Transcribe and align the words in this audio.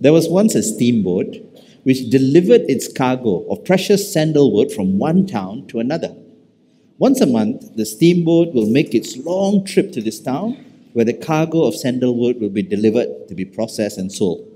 There 0.00 0.12
was 0.12 0.28
once 0.28 0.54
a 0.54 0.62
steamboat 0.62 1.36
which 1.82 2.08
delivered 2.08 2.62
its 2.62 2.90
cargo 2.90 3.46
of 3.50 3.64
precious 3.64 4.10
sandalwood 4.12 4.72
from 4.72 4.98
one 4.98 5.26
town 5.26 5.66
to 5.68 5.78
another. 5.78 6.14
Once 6.98 7.20
a 7.20 7.26
month, 7.26 7.76
the 7.76 7.86
steamboat 7.86 8.52
will 8.54 8.66
make 8.66 8.94
its 8.94 9.16
long 9.16 9.64
trip 9.64 9.92
to 9.92 10.02
this 10.02 10.20
town 10.20 10.52
where 10.92 11.04
the 11.04 11.14
cargo 11.14 11.64
of 11.64 11.74
sandalwood 11.74 12.40
will 12.40 12.50
be 12.50 12.62
delivered 12.62 13.28
to 13.28 13.34
be 13.34 13.44
processed 13.44 13.98
and 13.98 14.10
sold. 14.10 14.46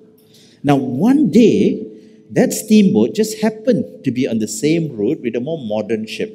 Now, 0.62 0.76
one 0.76 1.30
day, 1.30 1.86
that 2.30 2.52
steamboat 2.52 3.14
just 3.14 3.40
happened 3.40 4.04
to 4.04 4.10
be 4.10 4.26
on 4.26 4.38
the 4.38 4.48
same 4.48 4.96
route 4.96 5.20
with 5.20 5.36
a 5.36 5.40
more 5.40 5.58
modern 5.58 6.06
ship. 6.06 6.32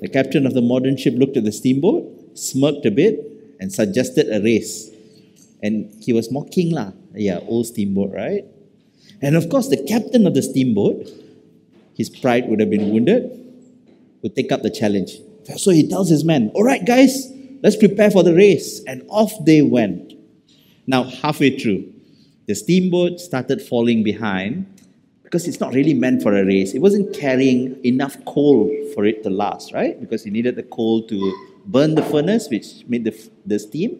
The 0.00 0.08
captain 0.08 0.46
of 0.46 0.52
the 0.52 0.60
modern 0.60 0.96
ship 0.96 1.14
looked 1.16 1.36
at 1.36 1.44
the 1.44 1.52
steamboat, 1.52 2.38
smirked 2.38 2.84
a 2.84 2.90
bit, 2.90 3.20
and 3.58 3.72
suggested 3.72 4.28
a 4.28 4.42
race. 4.42 4.90
And 5.62 5.92
he 6.02 6.12
was 6.12 6.30
mocking, 6.30 6.72
lah. 6.72 6.92
Yeah, 7.16 7.38
old 7.46 7.66
steamboat, 7.66 8.12
right? 8.12 8.44
And 9.22 9.36
of 9.36 9.48
course, 9.48 9.68
the 9.68 9.82
captain 9.82 10.26
of 10.26 10.34
the 10.34 10.42
steamboat, 10.42 11.08
his 11.94 12.10
pride 12.10 12.48
would 12.48 12.60
have 12.60 12.70
been 12.70 12.90
wounded, 12.90 13.30
would 14.22 14.36
take 14.36 14.52
up 14.52 14.62
the 14.62 14.70
challenge. 14.70 15.18
So 15.56 15.70
he 15.70 15.88
tells 15.88 16.10
his 16.10 16.24
men, 16.24 16.50
All 16.54 16.64
right, 16.64 16.84
guys, 16.84 17.32
let's 17.62 17.76
prepare 17.76 18.10
for 18.10 18.22
the 18.22 18.34
race. 18.34 18.82
And 18.86 19.02
off 19.08 19.32
they 19.44 19.62
went. 19.62 20.12
Now, 20.86 21.04
halfway 21.04 21.58
through, 21.58 21.92
the 22.46 22.54
steamboat 22.54 23.20
started 23.20 23.60
falling 23.62 24.04
behind 24.04 24.66
because 25.24 25.48
it's 25.48 25.58
not 25.58 25.74
really 25.74 25.94
meant 25.94 26.22
for 26.22 26.36
a 26.36 26.44
race. 26.44 26.74
It 26.74 26.78
wasn't 26.78 27.12
carrying 27.14 27.84
enough 27.84 28.16
coal 28.24 28.70
for 28.94 29.04
it 29.04 29.24
to 29.24 29.30
last, 29.30 29.72
right? 29.72 30.00
Because 30.00 30.22
he 30.22 30.30
needed 30.30 30.54
the 30.54 30.62
coal 30.62 31.02
to 31.08 31.50
burn 31.66 31.96
the 31.96 32.02
furnace, 32.02 32.48
which 32.48 32.86
made 32.86 33.04
the, 33.04 33.30
the 33.44 33.58
steam. 33.58 33.98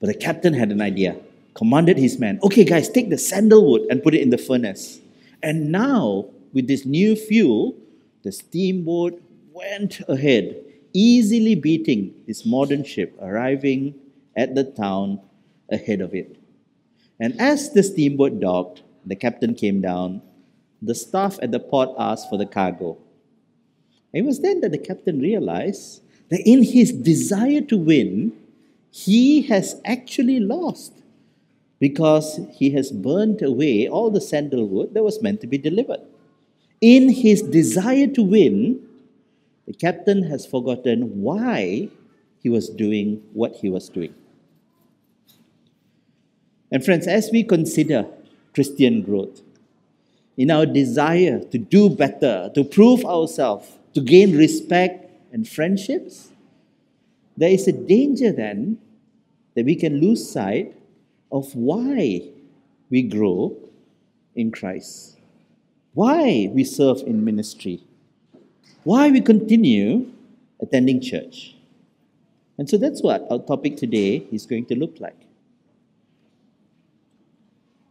But 0.00 0.06
the 0.06 0.14
captain 0.14 0.54
had 0.54 0.70
an 0.70 0.80
idea, 0.80 1.16
commanded 1.54 1.98
his 1.98 2.18
men, 2.18 2.38
okay, 2.42 2.64
guys, 2.64 2.88
take 2.88 3.10
the 3.10 3.18
sandalwood 3.18 3.82
and 3.90 4.02
put 4.02 4.14
it 4.14 4.22
in 4.22 4.30
the 4.30 4.38
furnace. 4.38 5.00
And 5.42 5.70
now, 5.70 6.26
with 6.52 6.68
this 6.68 6.86
new 6.86 7.16
fuel, 7.16 7.76
the 8.22 8.32
steamboat 8.32 9.20
went 9.52 10.00
ahead, 10.08 10.56
easily 10.92 11.54
beating 11.54 12.14
this 12.26 12.46
modern 12.46 12.84
ship, 12.84 13.16
arriving 13.20 13.94
at 14.36 14.54
the 14.54 14.64
town 14.64 15.20
ahead 15.70 16.00
of 16.00 16.14
it. 16.14 16.36
And 17.20 17.40
as 17.40 17.70
the 17.72 17.82
steamboat 17.82 18.40
docked, 18.40 18.82
the 19.04 19.16
captain 19.16 19.54
came 19.54 19.80
down. 19.80 20.22
The 20.80 20.94
staff 20.94 21.38
at 21.42 21.50
the 21.50 21.60
port 21.60 21.90
asked 21.98 22.28
for 22.28 22.38
the 22.38 22.46
cargo. 22.46 22.98
It 24.12 24.24
was 24.24 24.40
then 24.40 24.60
that 24.60 24.72
the 24.72 24.78
captain 24.78 25.20
realized 25.20 26.02
that 26.28 26.42
in 26.46 26.62
his 26.62 26.92
desire 26.92 27.60
to 27.62 27.76
win, 27.76 28.32
he 28.90 29.42
has 29.42 29.80
actually 29.84 30.40
lost 30.40 31.01
because 31.82 32.38
he 32.52 32.70
has 32.70 32.92
burnt 32.92 33.42
away 33.42 33.88
all 33.88 34.08
the 34.08 34.20
sandalwood 34.20 34.94
that 34.94 35.02
was 35.02 35.20
meant 35.20 35.40
to 35.40 35.48
be 35.48 35.58
delivered. 35.58 35.98
In 36.80 37.08
his 37.08 37.42
desire 37.42 38.06
to 38.06 38.22
win, 38.22 38.80
the 39.66 39.72
captain 39.72 40.22
has 40.22 40.46
forgotten 40.46 41.20
why 41.20 41.88
he 42.40 42.48
was 42.48 42.68
doing 42.68 43.20
what 43.32 43.56
he 43.56 43.68
was 43.68 43.88
doing. 43.88 44.14
And, 46.70 46.84
friends, 46.84 47.08
as 47.08 47.30
we 47.32 47.42
consider 47.42 48.06
Christian 48.54 49.02
growth, 49.02 49.42
in 50.36 50.52
our 50.52 50.66
desire 50.66 51.40
to 51.40 51.58
do 51.58 51.90
better, 51.90 52.48
to 52.54 52.62
prove 52.62 53.04
ourselves, 53.04 53.68
to 53.94 54.00
gain 54.00 54.36
respect 54.36 55.10
and 55.32 55.48
friendships, 55.48 56.28
there 57.36 57.50
is 57.50 57.66
a 57.66 57.72
danger 57.72 58.30
then 58.30 58.78
that 59.56 59.64
we 59.64 59.74
can 59.74 60.00
lose 60.00 60.30
sight 60.30 60.76
of 61.32 61.54
why 61.54 62.28
we 62.90 63.02
grow 63.02 63.56
in 64.36 64.50
Christ, 64.50 65.18
why 65.94 66.50
we 66.52 66.64
serve 66.64 67.02
in 67.06 67.24
ministry, 67.24 67.82
why 68.84 69.10
we 69.10 69.20
continue 69.20 70.10
attending 70.60 71.00
church. 71.00 71.56
And 72.58 72.68
so 72.68 72.76
that's 72.76 73.02
what 73.02 73.26
our 73.30 73.38
topic 73.38 73.76
today 73.76 74.26
is 74.30 74.46
going 74.46 74.66
to 74.66 74.76
look 74.76 75.00
like. 75.00 75.16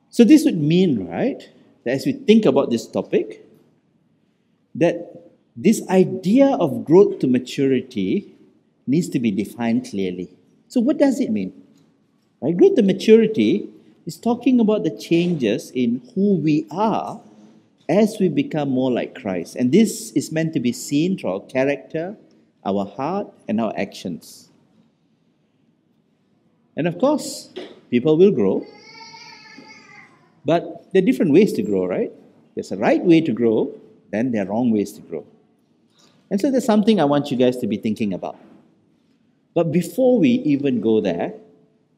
So, 0.10 0.26
this 0.26 0.44
would 0.44 0.62
mean, 0.62 1.08
right, 1.08 1.50
that 1.86 1.92
as 1.92 2.06
we 2.06 2.12
think 2.12 2.46
about 2.46 2.70
this 2.70 2.86
topic, 2.86 3.46
that 4.76 5.32
this 5.56 5.82
idea 5.88 6.48
of 6.48 6.84
growth 6.84 7.20
to 7.20 7.28
maturity 7.28 8.36
needs 8.86 9.08
to 9.10 9.20
be 9.20 9.32
defined 9.32 9.90
clearly. 9.90 10.30
So, 10.68 10.82
what 10.82 10.98
does 10.98 11.22
it 11.22 11.32
mean? 11.32 11.61
Right? 12.42 12.58
Growth 12.58 12.76
to 12.76 12.84
maturity 12.84 13.70
is 14.06 14.18
talking 14.18 14.60
about 14.60 14.84
the 14.84 14.90
changes 14.90 15.72
in 15.72 16.02
who 16.16 16.36
we 16.36 16.66
are 16.72 17.22
as 17.88 18.18
we 18.20 18.30
become 18.30 18.70
more 18.70 18.92
like 18.92 19.14
Christ. 19.16 19.56
And 19.56 19.72
this 19.72 20.12
is 20.12 20.32
meant 20.32 20.54
to 20.54 20.60
be 20.60 20.72
seen 20.72 21.18
through 21.18 21.34
our 21.34 21.40
character, 21.42 22.18
our 22.66 22.86
heart, 22.86 23.28
and 23.48 23.62
our 23.62 23.74
actions. 23.78 24.50
And 26.76 26.88
of 26.88 26.98
course, 26.98 27.50
people 27.90 28.18
will 28.18 28.32
grow, 28.32 28.66
but 30.46 30.88
there 30.94 31.04
are 31.04 31.06
different 31.06 31.34
ways 31.34 31.54
to 31.54 31.62
grow, 31.62 31.86
right? 31.86 32.12
There's 32.56 32.72
a 32.72 32.78
right 32.78 33.04
way 33.04 33.22
to 33.22 33.34
grow, 33.34 33.76
then 34.12 34.32
there 34.32 34.44
are 34.44 34.48
wrong 34.48 34.72
ways 34.72 34.94
to 34.94 35.02
grow. 35.02 35.26
And 36.30 36.40
so 36.40 36.50
there's 36.50 36.66
something 36.66 37.00
I 37.00 37.06
want 37.06 37.30
you 37.30 37.38
guys 37.38 37.58
to 37.58 37.68
be 37.68 37.78
thinking 37.78 38.14
about. 38.14 38.38
But 39.54 39.72
before 39.72 40.18
we 40.18 40.30
even 40.30 40.80
go 40.80 41.02
there, 41.02 41.34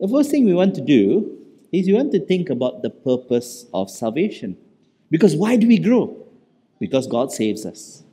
the 0.03 0.09
first 0.09 0.29
thing 0.29 0.43
we 0.43 0.53
want 0.53 0.75
to 0.75 0.81
do 0.81 1.37
is 1.71 1.87
we 1.87 1.93
want 1.93 2.11
to 2.11 2.19
think 2.19 2.49
about 2.49 2.81
the 2.81 2.89
purpose 2.89 3.67
of 3.73 3.89
salvation. 3.89 4.57
Because 5.09 5.33
why 5.33 5.55
do 5.55 5.65
we 5.65 5.79
grow? 5.79 6.13
Because 6.77 7.07
God 7.07 7.31
saves 7.31 7.65
us. 7.65 8.03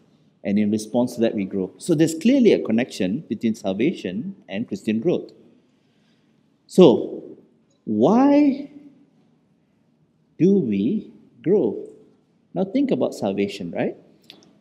And 0.45 0.57
in 0.57 0.71
response 0.71 1.17
to 1.17 1.21
that, 1.23 1.35
we 1.35 1.45
grow. 1.45 1.73
So 1.79 1.97
there's 1.97 2.15
clearly 2.15 2.53
a 2.53 2.63
connection 2.63 3.25
between 3.29 3.57
salvation 3.57 4.37
and 4.49 4.69
Christian 4.69 5.01
growth. 5.01 5.33
So, 6.69 7.25
why 7.87 8.71
do 10.39 10.61
we 10.61 11.11
grow? 11.43 11.89
Now, 12.55 12.67
think 12.67 12.93
about 12.93 13.15
salvation, 13.17 13.73
right? 13.73 13.97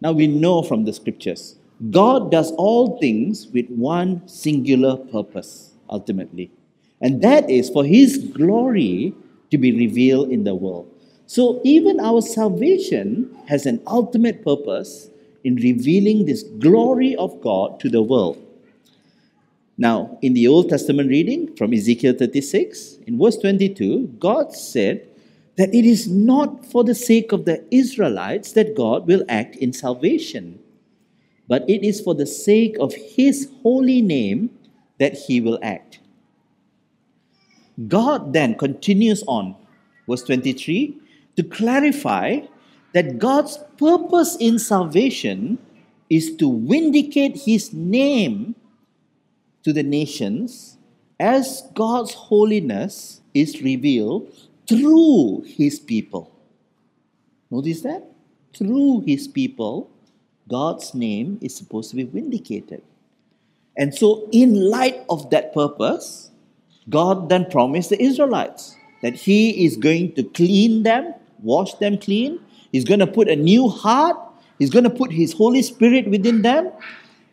Now, 0.02 0.14
we 0.14 0.26
know 0.26 0.64
from 0.64 0.86
the 0.86 0.94
scriptures 0.94 1.58
God 1.92 2.32
does 2.32 2.52
all 2.54 3.00
things 3.00 3.46
with 3.50 3.68
one 3.70 4.28
singular 4.28 4.98
purpose, 4.98 5.76
ultimately. 5.92 6.52
And 7.02 7.22
that 7.22 7.50
is 7.50 7.70
for 7.70 7.86
His 7.86 8.18
glory 8.18 9.14
to 9.52 9.58
be 9.58 9.72
revealed 9.72 10.30
in 10.30 10.44
the 10.44 10.56
world. 10.56 10.94
So, 11.26 11.62
even 11.64 12.00
our 12.00 12.22
salvation 12.22 13.38
has 13.48 13.66
an 13.66 13.82
ultimate 13.86 14.44
purpose 14.44 15.10
in 15.44 15.56
revealing 15.56 16.26
this 16.26 16.44
glory 16.44 17.16
of 17.16 17.40
God 17.42 17.80
to 17.82 17.90
the 17.90 18.02
world. 18.02 18.44
Now, 19.78 20.18
in 20.22 20.34
the 20.34 20.48
Old 20.48 20.70
Testament 20.70 21.10
reading 21.10 21.56
from 21.56 21.74
Ezekiel 21.74 22.16
36, 22.18 22.98
in 23.08 23.18
verse 23.18 23.38
22, 23.38 24.16
God 24.20 24.54
said 24.54 25.08
that 25.56 25.74
it 25.74 25.86
is 25.86 26.08
not 26.08 26.66
for 26.66 26.84
the 26.84 26.96
sake 26.96 27.32
of 27.32 27.46
the 27.46 27.64
Israelites 27.72 28.52
that 28.54 28.76
God 28.76 29.08
will 29.08 29.24
act 29.30 29.56
in 29.56 29.72
salvation 29.72 30.60
but 31.50 31.68
it 31.68 31.84
is 31.84 32.00
for 32.00 32.14
the 32.14 32.28
sake 32.28 32.78
of 32.80 32.94
His 32.94 33.50
holy 33.64 34.02
name 34.02 34.52
that 35.00 35.16
He 35.16 35.42
will 35.42 35.60
act. 35.64 36.00
God 37.88 38.34
then 38.34 38.56
continues 38.56 39.24
on, 39.28 39.56
verse 40.08 40.24
23, 40.24 40.98
to 41.38 41.44
clarify 41.44 42.42
that 42.94 43.20
God's 43.20 43.58
purpose 43.78 44.36
in 44.40 44.60
salvation 44.60 45.58
is 46.10 46.36
to 46.38 46.60
vindicate 46.68 47.42
His 47.46 47.72
name 47.72 48.56
to 49.64 49.72
the 49.72 49.84
nations 49.84 50.78
as 51.20 51.64
God's 51.74 52.14
holiness 52.14 53.22
is 53.34 53.62
revealed 53.62 54.34
through 54.68 55.44
His 55.46 55.80
people. 55.80 56.32
Notice 57.52 57.82
that? 57.82 58.04
Through 58.54 59.02
His 59.02 59.28
people 59.28 59.90
God's 60.50 60.96
name 60.96 61.38
is 61.42 61.56
supposed 61.56 61.92
to 61.92 61.96
be 61.96 62.04
vindicated. 62.04 62.82
And 63.78 63.94
so, 63.94 64.28
in 64.32 64.70
light 64.70 65.06
of 65.10 65.30
that 65.30 65.54
purpose, 65.54 66.29
God 66.90 67.30
then 67.30 67.46
promised 67.46 67.90
the 67.90 68.02
Israelites 68.02 68.76
that 69.02 69.16
He 69.16 69.66
is 69.66 69.78
going 69.78 70.14
to 70.16 70.24
clean 70.24 70.84
them, 70.84 71.14
wash 71.42 71.74
them 71.76 71.98
clean. 71.98 72.40
He's 72.72 72.84
going 72.84 73.00
to 73.00 73.08
put 73.08 73.30
a 73.30 73.36
new 73.36 73.68
heart. 73.70 74.18
He's 74.58 74.70
going 74.70 74.84
to 74.84 74.90
put 74.90 75.12
His 75.12 75.34
Holy 75.34 75.62
Spirit 75.62 76.10
within 76.10 76.42
them. 76.42 76.72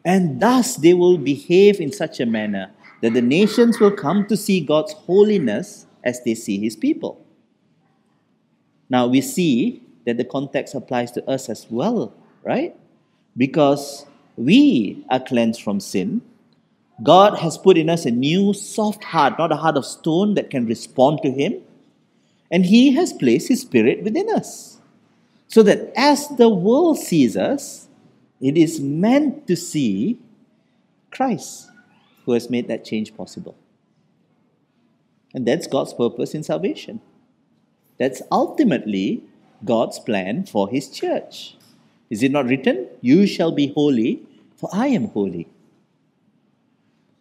And 0.05 0.41
thus 0.41 0.77
they 0.77 0.95
will 0.95 1.19
behave 1.19 1.81
in 1.81 1.93
such 1.93 2.21
a 2.21 2.27
manner 2.27 2.71
that 3.03 3.15
the 3.15 3.23
nations 3.23 3.81
will 3.81 3.91
come 3.91 4.27
to 4.27 4.37
see 4.37 4.61
God's 4.61 4.93
holiness 4.93 5.87
as 6.05 6.23
they 6.23 6.35
see 6.35 6.59
His 6.59 6.77
people. 6.77 7.25
Now 8.89 9.07
we 9.07 9.21
see 9.21 9.83
that 10.05 10.17
the 10.17 10.25
context 10.25 10.75
applies 10.75 11.11
to 11.13 11.29
us 11.29 11.49
as 11.49 11.67
well, 11.69 12.15
right? 12.45 12.77
because 13.37 14.07
we 14.37 15.05
are 15.11 15.21
cleansed 15.21 15.63
from 15.63 15.81
sin. 15.81 16.23
God 17.03 17.39
has 17.39 17.59
put 17.59 17.77
in 17.77 17.91
us 17.91 18.07
a 18.07 18.11
new 18.11 18.55
soft 18.55 19.05
heart, 19.05 19.39
not 19.39 19.53
a 19.53 19.57
heart 19.57 19.77
of 19.77 19.85
stone 19.85 20.35
that 20.35 20.51
can 20.51 20.67
respond 20.67 21.21
to 21.23 21.31
Him. 21.31 21.61
And 22.51 22.65
He 22.65 22.93
has 22.93 23.13
placed 23.13 23.49
His 23.49 23.61
Spirit 23.61 24.03
within 24.03 24.29
us. 24.31 24.79
So 25.49 25.63
that 25.63 25.93
as 25.97 26.29
the 26.29 26.49
world 26.49 26.99
sees 26.99 27.37
us, 27.37 27.89
it 28.41 28.57
is 28.57 28.81
meant 28.81 29.47
to 29.47 29.57
see 29.57 30.19
Christ 31.11 31.69
who 32.25 32.33
has 32.33 32.51
made 32.51 32.69
that 32.69 32.85
change 32.85 33.17
possible. 33.17 33.57
And 35.35 35.47
that's 35.47 35.67
God's 35.67 35.95
purpose 35.95 36.35
in 36.35 36.43
salvation. 36.43 37.01
That's 37.99 38.23
ultimately 38.33 39.23
God's 39.65 39.99
plan 39.99 40.45
for 40.45 40.69
His 40.69 40.89
church. 40.91 41.57
Is 42.11 42.23
it 42.23 42.33
not 42.33 42.47
written? 42.47 42.89
You 43.01 43.27
shall 43.27 43.53
be 43.53 43.69
holy, 43.69 44.23
for 44.57 44.71
I 44.73 44.89
am 44.89 45.09
holy. 45.09 45.49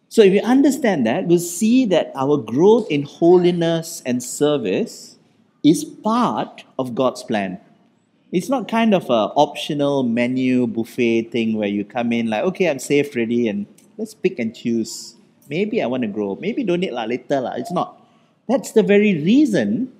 So, 0.08 0.22
if 0.22 0.32
we 0.32 0.40
understand 0.40 1.06
that, 1.06 1.26
we'll 1.26 1.38
see 1.38 1.84
that 1.86 2.12
our 2.14 2.36
growth 2.36 2.90
in 2.90 3.02
holiness 3.02 4.02
and 4.06 4.22
service 4.22 5.18
is 5.64 5.84
part 5.84 6.64
of 6.78 6.94
God's 6.94 7.24
plan. 7.24 7.58
It's 8.32 8.48
not 8.48 8.68
kind 8.68 8.94
of 8.94 9.10
a 9.10 9.32
optional 9.34 10.02
menu 10.02 10.66
buffet 10.66 11.30
thing 11.32 11.56
where 11.56 11.68
you 11.68 11.84
come 11.84 12.12
in 12.12 12.28
like, 12.28 12.44
okay, 12.44 12.70
I'm 12.70 12.78
safe, 12.78 13.14
ready, 13.16 13.48
and 13.48 13.66
let's 13.98 14.14
pick 14.14 14.38
and 14.38 14.54
choose. 14.54 15.16
Maybe 15.48 15.82
I 15.82 15.86
want 15.86 16.02
to 16.02 16.08
grow. 16.08 16.36
Maybe 16.40 16.64
don't 16.64 16.80
need 16.80 16.92
la, 16.92 17.04
later 17.04 17.40
la. 17.40 17.52
It's 17.52 17.72
not. 17.72 18.00
That's 18.48 18.72
the 18.72 18.82
very 18.82 19.14
reason 19.14 19.92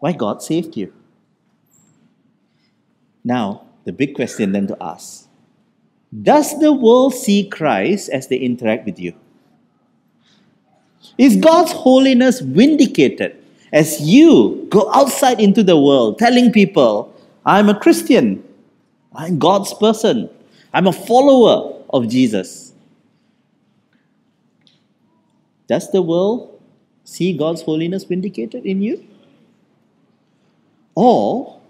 why 0.00 0.12
God 0.12 0.42
saved 0.42 0.76
you. 0.76 0.92
Now, 3.24 3.66
the 3.84 3.92
big 3.92 4.14
question 4.14 4.52
then 4.52 4.66
to 4.68 4.76
ask 4.80 5.28
Does 6.12 6.58
the 6.60 6.72
world 6.72 7.14
see 7.14 7.48
Christ 7.48 8.08
as 8.10 8.28
they 8.28 8.36
interact 8.36 8.86
with 8.86 8.98
you? 8.98 9.14
Is 11.16 11.36
God's 11.36 11.72
holiness 11.72 12.40
vindicated 12.40 13.36
as 13.72 14.00
you 14.00 14.66
go 14.70 14.90
outside 14.92 15.40
into 15.40 15.62
the 15.62 15.78
world 15.78 16.18
telling 16.18 16.52
people, 16.52 17.14
I'm 17.44 17.68
a 17.68 17.78
Christian, 17.78 18.44
I'm 19.14 19.38
God's 19.38 19.74
person, 19.74 20.30
I'm 20.72 20.86
a 20.86 20.92
follower 20.92 21.82
of 21.90 22.08
Jesus? 22.08 22.72
Does 25.68 25.90
the 25.90 26.02
world 26.02 26.60
see 27.04 27.36
God's 27.36 27.62
holiness 27.62 28.04
vindicated 28.04 28.64
in 28.64 28.80
you? 28.80 29.04
Or 30.94 31.60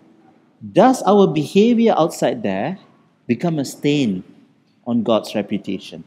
does 0.72 1.02
our 1.02 1.26
behavior 1.26 1.94
outside 1.96 2.42
there 2.42 2.78
become 3.26 3.58
a 3.58 3.64
stain 3.64 4.24
on 4.86 5.02
God's 5.02 5.34
reputation? 5.34 6.04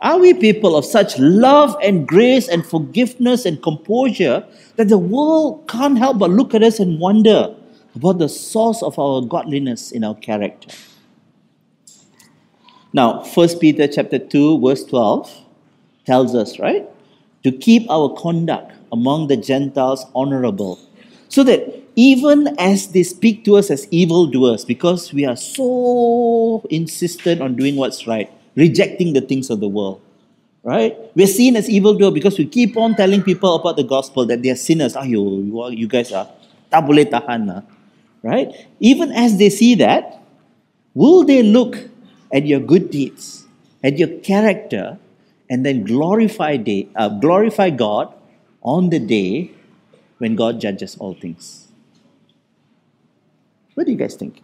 Are 0.00 0.18
we 0.18 0.34
people 0.34 0.76
of 0.76 0.84
such 0.84 1.18
love 1.18 1.74
and 1.82 2.06
grace 2.06 2.48
and 2.48 2.66
forgiveness 2.66 3.46
and 3.46 3.62
composure 3.62 4.46
that 4.76 4.88
the 4.88 4.98
world 4.98 5.66
can't 5.68 5.96
help 5.96 6.18
but 6.18 6.30
look 6.30 6.54
at 6.54 6.62
us 6.62 6.78
and 6.78 7.00
wonder 7.00 7.54
about 7.94 8.18
the 8.18 8.28
source 8.28 8.82
of 8.82 8.98
our 8.98 9.22
godliness 9.22 9.92
in 9.92 10.04
our 10.04 10.14
character? 10.14 10.68
Now, 12.92 13.24
1 13.24 13.58
Peter 13.58 13.88
chapter 13.88 14.18
2, 14.18 14.60
verse 14.60 14.84
12 14.84 15.34
tells 16.04 16.34
us, 16.34 16.58
right? 16.58 16.86
To 17.44 17.52
keep 17.52 17.90
our 17.90 18.14
conduct 18.14 18.72
among 18.92 19.28
the 19.28 19.36
Gentiles 19.36 20.04
honorable, 20.14 20.78
so 21.28 21.42
that 21.44 21.82
even 21.96 22.54
as 22.58 22.88
they 22.88 23.02
speak 23.02 23.44
to 23.46 23.56
us 23.56 23.70
as 23.70 23.88
evildoers, 23.90 24.64
because 24.64 25.12
we 25.12 25.24
are 25.24 25.36
so 25.36 26.66
insistent 26.70 27.40
on 27.40 27.56
doing 27.56 27.76
what's 27.76 28.06
right, 28.06 28.30
rejecting 28.56 29.12
the 29.12 29.20
things 29.20 29.50
of 29.50 29.60
the 29.60 29.68
world. 29.68 30.00
Right? 30.64 30.98
We're 31.14 31.28
seen 31.28 31.54
as 31.54 31.70
evildoers 31.70 32.12
because 32.12 32.36
we 32.38 32.46
keep 32.46 32.76
on 32.76 32.96
telling 32.96 33.22
people 33.22 33.54
about 33.54 33.76
the 33.76 33.84
gospel 33.84 34.26
that 34.26 34.42
they 34.42 34.50
are 34.50 34.56
sinners. 34.56 34.94
Ayo, 34.94 35.46
you, 35.46 35.60
are, 35.60 35.70
you 35.70 35.86
guys 35.86 36.10
are. 36.10 36.28
Ah. 36.72 37.62
Right? 38.22 38.66
Even 38.80 39.12
as 39.12 39.38
they 39.38 39.48
see 39.48 39.76
that, 39.76 40.20
will 40.92 41.22
they 41.22 41.44
look 41.44 41.78
at 42.32 42.46
your 42.46 42.58
good 42.58 42.90
deeds, 42.90 43.46
at 43.84 43.96
your 43.96 44.08
character, 44.18 44.98
and 45.48 45.64
then 45.64 45.84
glorify, 45.84 46.56
day, 46.56 46.88
uh, 46.96 47.10
glorify 47.10 47.70
God 47.70 48.12
on 48.62 48.90
the 48.90 48.98
day 48.98 49.52
when 50.18 50.34
God 50.34 50.60
judges 50.60 50.96
all 50.98 51.14
things? 51.14 51.68
What 53.74 53.86
do 53.86 53.92
you 53.92 53.98
guys 53.98 54.16
think? 54.16 54.42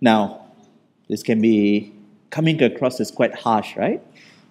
Now, 0.00 0.39
this 1.10 1.24
can 1.24 1.42
be 1.42 1.92
coming 2.30 2.62
across 2.62 3.00
as 3.00 3.10
quite 3.10 3.34
harsh, 3.34 3.76
right? 3.76 4.00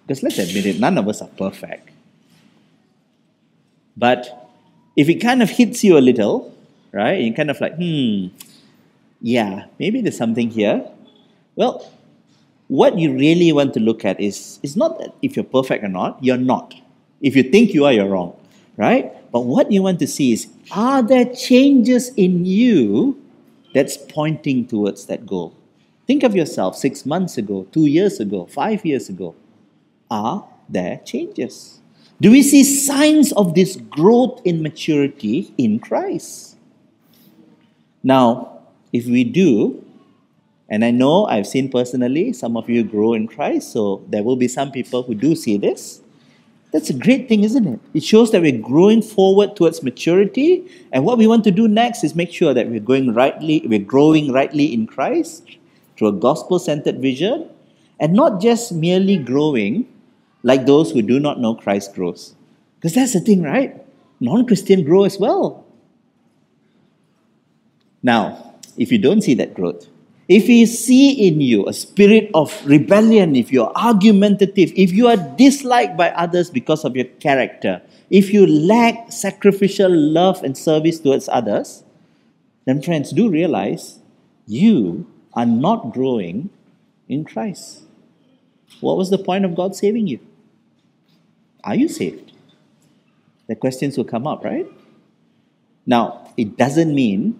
Because 0.06 0.22
let's 0.22 0.38
admit 0.38 0.66
it, 0.66 0.78
none 0.78 0.98
of 0.98 1.08
us 1.08 1.22
are 1.22 1.28
perfect. 1.38 1.88
But 3.96 4.50
if 4.94 5.08
it 5.08 5.16
kind 5.16 5.42
of 5.42 5.48
hits 5.48 5.82
you 5.82 5.96
a 5.96 6.04
little, 6.04 6.54
right, 6.92 7.18
you're 7.18 7.34
kind 7.34 7.50
of 7.50 7.58
like, 7.62 7.76
hmm, 7.76 8.28
yeah, 9.22 9.66
maybe 9.78 10.02
there's 10.02 10.18
something 10.18 10.50
here. 10.50 10.86
Well, 11.56 11.90
what 12.68 12.98
you 12.98 13.14
really 13.14 13.52
want 13.52 13.72
to 13.74 13.80
look 13.80 14.04
at 14.04 14.20
is, 14.20 14.60
is 14.62 14.76
not 14.76 14.98
that 14.98 15.14
if 15.22 15.36
you're 15.36 15.44
perfect 15.44 15.82
or 15.82 15.88
not, 15.88 16.22
you're 16.22 16.36
not. 16.36 16.74
If 17.22 17.34
you 17.36 17.42
think 17.42 17.72
you 17.72 17.86
are, 17.86 17.92
you're 17.92 18.08
wrong, 18.08 18.36
right? 18.76 19.10
But 19.32 19.40
what 19.40 19.72
you 19.72 19.82
want 19.82 19.98
to 20.00 20.06
see 20.06 20.32
is, 20.32 20.46
are 20.72 21.02
there 21.02 21.24
changes 21.34 22.10
in 22.16 22.44
you 22.44 23.18
that's 23.72 23.96
pointing 23.96 24.66
towards 24.66 25.06
that 25.06 25.24
goal? 25.24 25.54
Think 26.10 26.24
of 26.24 26.34
yourself 26.34 26.74
six 26.74 27.06
months 27.06 27.38
ago, 27.38 27.68
two 27.70 27.86
years 27.86 28.18
ago, 28.18 28.44
five 28.46 28.84
years 28.84 29.08
ago. 29.08 29.36
Are 30.10 30.44
there 30.68 31.00
changes? 31.04 31.78
Do 32.20 32.32
we 32.32 32.42
see 32.42 32.64
signs 32.64 33.30
of 33.34 33.54
this 33.54 33.76
growth 33.76 34.40
in 34.44 34.60
maturity 34.60 35.54
in 35.56 35.78
Christ? 35.78 36.56
Now, 38.02 38.58
if 38.92 39.06
we 39.06 39.22
do, 39.22 39.84
and 40.68 40.84
I 40.84 40.90
know 40.90 41.26
I've 41.26 41.46
seen 41.46 41.70
personally 41.70 42.32
some 42.32 42.56
of 42.56 42.68
you 42.68 42.82
grow 42.82 43.14
in 43.14 43.28
Christ, 43.28 43.70
so 43.70 44.02
there 44.08 44.24
will 44.24 44.34
be 44.34 44.48
some 44.48 44.72
people 44.72 45.04
who 45.04 45.14
do 45.14 45.36
see 45.36 45.58
this. 45.58 46.00
That's 46.72 46.90
a 46.90 46.94
great 46.94 47.28
thing, 47.28 47.44
isn't 47.44 47.68
it? 47.68 47.78
It 47.94 48.02
shows 48.02 48.32
that 48.32 48.42
we're 48.42 48.60
growing 48.60 49.00
forward 49.00 49.54
towards 49.54 49.84
maturity, 49.84 50.66
and 50.90 51.04
what 51.04 51.18
we 51.18 51.28
want 51.28 51.44
to 51.44 51.52
do 51.52 51.68
next 51.68 52.02
is 52.02 52.16
make 52.16 52.32
sure 52.32 52.52
that 52.52 52.68
we're 52.68 52.80
going 52.80 53.14
rightly, 53.14 53.62
we're 53.64 53.78
growing 53.78 54.32
rightly 54.32 54.74
in 54.74 54.88
Christ, 54.88 55.58
through 56.00 56.08
a 56.08 56.12
gospel 56.12 56.58
centered 56.58 56.98
vision 56.98 57.46
and 58.00 58.14
not 58.14 58.40
just 58.40 58.72
merely 58.72 59.18
growing 59.18 59.86
like 60.42 60.64
those 60.64 60.90
who 60.90 61.02
do 61.02 61.20
not 61.20 61.38
know 61.38 61.54
Christ 61.54 61.94
grows. 61.94 62.34
Because 62.76 62.94
that's 62.94 63.12
the 63.12 63.20
thing, 63.20 63.42
right? 63.42 63.76
Non 64.18 64.46
Christian 64.46 64.82
grow 64.82 65.04
as 65.04 65.18
well. 65.18 65.66
Now, 68.02 68.54
if 68.78 68.90
you 68.90 68.96
don't 68.96 69.20
see 69.20 69.34
that 69.34 69.52
growth, 69.52 69.88
if 70.26 70.48
you 70.48 70.64
see 70.64 71.28
in 71.28 71.42
you 71.42 71.66
a 71.66 71.74
spirit 71.74 72.30
of 72.32 72.56
rebellion, 72.64 73.36
if 73.36 73.52
you're 73.52 73.70
argumentative, 73.76 74.72
if 74.76 74.92
you 74.92 75.06
are 75.06 75.18
disliked 75.36 75.98
by 75.98 76.08
others 76.12 76.48
because 76.48 76.86
of 76.86 76.96
your 76.96 77.04
character, 77.20 77.82
if 78.08 78.32
you 78.32 78.46
lack 78.46 79.12
sacrificial 79.12 79.90
love 79.90 80.42
and 80.42 80.56
service 80.56 80.98
towards 80.98 81.28
others, 81.28 81.84
then 82.64 82.80
friends, 82.80 83.10
do 83.10 83.28
realize 83.28 83.98
you 84.46 85.06
are 85.34 85.46
not 85.46 85.92
growing 85.92 86.50
in 87.08 87.24
Christ. 87.24 87.82
What 88.80 88.96
was 88.96 89.10
the 89.10 89.18
point 89.18 89.44
of 89.44 89.54
God 89.54 89.74
saving 89.74 90.06
you? 90.06 90.20
Are 91.64 91.74
you 91.74 91.88
saved? 91.88 92.32
The 93.48 93.56
questions 93.56 93.96
will 93.96 94.04
come 94.04 94.26
up, 94.26 94.44
right? 94.44 94.66
Now, 95.86 96.32
it 96.36 96.56
doesn't 96.56 96.94
mean 96.94 97.38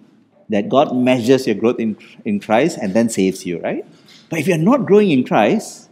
that 0.49 0.67
God 0.67 0.95
measures 0.95 1.47
your 1.47 1.55
growth 1.55 1.79
in, 1.79 1.97
in 2.25 2.39
Christ 2.39 2.77
and 2.81 2.93
then 2.93 3.09
saves 3.09 3.45
you, 3.45 3.59
right? 3.61 3.85
But 4.29 4.39
if 4.39 4.47
you're 4.47 4.57
not 4.57 4.85
growing 4.85 5.11
in 5.11 5.23
Christ, 5.23 5.89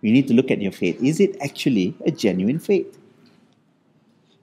you 0.00 0.12
need 0.12 0.26
to 0.28 0.34
look 0.34 0.50
at 0.50 0.60
your 0.60 0.72
faith. 0.72 1.02
Is 1.02 1.20
it 1.20 1.36
actually 1.40 1.94
a 2.04 2.10
genuine 2.10 2.58
faith? 2.58 2.98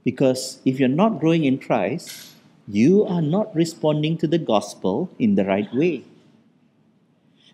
Because 0.03 0.59
if 0.63 0.79
you're 0.79 0.87
not 0.87 1.19
growing 1.19 1.43
in 1.43 1.57
Christ, 1.57 2.31
you 2.67 3.05
are 3.05 3.21
not 3.21 3.53
responding 3.55 4.17
to 4.19 4.27
the 4.27 4.37
gospel 4.37 5.09
in 5.19 5.35
the 5.35 5.43
right 5.43 5.67
way. 5.73 6.03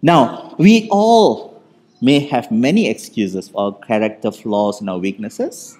Now, 0.06 0.54
we 0.60 0.90
all 0.92 1.64
may 2.02 2.20
have 2.20 2.52
many 2.52 2.90
excuses 2.90 3.48
for 3.48 3.62
our 3.62 3.80
character 3.88 4.32
flaws 4.34 4.82
and 4.82 4.90
our 4.90 5.00
weaknesses, 5.00 5.78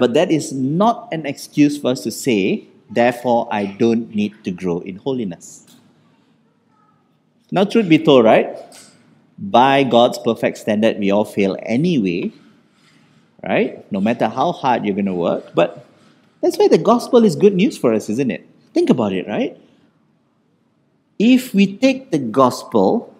but 0.00 0.12
that 0.14 0.32
is 0.32 0.52
not 0.52 1.08
an 1.12 1.24
excuse 1.24 1.78
for 1.78 1.92
us 1.92 2.02
to 2.02 2.10
say, 2.10 2.66
therefore, 2.90 3.46
I 3.52 3.66
don't 3.66 4.12
need 4.12 4.34
to 4.42 4.50
grow 4.50 4.80
in 4.80 4.96
holiness. 4.96 5.66
Now, 7.52 7.62
truth 7.62 7.88
be 7.88 7.98
told, 7.98 8.24
right? 8.24 8.58
By 9.38 9.84
God's 9.84 10.18
perfect 10.18 10.58
standard, 10.58 10.98
we 10.98 11.12
all 11.12 11.24
fail 11.24 11.56
anyway, 11.62 12.32
right? 13.40 13.90
No 13.92 14.00
matter 14.00 14.26
how 14.26 14.50
hard 14.50 14.84
you're 14.84 14.96
going 14.96 15.06
to 15.06 15.14
work. 15.14 15.54
But 15.54 15.86
that's 16.42 16.58
why 16.58 16.66
the 16.66 16.78
gospel 16.78 17.24
is 17.24 17.36
good 17.36 17.54
news 17.54 17.78
for 17.78 17.94
us, 17.94 18.10
isn't 18.10 18.32
it? 18.32 18.48
Think 18.72 18.90
about 18.90 19.12
it, 19.12 19.28
right? 19.28 19.56
If 21.20 21.54
we 21.54 21.76
take 21.76 22.10
the 22.10 22.18
gospel 22.18 23.13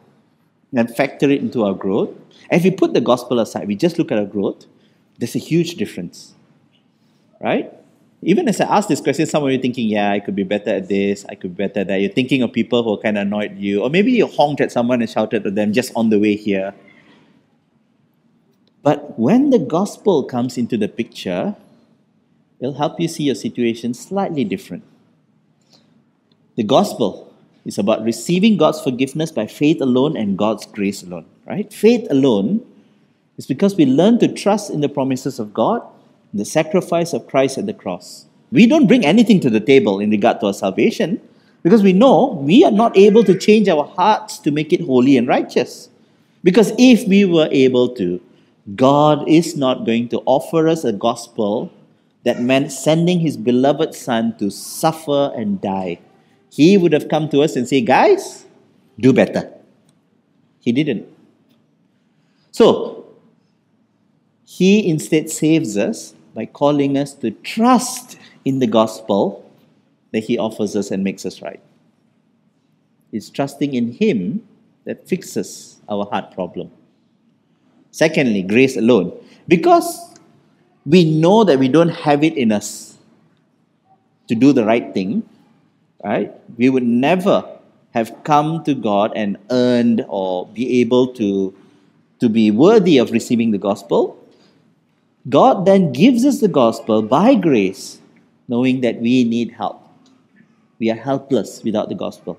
and 0.75 0.95
factor 0.95 1.31
it 1.31 1.41
into 1.41 1.65
our 1.65 1.75
growth. 1.75 2.11
And 2.51 2.61
if 2.61 2.65
we 2.65 2.71
put 2.71 2.95
the 2.95 3.01
gospel 3.01 3.41
aside, 3.41 3.69
we 3.69 3.77
just 3.77 3.99
look 3.99 4.13
at 4.13 4.19
our 4.19 4.27
growth, 4.27 4.67
There's 5.19 5.37
a 5.37 5.39
huge 5.39 5.77
difference, 5.77 6.35
right? 7.41 7.73
Even 8.23 8.49
as 8.49 8.61
I 8.61 8.65
ask 8.65 8.89
this 8.89 9.01
question, 9.01 9.27
some 9.27 9.45
of 9.45 9.51
you 9.53 9.59
thinking, 9.59 9.87
yeah, 9.87 10.11
I 10.11 10.19
could 10.19 10.35
be 10.35 10.43
better 10.43 10.71
at 10.71 10.89
this, 10.89 11.25
I 11.29 11.35
could 11.35 11.57
be 11.57 11.67
better 11.67 11.81
at 11.81 11.89
that. 11.89 12.01
You're 12.01 12.11
thinking 12.11 12.43
of 12.43 12.53
people 12.53 12.83
who 12.83 13.01
kind 13.01 13.19
of 13.19 13.23
annoyed 13.23 13.57
you, 13.59 13.83
or 13.83 13.91
maybe 13.91 14.13
you 14.13 14.27
honked 14.27 14.61
at 14.61 14.73
someone 14.73 15.03
and 15.03 15.11
shouted 15.11 15.47
at 15.47 15.55
them 15.55 15.73
just 15.73 15.93
on 15.95 16.11
the 16.11 16.19
way 16.19 16.35
here. 16.35 16.75
But 18.83 19.19
when 19.19 19.51
the 19.51 19.59
gospel 19.59 20.25
comes 20.25 20.59
into 20.59 20.77
the 20.77 20.89
picture, 20.89 21.55
it'll 22.61 22.75
help 22.75 22.99
you 22.99 23.09
see 23.09 23.25
your 23.25 23.35
situation 23.35 23.95
slightly 23.95 24.45
different. 24.45 24.85
The 26.57 26.65
gospel 26.65 27.34
is 27.65 27.79
about 27.79 28.05
receiving 28.05 28.57
God's 28.57 28.81
forgiveness 28.81 29.33
by 29.33 29.47
faith 29.47 29.81
alone 29.81 30.17
and 30.17 30.37
God's 30.37 30.67
grace 30.67 31.03
alone, 31.03 31.27
right? 31.47 31.73
Faith 31.73 32.07
alone 32.11 32.65
is 33.37 33.47
because 33.47 33.77
we 33.77 33.87
learn 33.87 34.19
to 34.19 34.29
trust 34.29 34.71
in 34.71 34.81
the 34.81 34.89
promises 34.89 35.39
of 35.39 35.55
God, 35.55 35.83
the 36.33 36.45
sacrifice 36.45 37.13
of 37.13 37.27
Christ 37.27 37.59
at 37.59 37.67
the 37.67 37.75
cross. 37.75 38.27
We 38.53 38.67
don't 38.67 38.87
bring 38.87 39.05
anything 39.05 39.41
to 39.41 39.51
the 39.51 39.61
table 39.61 40.01
in 40.01 40.11
regard 40.11 40.41
to 40.41 40.47
our 40.47 40.55
salvation 40.55 41.21
because 41.63 41.83
we 41.83 41.93
know 41.93 42.39
we 42.43 42.63
are 42.65 42.71
not 42.71 42.97
able 42.97 43.25
to 43.25 43.37
change 43.37 43.69
our 43.69 43.85
hearts 43.85 44.39
to 44.41 44.51
make 44.51 44.73
it 44.73 44.83
holy 44.83 45.17
and 45.17 45.27
righteous. 45.27 45.89
Because 46.43 46.73
if 46.79 47.09
we 47.09 47.25
were 47.25 47.49
able 47.51 47.89
to, 47.97 48.21
God 48.77 49.29
is 49.29 49.57
not 49.57 49.87
going 49.87 50.09
to 50.11 50.23
offer 50.27 50.69
us 50.69 50.85
a 50.85 50.93
gospel 50.93 51.73
that 52.25 52.41
meant 52.41 52.73
sending 52.73 53.21
his 53.21 53.37
beloved 53.37 53.95
Son 53.95 54.37
to 54.39 54.51
suffer 54.51 55.33
and 55.35 55.61
die. 55.61 55.99
He 56.55 56.77
would 56.77 56.93
have 56.93 57.09
come 57.09 57.29
to 57.31 57.41
us 57.43 57.57
and 57.57 57.67
say, 57.67 57.81
Guys, 57.81 58.45
do 59.01 59.13
better. 59.13 59.53
He 60.61 60.71
didn't. 60.71 61.09
So, 62.53 63.07
he 64.45 64.89
instead 64.89 65.31
saves 65.31 65.77
us 65.77 66.15
by 66.33 66.47
calling 66.47 66.97
us 66.97 67.13
to 67.15 67.33
trust 67.33 68.17
in 68.45 68.61
the 68.61 68.69
gospel 68.69 69.51
that 70.13 70.23
he 70.23 70.39
offers 70.39 70.77
us 70.77 70.93
and 70.93 71.03
makes 71.03 71.27
us 71.27 71.43
right. 71.43 71.61
It's 73.11 73.31
trusting 73.31 73.75
in 73.75 73.91
him 73.91 74.47
that 74.85 75.09
fixes 75.09 75.81
our 75.89 76.07
heart 76.07 76.31
problem. 76.35 76.71
Secondly, 77.91 78.43
grace 78.43 78.77
alone. 78.77 79.13
Because 79.49 80.15
we 80.87 81.19
know 81.19 81.43
that 81.43 81.59
we 81.59 81.67
don't 81.67 81.89
have 81.89 82.23
it 82.23 82.37
in 82.37 82.53
us 82.53 82.97
to 84.29 84.37
do 84.37 84.53
the 84.53 84.65
right 84.65 84.95
thing, 84.95 85.29
right? 86.05 86.33
We 86.57 86.69
would 86.69 86.85
never 86.85 87.45
have 87.95 88.13
come 88.25 88.63
to 88.65 88.75
God 88.75 89.13
and 89.17 89.39
earned 89.51 90.05
or 90.09 90.47
be 90.49 90.81
able 90.81 91.09
to, 91.15 91.55
to 92.21 92.29
be 92.29 92.51
worthy 92.51 92.99
of 92.99 93.11
receiving 93.11 93.51
the 93.51 93.59
gospel. 93.59 94.19
God 95.29 95.65
then 95.65 95.93
gives 95.93 96.25
us 96.25 96.41
the 96.41 96.49
gospel 96.49 97.01
by 97.03 97.35
grace, 97.35 98.01
knowing 98.47 98.83
that 98.83 99.01
we 99.01 99.25
need 99.25 99.53
help. 99.53 99.81
We 100.79 100.91
are 100.91 100.97
helpless 100.97 101.63
without 101.65 101.89
the 101.89 101.95
gospel. 101.95 102.39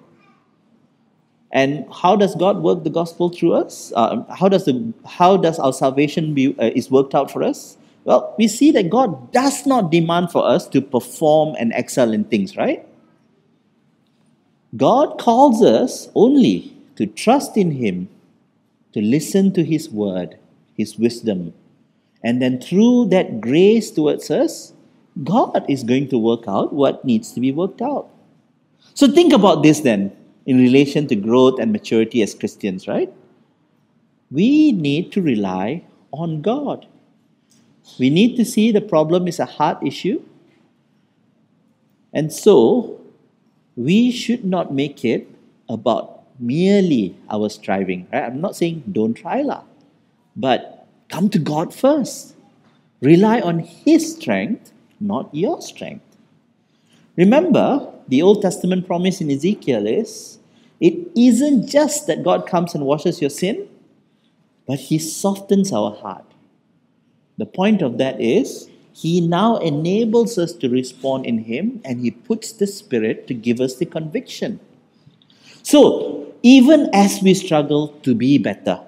And 1.51 1.85
how 1.91 2.17
does 2.17 2.35
God 2.35 2.61
work 2.61 2.83
the 2.83 2.89
gospel 2.89 3.29
through 3.29 3.53
us? 3.53 3.93
Uh, 3.95 4.23
how, 4.33 4.49
does 4.49 4.65
the, 4.65 4.93
how 5.05 5.37
does 5.37 5.57
our 5.57 5.71
salvation 5.71 6.33
be, 6.33 6.53
uh, 6.59 6.71
is 6.75 6.91
worked 6.91 7.15
out 7.15 7.31
for 7.31 7.41
us? 7.41 7.77
Well, 8.03 8.35
we 8.37 8.47
see 8.47 8.71
that 8.71 8.89
God 8.89 9.31
does 9.31 9.65
not 9.65 9.89
demand 9.89 10.31
for 10.31 10.45
us 10.45 10.67
to 10.67 10.81
perform 10.81 11.55
and 11.57 11.71
excel 11.73 12.11
in 12.11 12.25
things, 12.25 12.57
right? 12.57 12.85
God 14.75 15.19
calls 15.19 15.61
us 15.61 16.09
only 16.15 16.75
to 16.95 17.05
trust 17.05 17.57
in 17.57 17.71
Him, 17.71 18.09
to 18.93 19.01
listen 19.01 19.53
to 19.53 19.63
His 19.63 19.89
word, 19.89 20.37
His 20.75 20.97
wisdom. 20.97 21.53
And 22.23 22.41
then 22.41 22.59
through 22.59 23.09
that 23.09 23.41
grace 23.41 23.91
towards 23.91 24.31
us, 24.31 24.73
God 25.23 25.65
is 25.69 25.83
going 25.83 26.09
to 26.09 26.17
work 26.17 26.43
out 26.47 26.73
what 26.73 27.05
needs 27.05 27.31
to 27.33 27.39
be 27.39 27.51
worked 27.51 27.81
out. 27.81 28.09
So 28.93 29.07
think 29.07 29.33
about 29.33 29.63
this 29.63 29.81
then 29.81 30.15
in 30.45 30.57
relation 30.57 31.07
to 31.07 31.15
growth 31.15 31.59
and 31.59 31.71
maturity 31.71 32.21
as 32.21 32.33
Christians, 32.33 32.87
right? 32.87 33.11
We 34.31 34.71
need 34.71 35.11
to 35.13 35.21
rely 35.21 35.83
on 36.11 36.41
God. 36.41 36.87
We 37.99 38.09
need 38.09 38.35
to 38.37 38.45
see 38.45 38.71
the 38.71 38.81
problem 38.81 39.27
is 39.27 39.39
a 39.39 39.45
heart 39.45 39.85
issue. 39.85 40.23
And 42.13 42.31
so, 42.31 42.99
we 43.75 44.11
should 44.11 44.45
not 44.45 44.73
make 44.73 45.03
it 45.03 45.27
about 45.69 46.23
merely 46.39 47.15
our 47.29 47.49
striving. 47.49 48.07
Right? 48.11 48.23
I'm 48.23 48.41
not 48.41 48.55
saying 48.55 48.83
don't 48.91 49.13
try, 49.13 49.41
lah, 49.41 49.63
but 50.35 50.87
come 51.09 51.29
to 51.29 51.39
God 51.39 51.73
first. 51.73 52.35
Rely 53.01 53.41
on 53.41 53.59
His 53.59 54.15
strength, 54.15 54.71
not 54.99 55.33
your 55.33 55.61
strength. 55.61 56.05
Remember, 57.17 57.91
the 58.07 58.21
Old 58.21 58.41
Testament 58.41 58.87
promise 58.87 59.21
in 59.21 59.31
Ezekiel 59.31 59.87
is 59.87 60.39
it 60.79 60.93
isn't 61.15 61.67
just 61.67 62.07
that 62.07 62.23
God 62.23 62.47
comes 62.47 62.75
and 62.75 62.85
washes 62.85 63.21
your 63.21 63.29
sin, 63.29 63.67
but 64.67 64.79
He 64.79 64.99
softens 64.99 65.71
our 65.71 65.91
heart. 65.91 66.25
The 67.37 67.45
point 67.45 67.81
of 67.81 67.97
that 67.97 68.19
is, 68.19 68.69
He 68.95 69.19
now 69.19 69.57
enables 69.57 70.37
us 70.37 70.53
to 70.53 70.69
respond 70.69 71.25
in 71.25 71.39
Him 71.39 71.81
and 71.83 71.99
He 71.99 72.11
puts 72.11 72.53
the 72.53 72.65
Spirit 72.65 73.27
to 73.27 73.33
give 73.33 73.59
us 73.59 73.75
the 73.75 73.85
conviction. 73.85 74.61
So, 75.63 76.33
even 76.43 76.89
as 76.93 77.21
we 77.21 77.33
struggle 77.33 77.89
to 78.03 78.15
be 78.15 78.37
better, 78.37 78.79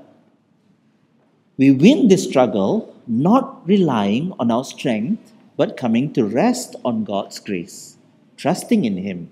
we 1.58 1.72
win 1.72 2.08
this 2.08 2.24
struggle 2.24 2.96
not 3.06 3.68
relying 3.68 4.32
on 4.40 4.50
our 4.50 4.64
strength, 4.64 5.34
but 5.58 5.76
coming 5.76 6.14
to 6.14 6.24
rest 6.24 6.78
on 6.86 7.04
God's 7.04 7.40
grace, 7.40 7.98
trusting 8.38 8.86
in 8.86 8.96
Him 8.96 9.30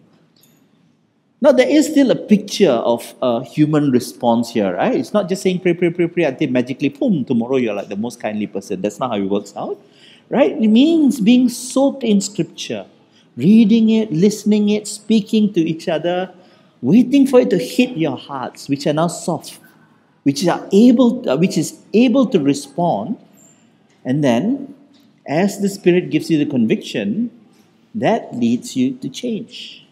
now, 1.46 1.52
there 1.52 1.70
is 1.70 1.86
still 1.86 2.10
a 2.12 2.16
picture 2.16 2.72
of 2.72 3.14
a 3.22 3.44
human 3.44 3.92
response 3.92 4.50
here, 4.52 4.74
right? 4.74 4.96
It's 4.96 5.14
not 5.14 5.30
just 5.30 5.44
saying 5.44 5.60
pray, 5.60 5.74
pray, 5.74 5.92
pray, 5.92 6.08
pray 6.08 6.24
until 6.24 6.50
magically, 6.50 6.90
boom, 6.90 7.24
tomorrow 7.24 7.58
you're 7.58 7.76
like 7.76 7.90
the 7.90 7.96
most 7.96 8.20
kindly 8.20 8.48
person. 8.48 8.82
That's 8.82 9.00
not 9.00 9.12
how 9.12 9.18
it 9.18 9.30
works 9.30 9.54
out, 9.56 9.80
right? 10.30 10.52
It 10.52 10.68
means 10.68 11.20
being 11.20 11.50
soaked 11.50 12.04
in 12.04 12.22
scripture, 12.22 12.86
reading 13.38 13.90
it, 13.90 14.12
listening 14.12 14.70
it, 14.70 14.88
speaking 14.88 15.54
to 15.54 15.62
each 15.62 15.88
other, 15.88 16.34
waiting 16.82 17.28
for 17.28 17.40
it 17.40 17.50
to 17.50 17.58
hit 17.58 17.98
your 17.98 18.18
hearts, 18.18 18.70
which 18.70 18.86
are 18.88 18.94
now 18.94 19.08
soft, 19.08 19.60
which 20.24 20.48
are 20.48 20.68
able, 20.72 21.28
uh, 21.30 21.38
which 21.38 21.58
is 21.58 21.80
able 21.94 22.26
to 22.28 22.40
respond, 22.40 23.18
and 24.04 24.24
then, 24.24 24.76
as 25.28 25.60
the 25.62 25.70
Spirit 25.70 26.12
gives 26.12 26.30
you 26.30 26.38
the 26.38 26.46
conviction, 26.46 27.32
that 27.96 28.36
leads 28.36 28.76
you 28.76 28.94
to 28.98 29.10
change. 29.10 29.86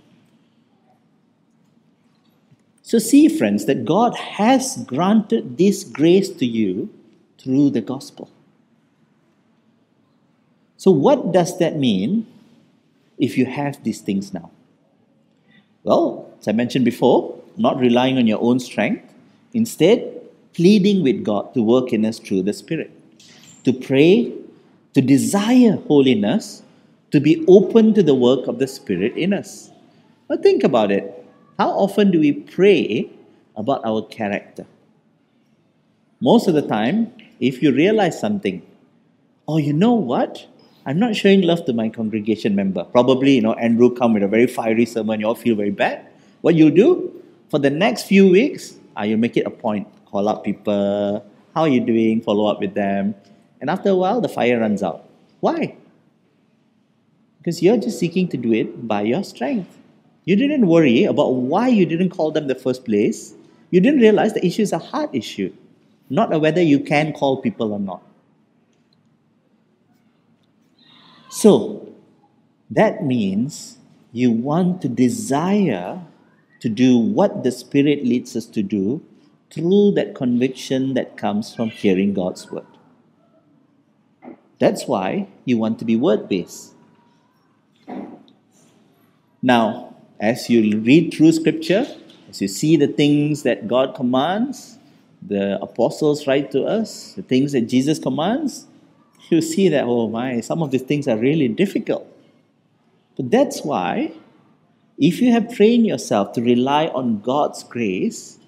So, 2.84 3.00
see, 3.00 3.28
friends, 3.28 3.66
that 3.66 3.86
God 3.86 4.16
has 4.16 4.84
granted 4.86 5.58
this 5.58 5.84
grace 5.84 6.30
to 6.30 6.46
you 6.46 6.94
through 7.40 7.72
the 7.72 7.82
gospel. 7.82 8.30
So, 10.84 10.92
what 10.92 11.32
does 11.32 11.60
that 11.60 11.78
mean 11.78 12.28
if 13.18 13.38
you 13.38 13.46
have 13.46 13.82
these 13.86 14.02
things 14.02 14.34
now? 14.34 14.52
Well, 15.86 16.30
as 16.42 16.50
I 16.50 16.52
mentioned 16.52 16.84
before, 16.84 17.40
not 17.56 17.80
relying 17.80 18.18
on 18.18 18.28
your 18.28 18.42
own 18.42 18.60
strength, 18.60 19.14
instead, 19.54 20.04
pleading 20.52 21.02
with 21.02 21.24
God 21.24 21.54
to 21.54 21.64
work 21.64 21.94
in 21.94 22.04
us 22.04 22.20
through 22.20 22.42
the 22.42 22.52
Spirit, 22.52 22.92
to 23.64 23.72
pray, 23.72 24.34
to 24.94 25.00
desire 25.00 25.78
holiness, 25.88 26.64
to 27.12 27.22
be 27.22 27.46
open 27.48 27.94
to 27.94 28.04
the 28.04 28.14
work 28.14 28.48
of 28.48 28.60
the 28.60 28.68
Spirit 28.68 29.16
in 29.16 29.32
us. 29.32 29.72
Now, 30.30 30.36
think 30.36 30.66
about 30.66 30.92
it. 30.92 31.26
How 31.58 31.70
often 31.70 32.12
do 32.12 32.20
we 32.20 32.34
pray 32.34 33.10
about 33.56 33.86
our 33.86 34.02
character? 34.02 34.66
Most 36.20 36.50
of 36.50 36.56
the 36.56 36.68
time, 36.68 37.14
if 37.40 37.64
you 37.64 37.72
realize 37.72 38.20
something, 38.20 38.62
oh, 39.48 39.56
you 39.56 39.72
know 39.72 39.94
what? 39.94 40.48
I'm 40.86 41.00
not 41.00 41.16
showing 41.16 41.42
love 41.42 41.64
to 41.66 41.74
my 41.74 41.88
congregation 41.88 42.56
member. 42.56 42.84
Probably, 42.84 43.36
you 43.36 43.42
know, 43.42 43.54
Andrew 43.54 43.94
come 43.94 44.14
with 44.14 44.24
a 44.24 44.28
very 44.28 44.48
fiery 44.48 44.86
sermon, 44.86 45.22
you 45.22 45.28
all 45.28 45.36
feel 45.36 45.56
very 45.56 45.72
bad. 45.72 46.06
What 46.42 46.56
you'll 46.56 46.76
do 46.76 47.24
for 47.50 47.58
the 47.58 47.70
next 47.70 48.04
few 48.04 48.30
weeks, 48.30 48.76
uh, 48.98 49.04
you 49.04 49.18
make 49.18 49.38
it 49.38 49.46
a 49.46 49.50
point. 49.50 49.88
Call 50.06 50.28
up 50.28 50.44
people, 50.44 51.26
how 51.56 51.62
are 51.62 51.70
you 51.70 51.80
doing? 51.80 52.22
Follow 52.22 52.48
up 52.48 52.60
with 52.60 52.74
them. 52.74 53.16
And 53.62 53.70
after 53.70 53.90
a 53.90 53.96
while, 53.96 54.20
the 54.20 54.28
fire 54.28 54.60
runs 54.60 54.84
out. 54.84 55.08
Why? 55.40 55.78
Because 57.38 57.62
you're 57.62 57.78
just 57.78 57.98
seeking 57.98 58.28
to 58.30 58.38
do 58.38 58.52
it 58.52 58.88
by 58.88 59.04
your 59.04 59.24
strength. 59.24 59.78
You 60.26 60.36
didn't 60.36 60.68
worry 60.68 61.06
about 61.06 61.36
why 61.36 61.70
you 61.70 61.86
didn't 61.86 62.10
call 62.10 62.32
them 62.32 62.48
the 62.48 62.56
first 62.56 62.86
place. 62.86 63.34
You 63.72 63.80
didn't 63.80 64.02
realize 64.02 64.34
the 64.34 64.46
issue 64.46 64.62
is 64.62 64.72
a 64.72 64.78
heart 64.78 65.10
issue, 65.14 65.54
not 66.10 66.34
a 66.34 66.40
whether 66.40 66.62
you 66.62 66.80
can 66.80 67.14
call 67.14 67.42
people 67.42 67.74
or 67.74 67.80
not. 67.80 68.02
So, 71.34 71.90
that 72.70 73.04
means 73.04 73.80
you 74.12 74.30
want 74.30 74.84
to 74.84 74.88
desire 74.88 76.06
to 76.60 76.70
do 76.70 76.96
what 76.96 77.44
the 77.44 77.52
Spirit 77.52 78.06
leads 78.06 78.36
us 78.36 78.46
to 78.46 78.62
do 78.62 79.04
through 79.52 79.94
that 79.94 80.14
conviction 80.14 80.94
that 80.94 81.18
comes 81.18 81.56
from 81.56 81.72
hearing 81.72 82.14
God's 82.14 82.52
word. 82.52 82.68
That's 84.60 84.86
why 84.86 85.28
you 85.44 85.58
want 85.58 85.80
to 85.80 85.86
be 85.86 85.96
word 85.96 86.30
based. 86.30 86.76
Now, 89.42 89.96
as 90.20 90.52
you 90.52 90.80
read 90.82 91.16
through 91.16 91.32
scripture, 91.32 91.88
as 92.30 92.44
you 92.44 92.48
see 92.48 92.78
the 92.78 92.88
things 92.88 93.42
that 93.42 93.68
God 93.68 93.96
commands, 93.96 94.78
the 95.20 95.60
apostles 95.64 96.28
write 96.28 96.52
to 96.52 96.64
us, 96.66 97.14
the 97.14 97.24
things 97.24 97.54
that 97.54 97.62
Jesus 97.62 97.98
commands, 97.98 98.68
you 99.30 99.42
see 99.42 99.70
that, 99.70 99.86
oh 99.86 100.08
my, 100.08 100.42
some 100.42 100.62
of 100.62 100.72
these 100.72 100.82
things 100.82 101.08
are 101.08 101.18
really 101.18 101.48
difficult. 101.48 102.08
But 103.16 103.32
that's 103.32 103.64
why, 103.64 104.14
if 104.98 105.22
you 105.22 105.32
have 105.32 105.54
trained 105.54 105.86
yourself 105.86 106.34
to 106.34 106.42
rely 106.42 106.88
on 106.88 107.22
God's 107.22 107.64
grace, 107.64 108.40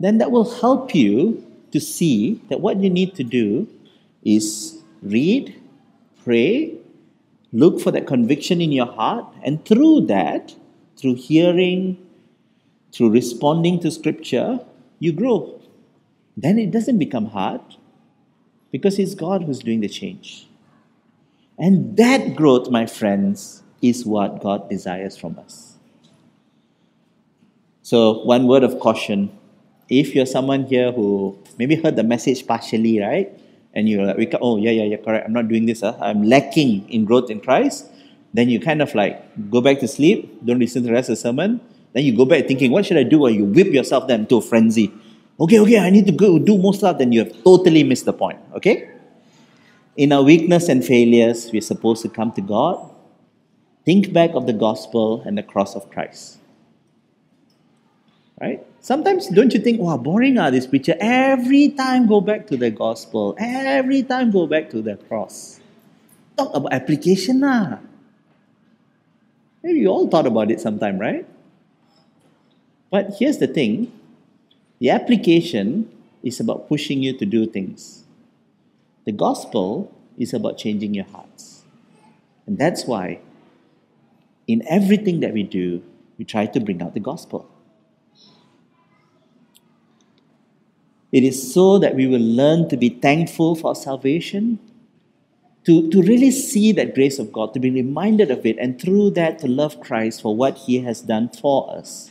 then 0.00 0.18
that 0.18 0.30
will 0.30 0.50
help 0.50 0.94
you 0.94 1.44
to 1.70 1.80
see 1.80 2.40
that 2.48 2.60
what 2.60 2.78
you 2.78 2.90
need 2.90 3.14
to 3.14 3.24
do 3.24 3.68
is 4.24 4.82
read, 5.02 5.54
pray, 6.24 6.74
look 7.52 7.80
for 7.80 7.90
that 7.90 8.06
conviction 8.06 8.60
in 8.60 8.72
your 8.72 8.86
heart, 8.86 9.26
and 9.42 9.64
through 9.64 10.02
that, 10.06 10.54
through 10.96 11.14
hearing, 11.14 11.98
through 12.92 13.10
responding 13.10 13.80
to 13.80 13.90
scripture, 13.90 14.60
you 14.98 15.12
grow. 15.12 15.60
Then 16.36 16.58
it 16.58 16.70
doesn't 16.70 16.98
become 16.98 17.26
hard 17.26 17.60
because 18.72 18.98
it's 18.98 19.14
God 19.14 19.44
who's 19.44 19.60
doing 19.60 19.80
the 19.80 19.88
change. 19.88 20.48
And 21.58 21.96
that 21.96 22.34
growth, 22.34 22.70
my 22.70 22.86
friends, 22.86 23.62
is 23.80 24.04
what 24.04 24.42
God 24.42 24.68
desires 24.68 25.16
from 25.16 25.38
us. 25.38 25.76
So, 27.82 28.24
one 28.24 28.48
word 28.48 28.64
of 28.64 28.80
caution 28.80 29.38
if 29.92 30.14
you're 30.14 30.26
someone 30.26 30.64
here 30.64 30.90
who 30.90 31.36
maybe 31.58 31.76
heard 31.76 31.96
the 31.96 32.02
message 32.02 32.46
partially, 32.46 32.98
right? 32.98 33.30
And 33.74 33.88
you're 33.88 34.06
like, 34.06 34.34
oh, 34.40 34.56
yeah, 34.56 34.70
yeah, 34.70 34.84
yeah, 34.84 34.96
correct. 34.96 35.26
I'm 35.26 35.34
not 35.34 35.48
doing 35.48 35.66
this. 35.66 35.82
Huh? 35.82 35.96
I'm 36.00 36.22
lacking 36.22 36.88
in 36.88 37.04
growth 37.04 37.30
in 37.30 37.40
Christ. 37.40 37.86
Then 38.32 38.48
you 38.48 38.58
kind 38.58 38.80
of 38.80 38.94
like 38.94 39.20
go 39.50 39.60
back 39.60 39.80
to 39.80 39.88
sleep, 39.88 40.44
don't 40.44 40.58
listen 40.58 40.82
to 40.82 40.88
the 40.88 40.94
rest 40.94 41.10
of 41.10 41.16
the 41.16 41.20
sermon. 41.20 41.60
Then 41.92 42.04
you 42.04 42.16
go 42.16 42.24
back 42.24 42.46
thinking, 42.46 42.70
what 42.70 42.86
should 42.86 42.96
I 42.96 43.02
do? 43.02 43.22
Or 43.22 43.30
you 43.30 43.44
whip 43.44 43.66
yourself 43.66 44.08
then 44.08 44.26
to 44.28 44.36
a 44.38 44.40
frenzy. 44.40 44.90
Okay, 45.40 45.58
okay, 45.58 45.78
I 45.78 45.90
need 45.90 46.06
to 46.06 46.12
go 46.12 46.38
do 46.38 46.58
more 46.58 46.74
stuff. 46.74 46.98
Then 46.98 47.12
you 47.12 47.24
have 47.24 47.32
totally 47.42 47.82
missed 47.82 48.04
the 48.04 48.12
point. 48.12 48.38
Okay? 48.54 48.90
In 49.96 50.12
our 50.12 50.22
weakness 50.22 50.68
and 50.68 50.84
failures, 50.84 51.50
we're 51.52 51.60
supposed 51.60 52.02
to 52.02 52.08
come 52.08 52.32
to 52.32 52.40
God, 52.40 52.90
think 53.84 54.12
back 54.12 54.30
of 54.34 54.46
the 54.46 54.52
gospel 54.52 55.22
and 55.26 55.36
the 55.36 55.42
cross 55.42 55.74
of 55.74 55.90
Christ. 55.90 56.38
Right? 58.40 58.64
Sometimes 58.80 59.28
don't 59.28 59.52
you 59.54 59.60
think, 59.60 59.80
wow, 59.80 59.96
boring 59.96 60.38
are 60.38 60.50
this 60.50 60.66
picture? 60.66 60.96
Every 60.98 61.68
time 61.70 62.06
go 62.06 62.20
back 62.20 62.46
to 62.48 62.56
the 62.56 62.70
gospel. 62.70 63.36
Every 63.38 64.02
time 64.02 64.30
go 64.32 64.46
back 64.46 64.70
to 64.70 64.82
the 64.82 64.96
cross. 64.96 65.60
Talk 66.36 66.54
about 66.54 66.72
application 66.72 67.40
lah. 67.40 67.78
Maybe 69.62 69.80
you 69.80 69.88
all 69.88 70.08
thought 70.08 70.26
about 70.26 70.50
it 70.50 70.60
sometime, 70.60 70.98
right? 70.98 71.26
But 72.90 73.14
here's 73.18 73.38
the 73.38 73.46
thing 73.46 73.92
the 74.82 74.90
application 74.90 75.88
is 76.24 76.40
about 76.40 76.68
pushing 76.68 77.04
you 77.04 77.16
to 77.16 77.24
do 77.24 77.46
things. 77.46 78.02
The 79.06 79.12
gospel 79.12 79.96
is 80.18 80.34
about 80.34 80.58
changing 80.58 80.92
your 80.92 81.04
hearts. 81.04 81.62
And 82.48 82.58
that's 82.58 82.84
why 82.84 83.20
in 84.48 84.60
everything 84.68 85.20
that 85.20 85.32
we 85.32 85.44
do, 85.44 85.84
we 86.18 86.24
try 86.24 86.46
to 86.46 86.58
bring 86.58 86.82
out 86.82 86.94
the 86.94 87.00
gospel. 87.00 87.48
It 91.12 91.22
is 91.22 91.54
so 91.54 91.78
that 91.78 91.94
we 91.94 92.08
will 92.08 92.18
learn 92.18 92.68
to 92.68 92.76
be 92.76 92.88
thankful 92.88 93.54
for 93.54 93.76
salvation, 93.76 94.58
to, 95.64 95.88
to 95.90 96.02
really 96.02 96.32
see 96.32 96.72
that 96.72 96.96
grace 96.96 97.20
of 97.20 97.32
God, 97.32 97.54
to 97.54 97.60
be 97.60 97.70
reminded 97.70 98.32
of 98.32 98.44
it, 98.44 98.58
and 98.58 98.80
through 98.80 99.10
that 99.10 99.38
to 99.38 99.46
love 99.46 99.78
Christ 99.78 100.22
for 100.22 100.34
what 100.34 100.58
He 100.66 100.80
has 100.80 101.02
done 101.02 101.28
for 101.28 101.70
us. 101.70 102.10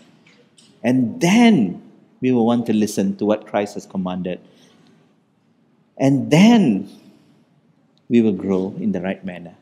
And 0.82 1.20
then 1.20 1.91
we 2.22 2.32
will 2.32 2.46
want 2.46 2.66
to 2.68 2.74
listen 2.74 3.18
to 3.18 3.26
what 3.26 3.48
Christ 3.48 3.74
has 3.74 3.86
commanded. 3.86 4.40
And 5.98 6.32
then 6.32 6.90
we 8.10 8.22
will 8.22 8.34
grow 8.34 8.76
in 8.80 8.92
the 8.92 9.02
right 9.02 9.24
manner. 9.26 9.56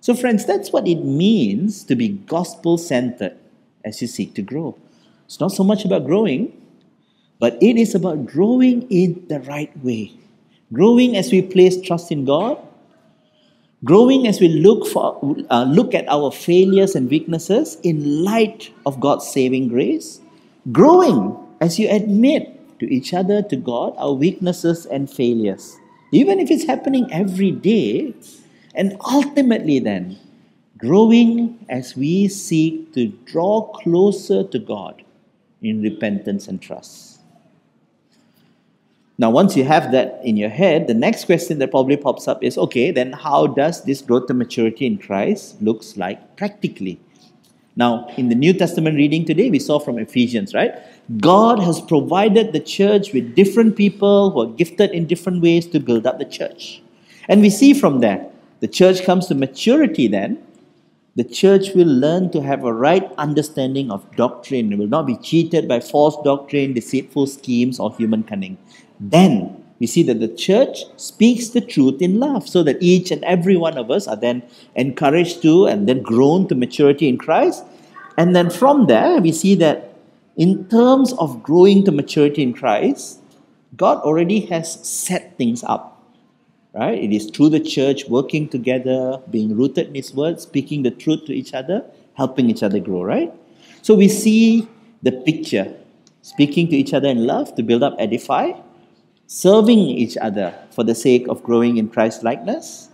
So, 0.00 0.14
friends, 0.14 0.46
that's 0.46 0.72
what 0.72 0.86
it 0.86 1.04
means 1.04 1.84
to 1.84 1.94
be 1.94 2.08
gospel 2.08 2.78
centered 2.78 3.36
as 3.84 4.00
you 4.00 4.08
seek 4.08 4.34
to 4.34 4.42
grow. 4.42 4.76
It's 5.26 5.40
not 5.40 5.52
so 5.52 5.62
much 5.62 5.84
about 5.84 6.06
growing, 6.06 6.56
but 7.38 7.56
it 7.62 7.76
is 7.76 7.94
about 7.94 8.26
growing 8.26 8.82
in 8.90 9.26
the 9.28 9.40
right 9.40 9.72
way. 9.84 10.12
Growing 10.72 11.16
as 11.16 11.32
we 11.32 11.42
place 11.42 11.80
trust 11.80 12.10
in 12.12 12.24
God, 12.24 12.58
growing 13.84 14.26
as 14.26 14.40
we 14.40 14.48
look 14.48 14.86
for 14.86 15.18
uh, 15.50 15.64
look 15.64 15.94
at 15.94 16.08
our 16.08 16.30
failures 16.30 16.94
and 16.94 17.10
weaknesses 17.10 17.76
in 17.82 18.24
light 18.24 18.72
of 18.86 19.00
God's 19.00 19.28
saving 19.28 19.68
grace, 19.68 20.20
growing 20.72 21.36
as 21.60 21.78
you 21.78 21.88
admit 21.90 22.78
to 22.78 22.92
each 22.92 23.12
other, 23.12 23.42
to 23.42 23.56
God, 23.56 23.94
our 23.96 24.12
weaknesses 24.12 24.86
and 24.86 25.10
failures, 25.10 25.76
even 26.12 26.40
if 26.40 26.50
it's 26.50 26.64
happening 26.64 27.08
every 27.12 27.50
day, 27.50 28.14
and 28.74 28.96
ultimately, 29.00 29.78
then, 29.78 30.18
growing 30.78 31.64
as 31.68 31.96
we 31.96 32.28
seek 32.28 32.92
to 32.94 33.08
draw 33.26 33.62
closer 33.72 34.44
to 34.44 34.58
God 34.58 35.02
in 35.62 35.82
repentance 35.82 36.48
and 36.48 36.60
trust. 36.60 37.20
Now, 39.18 39.28
once 39.28 39.54
you 39.54 39.64
have 39.64 39.92
that 39.92 40.18
in 40.24 40.38
your 40.38 40.48
head, 40.48 40.86
the 40.86 40.94
next 40.94 41.26
question 41.26 41.58
that 41.58 41.70
probably 41.70 41.98
pops 41.98 42.26
up 42.26 42.42
is 42.42 42.56
okay, 42.56 42.90
then 42.90 43.12
how 43.12 43.46
does 43.46 43.84
this 43.84 44.00
growth 44.00 44.28
to 44.28 44.34
maturity 44.34 44.86
in 44.86 44.96
Christ 44.96 45.60
looks 45.60 45.98
like 45.98 46.36
practically? 46.36 46.98
Now, 47.76 48.08
in 48.16 48.28
the 48.28 48.34
New 48.34 48.52
Testament 48.52 48.96
reading 48.96 49.24
today, 49.24 49.50
we 49.50 49.58
saw 49.58 49.78
from 49.78 49.98
Ephesians, 49.98 50.54
right? 50.54 50.74
God 51.18 51.60
has 51.60 51.80
provided 51.80 52.52
the 52.52 52.60
church 52.60 53.12
with 53.12 53.34
different 53.34 53.76
people 53.76 54.30
who 54.30 54.40
are 54.40 54.54
gifted 54.54 54.90
in 54.90 55.06
different 55.06 55.40
ways 55.42 55.66
to 55.68 55.80
build 55.80 56.06
up 56.06 56.18
the 56.18 56.24
church. 56.24 56.82
And 57.28 57.40
we 57.40 57.50
see 57.50 57.72
from 57.72 58.00
that, 58.00 58.34
the 58.60 58.68
church 58.68 59.04
comes 59.04 59.26
to 59.28 59.34
maturity 59.34 60.08
then. 60.08 60.42
The 61.16 61.24
church 61.24 61.74
will 61.74 61.88
learn 61.88 62.30
to 62.32 62.42
have 62.42 62.64
a 62.64 62.72
right 62.72 63.10
understanding 63.18 63.90
of 63.90 64.04
doctrine. 64.16 64.72
It 64.72 64.78
will 64.78 64.86
not 64.86 65.06
be 65.06 65.16
cheated 65.16 65.66
by 65.66 65.80
false 65.80 66.16
doctrine, 66.24 66.72
deceitful 66.72 67.26
schemes, 67.26 67.80
or 67.80 67.94
human 67.94 68.22
cunning 68.22 68.58
then 69.00 69.59
we 69.80 69.86
see 69.86 70.02
that 70.04 70.20
the 70.20 70.28
church 70.28 70.84
speaks 70.96 71.48
the 71.48 71.60
truth 71.60 72.02
in 72.02 72.20
love 72.20 72.46
so 72.46 72.62
that 72.62 72.76
each 72.80 73.10
and 73.10 73.24
every 73.24 73.56
one 73.56 73.78
of 73.78 73.90
us 73.90 74.06
are 74.06 74.16
then 74.16 74.42
encouraged 74.76 75.40
to 75.42 75.66
and 75.66 75.88
then 75.88 76.02
grown 76.02 76.46
to 76.48 76.54
maturity 76.54 77.08
in 77.08 77.16
Christ. 77.16 77.64
And 78.18 78.36
then 78.36 78.50
from 78.50 78.86
there, 78.86 79.20
we 79.20 79.32
see 79.32 79.54
that 79.56 79.94
in 80.36 80.68
terms 80.68 81.14
of 81.14 81.42
growing 81.42 81.84
to 81.86 81.92
maturity 81.92 82.42
in 82.42 82.52
Christ, 82.52 83.20
God 83.76 83.98
already 84.02 84.40
has 84.46 84.86
set 84.86 85.38
things 85.38 85.64
up. 85.64 85.96
Right? 86.74 87.02
It 87.02 87.12
is 87.12 87.30
through 87.30 87.48
the 87.48 87.60
church 87.60 88.04
working 88.06 88.48
together, 88.48 89.20
being 89.30 89.56
rooted 89.56 89.88
in 89.88 89.94
His 89.94 90.14
word, 90.14 90.40
speaking 90.40 90.82
the 90.82 90.90
truth 90.90 91.24
to 91.24 91.32
each 91.32 91.54
other, 91.54 91.84
helping 92.14 92.48
each 92.50 92.62
other 92.62 92.78
grow, 92.78 93.02
right? 93.02 93.32
So 93.82 93.94
we 93.94 94.08
see 94.08 94.68
the 95.02 95.10
picture 95.10 95.74
speaking 96.22 96.68
to 96.68 96.76
each 96.76 96.92
other 96.92 97.08
in 97.08 97.26
love 97.26 97.54
to 97.56 97.62
build 97.62 97.82
up, 97.82 97.96
edify, 97.98 98.52
serving 99.32 99.78
each 99.78 100.16
other 100.16 100.52
for 100.72 100.82
the 100.82 100.94
sake 100.94 101.28
of 101.28 101.40
growing 101.44 101.76
in 101.76 101.88
Christ 101.88 102.24
likeness 102.24 102.88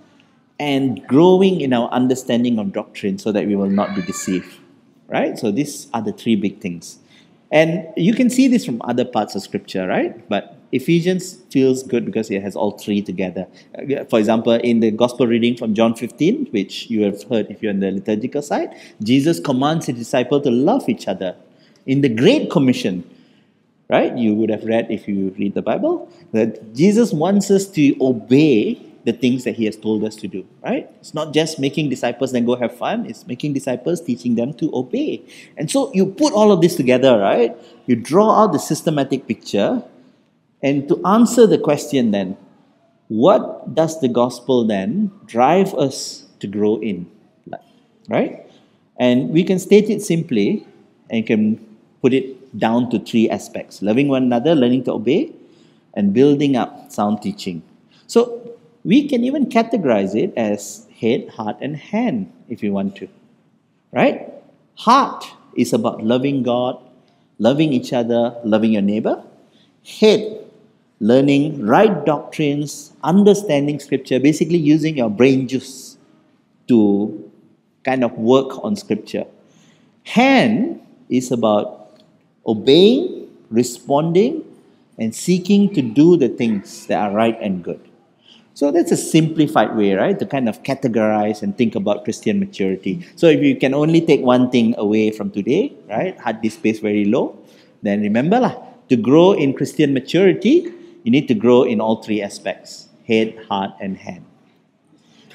and 0.61 1.03
growing 1.07 1.62
in 1.62 1.72
our 1.72 1.88
understanding 1.88 2.59
of 2.59 2.75
doctrine 2.75 3.16
so 3.16 3.33
that 3.33 3.46
we 3.46 3.57
will 3.57 3.70
not 3.70 3.96
be 3.96 4.03
deceived. 4.03 4.55
Right? 5.09 5.38
So 5.38 5.51
these 5.51 5.88
are 5.94 6.03
the 6.03 6.12
three 6.12 6.37
big 6.37 6.61
things. 6.61 6.99
And 7.51 7.87
you 7.96 8.12
can 8.12 8.29
see 8.29 8.49
this 8.49 8.66
from 8.66 8.83
other 8.85 9.07
parts 9.07 9.35
of 9.35 9.40
scripture, 9.40 9.87
right? 9.87 10.29
But 10.29 10.59
Ephesians 10.72 11.37
feels 11.51 11.83
good 11.83 12.05
because 12.05 12.31
it 12.31 12.42
has 12.42 12.55
all 12.55 12.72
three 12.72 13.01
together. 13.01 13.46
For 14.11 14.18
example, 14.18 14.53
in 14.53 14.81
the 14.81 14.90
gospel 14.90 15.27
reading 15.27 15.57
from 15.57 15.72
John 15.72 15.94
15, 15.94 16.49
which 16.51 16.90
you 16.90 17.05
have 17.05 17.22
heard 17.22 17.51
if 17.51 17.62
you're 17.62 17.72
on 17.72 17.81
the 17.81 17.92
liturgical 17.92 18.42
side, 18.42 18.77
Jesus 19.03 19.40
commands 19.40 19.87
his 19.87 19.96
disciples 19.96 20.42
to 20.42 20.51
love 20.51 20.87
each 20.87 21.09
other. 21.09 21.35
In 21.87 22.03
the 22.03 22.11
Great 22.11 22.51
Commission, 22.51 23.09
right? 23.88 24.16
You 24.16 24.35
would 24.35 24.51
have 24.51 24.64
read 24.64 24.90
if 24.90 25.07
you 25.07 25.35
read 25.38 25.55
the 25.55 25.62
Bible 25.62 26.11
that 26.33 26.75
Jesus 26.75 27.12
wants 27.12 27.51
us 27.51 27.66
to 27.70 27.96
obey 28.01 28.83
the 29.05 29.12
things 29.12 29.44
that 29.44 29.55
he 29.55 29.64
has 29.64 29.77
told 29.77 30.03
us 30.03 30.16
to 30.16 30.27
do, 30.27 30.44
right? 30.64 30.90
It's 30.99 31.14
not 31.14 31.33
just 31.33 31.61
making 31.61 31.90
disciples 31.90 32.33
then 32.33 32.44
go 32.44 32.57
have 32.57 32.77
fun, 32.77 33.07
it's 33.07 33.25
making 33.27 33.53
disciples, 33.53 34.01
teaching 34.01 34.35
them 34.35 34.53
to 34.55 34.68
obey. 34.75 35.22
And 35.57 35.70
so 35.70 35.92
you 35.94 36.07
put 36.07 36.33
all 36.33 36.51
of 36.51 36.61
this 36.61 36.75
together, 36.75 37.16
right? 37.16 37.57
You 37.87 37.94
draw 37.94 38.42
out 38.42 38.53
the 38.53 38.59
systematic 38.59 39.29
picture 39.29 39.85
and 40.61 40.88
to 40.88 41.01
answer 41.07 41.46
the 41.46 41.59
question 41.59 42.11
then, 42.11 42.37
what 43.07 43.75
does 43.75 44.01
the 44.01 44.09
gospel 44.09 44.66
then 44.66 45.12
drive 45.27 45.72
us 45.75 46.27
to 46.40 46.49
grow 46.49 46.81
in? 46.81 47.09
Right? 48.09 48.51
And 48.99 49.31
we 49.31 49.44
can 49.44 49.61
state 49.61 49.88
it 49.88 50.03
simply 50.03 50.66
and 51.11 51.25
can 51.25 51.64
put 52.03 52.12
it 52.12 52.36
down 52.57 52.91
to 52.91 52.99
three 52.99 53.29
aspects 53.29 53.83
loving 53.83 54.09
one 54.09 54.25
another, 54.25 54.55
learning 54.55 54.85
to 54.85 54.93
obey, 54.93 55.33
and 55.95 56.13
building 56.13 56.57
up 56.57 56.93
sound 56.93 57.23
teaching. 57.23 57.63
So, 58.07 58.47
We 58.87 59.09
can 59.09 59.25
even 59.25 59.47
categorize 59.47 60.15
it 60.15 60.33
as 60.39 60.87
head, 60.95 61.29
heart, 61.31 61.57
and 61.61 61.77
hand 61.77 62.31
if 62.49 62.63
you 62.63 62.73
want 62.73 62.95
to. 63.03 63.09
Right? 63.91 64.31
Heart 64.77 65.27
is 65.57 65.73
about 65.73 66.05
loving 66.05 66.45
God, 66.45 66.79
loving 67.41 67.73
each 67.73 67.93
other, 67.93 68.39
loving 68.45 68.71
your 68.71 68.83
neighbor. 68.83 69.25
Head, 69.85 70.39
learning 71.01 71.67
right 71.67 72.07
doctrines, 72.07 72.93
understanding 73.03 73.81
scripture, 73.81 74.21
basically 74.21 74.59
using 74.59 74.97
your 74.97 75.11
brain 75.11 75.49
juice 75.49 75.99
to 76.69 77.29
kind 77.83 78.05
of 78.05 78.13
work 78.13 78.63
on 78.63 78.77
scripture. 78.77 79.25
Hand 80.05 80.81
is 81.09 81.33
about 81.33 81.86
obeying, 82.47 83.29
responding, 83.51 84.45
and 84.99 85.15
seeking 85.15 85.73
to 85.75 85.83
do 85.83 86.17
the 86.17 86.29
things 86.29 86.87
that 86.87 86.99
are 86.99 87.13
right 87.15 87.37
and 87.41 87.63
good. 87.63 87.81
So 88.55 88.73
that's 88.73 88.91
a 88.91 88.97
simplified 88.97 89.77
way, 89.77 89.93
right, 89.93 90.19
to 90.19 90.25
kind 90.25 90.49
of 90.49 90.63
categorize 90.63 91.43
and 91.43 91.57
think 91.59 91.75
about 91.75 92.05
Christian 92.05 92.41
maturity. 92.41 93.07
So 93.15 93.27
if 93.27 93.43
you 93.43 93.55
can 93.57 93.75
only 93.75 94.01
take 94.01 94.23
one 94.23 94.51
thing 94.51 94.75
away 94.79 95.11
from 95.11 95.31
today, 95.31 95.75
right, 95.91 96.19
hard 96.19 96.41
disk 96.41 96.59
space 96.59 96.81
very 96.81 97.05
low, 97.05 97.37
then 97.83 98.01
remember 98.01 98.41
lah, 98.41 98.57
to 98.89 98.97
grow 98.97 99.33
in 99.33 99.53
Christian 99.53 99.93
maturity, 99.93 100.73
you 101.05 101.11
need 101.11 101.29
to 101.29 101.35
grow 101.35 101.65
in 101.65 101.83
all 101.83 102.03
three 102.03 102.23
aspects 102.23 102.89
head, 103.07 103.37
heart, 103.49 103.71
and 103.81 103.97
hand. 103.99 104.25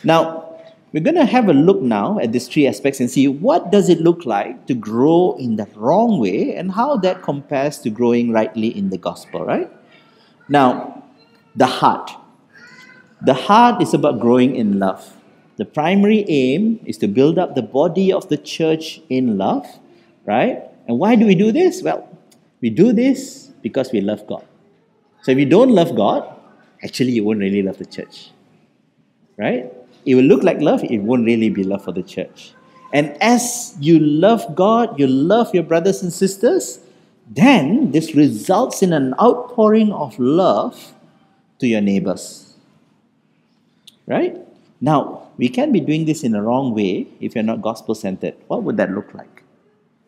Now, 0.04 0.51
we're 0.94 1.04
going 1.04 1.16
to 1.16 1.26
have 1.26 1.48
a 1.48 1.54
look 1.54 1.82
now 1.82 2.20
at 2.20 2.34
these 2.34 2.48
three 2.48 2.68
aspects 2.68 3.00
and 3.00 3.10
see 3.10 3.28
what 3.28 3.72
does 3.72 3.88
it 3.88 4.02
look 4.02 4.26
like 4.26 4.66
to 4.68 4.74
grow 4.74 5.38
in 5.40 5.56
the 5.56 5.66
wrong 5.76 6.20
way 6.20 6.56
and 6.56 6.72
how 6.72 6.98
that 6.98 7.24
compares 7.24 7.80
to 7.80 7.90
growing 7.90 8.32
rightly 8.32 8.76
in 8.78 8.90
the 8.90 8.98
gospel, 8.98 9.46
right? 9.46 9.72
Now, 10.50 11.04
the 11.56 11.66
heart. 11.66 12.12
The 13.22 13.34
heart 13.34 13.82
is 13.82 13.94
about 13.94 14.20
growing 14.20 14.56
in 14.56 14.80
love. 14.80 15.16
The 15.58 15.66
primary 15.66 16.26
aim 16.28 16.82
is 16.86 16.98
to 16.98 17.08
build 17.08 17.38
up 17.38 17.56
the 17.56 17.62
body 17.62 18.12
of 18.12 18.28
the 18.28 18.38
church 18.38 19.00
in 19.10 19.38
love, 19.38 19.66
right? 20.26 20.64
And 20.88 21.00
why 21.00 21.16
do 21.16 21.26
we 21.26 21.36
do 21.36 21.52
this? 21.52 21.82
Well, 21.82 22.10
we 22.62 22.70
do 22.70 22.92
this 22.92 23.52
because 23.62 23.92
we 23.92 24.02
love 24.02 24.28
God. 24.28 24.46
So 25.22 25.32
if 25.32 25.38
you 25.38 25.46
don't 25.46 25.70
love 25.70 25.96
God, 25.96 26.28
actually 26.84 27.12
you 27.12 27.24
won't 27.24 27.40
really 27.40 27.62
love 27.62 27.78
the 27.78 27.86
church, 27.86 28.32
right? 29.38 29.72
It 30.06 30.16
will 30.16 30.24
look 30.24 30.44
like 30.44 30.60
love, 30.62 30.84
it 30.84 31.00
won't 31.00 31.26
really 31.26 31.50
be 31.50 31.64
love 31.64 31.84
for 31.84 31.92
the 31.92 32.04
church. 32.04 32.54
And 32.94 33.16
as 33.22 33.76
you 33.80 34.00
love 34.00 34.56
God, 34.56 35.00
you 35.00 35.08
love 35.08 35.54
your 35.54 35.64
brothers 35.64 36.02
and 36.02 36.12
sisters, 36.12 36.80
then 37.30 37.92
this 37.92 38.16
results 38.16 38.82
in 38.82 38.92
an 38.92 39.14
outpouring 39.22 39.94
of 39.94 40.18
love 40.20 40.94
to 41.60 41.68
your 41.68 41.82
neighbors. 41.82 42.56
Right? 44.08 44.38
Now, 44.82 45.30
we 45.38 45.48
can 45.48 45.72
be 45.72 45.80
doing 45.80 46.06
this 46.06 46.24
in 46.24 46.36
a 46.36 46.42
wrong 46.42 46.74
way 46.74 47.08
if 47.22 47.36
you're 47.36 47.44
not 47.44 47.62
gospel 47.62 47.96
centered. 47.96 48.36
What 48.48 48.64
would 48.64 48.78
that 48.78 48.92
look 48.92 49.14
like? 49.14 49.44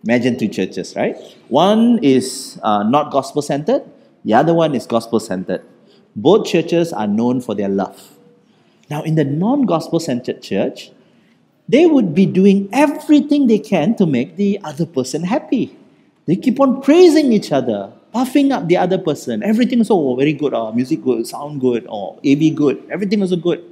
Imagine 0.04 0.38
two 0.38 0.50
churches, 0.50 0.96
right? 0.96 1.16
One 1.48 2.00
is 2.04 2.60
uh, 2.62 2.84
not 2.84 3.12
gospel 3.12 3.42
centered, 3.42 3.84
the 4.26 4.34
other 4.34 4.54
one 4.54 4.76
is 4.76 4.86
gospel 4.86 5.20
centered. 5.20 5.64
Both 6.16 6.48
churches 6.48 6.92
are 6.92 7.08
known 7.08 7.40
for 7.40 7.56
their 7.56 7.70
love. 7.70 8.13
Now, 8.94 9.02
in 9.02 9.16
the 9.16 9.26
non 9.26 9.66
gospel 9.74 10.00
centered 10.00 10.42
church, 10.42 10.92
they 11.68 11.86
would 11.86 12.14
be 12.14 12.26
doing 12.26 12.70
everything 12.72 13.48
they 13.48 13.60
can 13.60 13.96
to 13.96 14.06
make 14.06 14.36
the 14.38 14.60
other 14.64 14.86
person 14.86 15.24
happy. 15.24 15.76
They 16.28 16.36
keep 16.36 16.60
on 16.60 16.82
praising 16.82 17.34
each 17.34 17.52
other, 17.52 17.92
puffing 18.14 18.52
up 18.52 18.68
the 18.68 18.78
other 18.78 18.98
person. 18.98 19.42
Everything 19.42 19.80
is 19.80 19.90
oh, 19.92 20.16
very 20.16 20.34
good, 20.34 20.54
oh, 20.54 20.72
music 20.72 21.04
good, 21.04 21.26
sound 21.28 21.60
good, 21.60 21.88
oh, 21.90 22.00
or 22.00 22.20
AV 22.32 22.56
good, 22.56 22.84
everything 22.92 23.22
is 23.22 23.36
good 23.36 23.64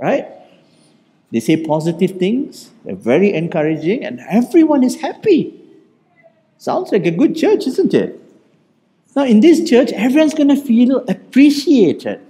right? 0.00 0.26
They 1.30 1.40
say 1.40 1.64
positive 1.64 2.18
things, 2.18 2.70
they're 2.84 2.96
very 2.96 3.32
encouraging, 3.32 4.04
and 4.04 4.20
everyone 4.28 4.82
is 4.82 5.00
happy. 5.00 5.54
Sounds 6.58 6.90
like 6.90 7.06
a 7.06 7.10
good 7.10 7.36
church, 7.36 7.66
isn't 7.66 7.94
it? 7.94 8.18
Now, 9.14 9.24
in 9.24 9.40
this 9.40 9.68
church, 9.68 9.92
everyone's 9.92 10.34
going 10.34 10.48
to 10.48 10.56
feel 10.56 11.04
appreciated, 11.08 12.20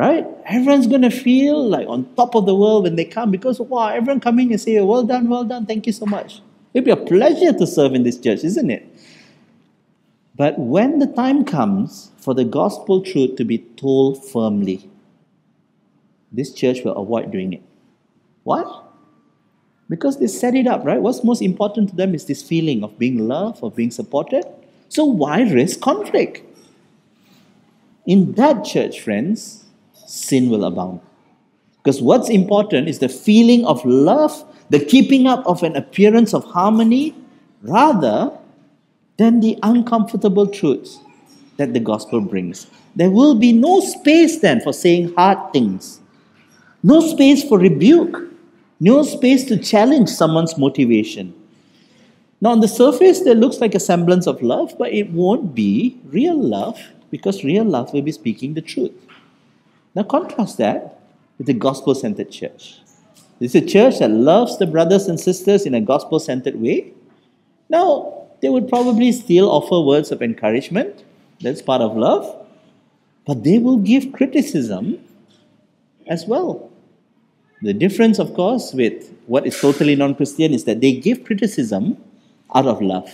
right? 0.00 0.26
Everyone's 0.46 0.86
going 0.86 1.02
to 1.02 1.10
feel 1.10 1.68
like 1.68 1.86
on 1.86 2.06
top 2.14 2.34
of 2.34 2.46
the 2.46 2.54
world 2.54 2.84
when 2.84 2.96
they 2.96 3.04
come 3.04 3.30
because, 3.30 3.60
wow, 3.60 3.88
everyone 3.88 4.18
coming 4.18 4.50
and 4.50 4.58
say, 4.58 4.80
well 4.80 5.02
done, 5.02 5.28
well 5.28 5.44
done, 5.44 5.66
thank 5.66 5.86
you 5.86 5.92
so 5.92 6.06
much. 6.06 6.40
It'd 6.72 6.86
be 6.86 6.90
a 6.90 6.96
pleasure 6.96 7.52
to 7.52 7.66
serve 7.66 7.92
in 7.92 8.02
this 8.02 8.18
church, 8.18 8.42
isn't 8.42 8.70
it? 8.70 8.86
But 10.34 10.58
when 10.58 11.00
the 11.00 11.06
time 11.06 11.44
comes 11.44 12.12
for 12.16 12.32
the 12.32 12.46
gospel 12.46 13.02
truth 13.02 13.36
to 13.36 13.44
be 13.44 13.58
told 13.58 14.24
firmly, 14.24 14.88
this 16.32 16.54
church 16.54 16.82
will 16.82 16.96
avoid 16.96 17.30
doing 17.30 17.52
it. 17.52 17.62
Why? 18.44 18.64
Because 19.90 20.18
they 20.18 20.28
set 20.28 20.54
it 20.54 20.66
up, 20.66 20.82
right? 20.82 21.02
What's 21.02 21.22
most 21.22 21.42
important 21.42 21.90
to 21.90 21.96
them 21.96 22.14
is 22.14 22.24
this 22.24 22.42
feeling 22.42 22.82
of 22.82 22.98
being 22.98 23.28
loved, 23.28 23.62
of 23.62 23.76
being 23.76 23.90
supported. 23.90 24.46
So 24.88 25.04
why 25.04 25.42
risk 25.42 25.80
conflict? 25.80 26.42
In 28.06 28.32
that 28.32 28.64
church, 28.64 28.98
friends, 29.00 29.66
sin 30.10 30.50
will 30.50 30.64
abound. 30.64 31.00
Because 31.82 32.02
what's 32.02 32.28
important 32.28 32.88
is 32.88 32.98
the 32.98 33.08
feeling 33.08 33.64
of 33.64 33.84
love, 33.84 34.44
the 34.70 34.84
keeping 34.84 35.26
up 35.26 35.46
of 35.46 35.62
an 35.62 35.76
appearance 35.76 36.34
of 36.34 36.44
harmony, 36.44 37.14
rather 37.62 38.36
than 39.16 39.40
the 39.40 39.58
uncomfortable 39.62 40.46
truths 40.46 40.98
that 41.56 41.74
the 41.74 41.80
gospel 41.80 42.20
brings. 42.20 42.66
There 42.96 43.10
will 43.10 43.34
be 43.34 43.52
no 43.52 43.80
space 43.80 44.40
then 44.40 44.60
for 44.60 44.72
saying 44.72 45.14
hard 45.14 45.52
things 45.52 46.00
no 46.82 47.00
space 47.00 47.44
for 47.44 47.58
rebuke. 47.58 48.16
No 48.80 49.02
space 49.02 49.44
to 49.44 49.58
challenge 49.58 50.08
someone's 50.08 50.56
motivation. 50.56 51.34
Now, 52.40 52.52
on 52.52 52.60
the 52.60 52.68
surface, 52.68 53.20
there 53.20 53.34
looks 53.34 53.60
like 53.60 53.74
a 53.74 53.80
semblance 53.80 54.26
of 54.26 54.40
love, 54.40 54.74
but 54.78 54.90
it 54.90 55.10
won't 55.10 55.54
be 55.54 55.98
real 56.06 56.40
love 56.40 56.80
because 57.10 57.44
real 57.44 57.64
love 57.64 57.92
will 57.92 58.00
be 58.00 58.12
speaking 58.12 58.54
the 58.54 58.62
truth. 58.62 58.92
Now, 59.94 60.04
contrast 60.04 60.58
that 60.58 61.00
with 61.38 61.46
the 61.46 61.54
gospel 61.54 61.94
centered 61.94 62.30
church. 62.30 62.80
This 63.38 63.54
is 63.54 63.62
a 63.62 63.66
church 63.66 63.98
that 63.98 64.10
loves 64.10 64.58
the 64.58 64.66
brothers 64.66 65.08
and 65.08 65.18
sisters 65.18 65.64
in 65.64 65.74
a 65.74 65.80
gospel 65.80 66.20
centered 66.20 66.60
way. 66.60 66.92
Now, 67.68 68.26
they 68.42 68.48
would 68.48 68.68
probably 68.68 69.12
still 69.12 69.50
offer 69.50 69.80
words 69.80 70.12
of 70.12 70.22
encouragement. 70.22 71.04
That's 71.40 71.62
part 71.62 71.80
of 71.80 71.96
love. 71.96 72.46
But 73.26 73.44
they 73.44 73.58
will 73.58 73.78
give 73.78 74.12
criticism 74.12 74.98
as 76.06 76.26
well. 76.26 76.70
The 77.62 77.74
difference, 77.74 78.18
of 78.18 78.34
course, 78.34 78.72
with 78.72 79.14
what 79.26 79.46
is 79.46 79.58
totally 79.60 79.94
non 79.94 80.14
Christian 80.14 80.52
is 80.52 80.64
that 80.64 80.80
they 80.80 80.92
give 80.92 81.24
criticism 81.24 81.96
out 82.54 82.66
of 82.66 82.80
love 82.80 83.10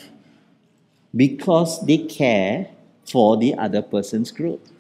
because 1.15 1.85
they 1.87 1.99
care 1.99 2.69
for 3.11 3.37
the 3.37 3.55
other 3.55 3.83
person's 3.83 4.31
growth. 4.31 4.73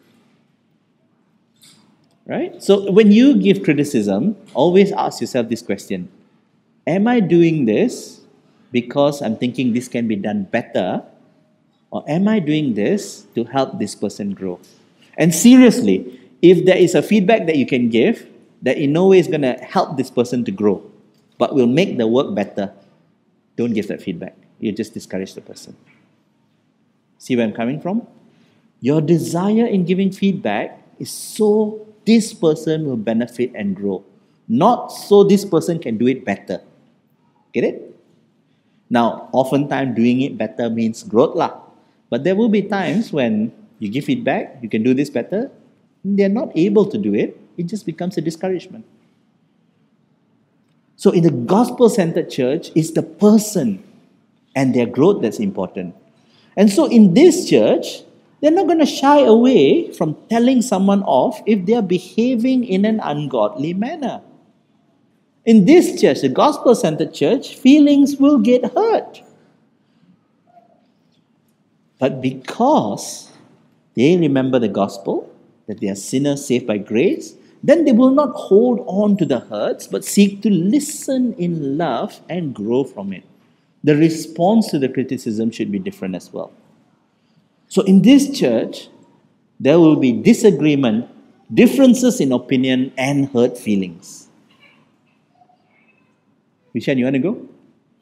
Right? 2.26 2.60
So 2.60 2.90
when 2.90 3.12
you 3.12 3.36
give 3.38 3.62
criticism, 3.62 4.36
always 4.52 4.90
ask 4.92 5.20
yourself 5.20 5.48
this 5.48 5.62
question 5.62 6.10
Am 6.86 7.06
I 7.06 7.20
doing 7.20 7.64
this 7.64 8.20
because 8.72 9.22
I'm 9.22 9.36
thinking 9.36 9.72
this 9.72 9.88
can 9.88 10.06
be 10.08 10.16
done 10.16 10.44
better? 10.44 11.02
Or 11.90 12.04
am 12.08 12.26
I 12.26 12.40
doing 12.40 12.74
this 12.74 13.26
to 13.34 13.44
help 13.44 13.78
this 13.78 13.94
person 13.94 14.34
grow? 14.34 14.58
And 15.16 15.34
seriously, 15.34 16.20
if 16.42 16.66
there 16.66 16.76
is 16.76 16.94
a 16.94 17.02
feedback 17.02 17.46
that 17.46 17.56
you 17.56 17.64
can 17.64 17.88
give, 17.88 18.26
that 18.62 18.76
in 18.76 18.92
no 18.92 19.06
way 19.06 19.18
is 19.18 19.28
going 19.28 19.42
to 19.42 19.54
help 19.54 19.96
this 19.96 20.10
person 20.10 20.44
to 20.44 20.50
grow, 20.50 20.82
but 21.38 21.54
will 21.54 21.66
make 21.66 21.96
the 21.96 22.06
work 22.06 22.34
better, 22.34 22.72
don't 23.56 23.72
give 23.72 23.88
that 23.88 24.02
feedback. 24.02 24.36
You 24.58 24.72
just 24.72 24.94
discourage 24.94 25.34
the 25.34 25.40
person. 25.40 25.76
See 27.18 27.36
where 27.36 27.46
I'm 27.46 27.52
coming 27.54 27.80
from? 27.80 28.06
Your 28.80 29.00
desire 29.00 29.66
in 29.66 29.84
giving 29.84 30.10
feedback 30.10 30.82
is 30.98 31.10
so 31.10 31.86
this 32.06 32.32
person 32.32 32.86
will 32.86 32.96
benefit 32.96 33.52
and 33.54 33.74
grow, 33.74 34.04
not 34.48 34.88
so 34.92 35.24
this 35.24 35.44
person 35.44 35.78
can 35.78 35.98
do 35.98 36.06
it 36.06 36.24
better. 36.24 36.62
Get 37.52 37.64
it? 37.64 37.96
Now, 38.88 39.28
oftentimes 39.32 39.96
doing 39.96 40.22
it 40.22 40.38
better 40.38 40.70
means 40.70 41.02
growth 41.02 41.34
lah. 41.34 41.58
But 42.08 42.22
there 42.22 42.36
will 42.36 42.48
be 42.48 42.62
times 42.62 43.12
when 43.12 43.52
you 43.80 43.90
give 43.90 44.04
feedback, 44.04 44.62
you 44.62 44.68
can 44.68 44.82
do 44.82 44.94
this 44.94 45.10
better, 45.10 45.50
they're 46.04 46.30
not 46.30 46.50
able 46.54 46.86
to 46.86 46.96
do 46.96 47.14
it, 47.14 47.38
it 47.58 47.66
just 47.66 47.84
becomes 47.84 48.16
a 48.16 48.20
discouragement. 48.20 48.86
So, 50.94 51.10
in 51.10 51.24
the 51.24 51.30
gospel 51.30 51.90
centered 51.90 52.30
church, 52.30 52.70
it's 52.74 52.92
the 52.92 53.02
person 53.02 53.82
and 54.54 54.74
their 54.74 54.86
growth 54.86 55.20
that's 55.20 55.38
important. 55.38 55.94
And 56.56 56.72
so, 56.72 56.86
in 56.86 57.12
this 57.12 57.50
church, 57.50 58.05
they're 58.46 58.54
not 58.54 58.68
going 58.68 58.78
to 58.78 58.86
shy 58.86 59.22
away 59.22 59.90
from 59.90 60.16
telling 60.30 60.62
someone 60.62 61.02
off 61.02 61.42
if 61.46 61.66
they're 61.66 61.82
behaving 61.82 62.62
in 62.62 62.84
an 62.84 63.00
ungodly 63.00 63.74
manner. 63.74 64.22
In 65.44 65.64
this 65.64 66.00
church, 66.00 66.20
the 66.20 66.28
gospel 66.28 66.76
centered 66.76 67.12
church, 67.12 67.56
feelings 67.56 68.18
will 68.18 68.38
get 68.38 68.72
hurt. 68.72 69.20
But 71.98 72.22
because 72.22 73.32
they 73.96 74.16
remember 74.16 74.60
the 74.60 74.68
gospel, 74.68 75.28
that 75.66 75.80
they 75.80 75.88
are 75.88 75.96
sinners 75.96 76.46
saved 76.46 76.68
by 76.68 76.78
grace, 76.78 77.34
then 77.64 77.84
they 77.84 77.90
will 77.90 78.12
not 78.12 78.30
hold 78.30 78.84
on 78.86 79.16
to 79.16 79.26
the 79.26 79.40
hurts, 79.40 79.88
but 79.88 80.04
seek 80.04 80.40
to 80.42 80.50
listen 80.50 81.32
in 81.32 81.76
love 81.76 82.20
and 82.28 82.54
grow 82.54 82.84
from 82.84 83.12
it. 83.12 83.24
The 83.82 83.96
response 83.96 84.70
to 84.70 84.78
the 84.78 84.88
criticism 84.88 85.50
should 85.50 85.72
be 85.72 85.80
different 85.80 86.14
as 86.14 86.32
well. 86.32 86.52
So, 87.68 87.82
in 87.82 88.02
this 88.02 88.30
church, 88.30 88.88
there 89.58 89.78
will 89.78 89.96
be 89.96 90.12
disagreement, 90.12 91.08
differences 91.52 92.20
in 92.20 92.32
opinion, 92.32 92.92
and 92.96 93.28
hurt 93.30 93.58
feelings. 93.58 94.28
One 96.72 96.98
you 96.98 97.04
want 97.04 97.14
to 97.14 97.20
go? 97.20 97.48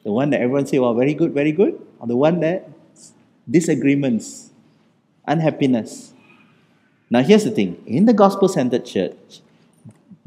The 0.03 0.11
one 0.11 0.29
that 0.31 0.41
everyone 0.41 0.65
say, 0.67 0.79
well, 0.79 0.93
very 0.93 1.13
good, 1.13 1.33
very 1.33 1.51
good? 1.51 1.79
Or 1.99 2.07
the 2.07 2.15
one 2.15 2.41
that 2.41 2.69
disagreements, 3.49 4.51
unhappiness? 5.25 6.13
Now, 7.09 7.21
here's 7.21 7.45
the 7.45 7.51
thing 7.51 7.81
in 7.87 8.05
the 8.05 8.13
gospel 8.13 8.49
centered 8.49 8.85
church, 8.85 9.41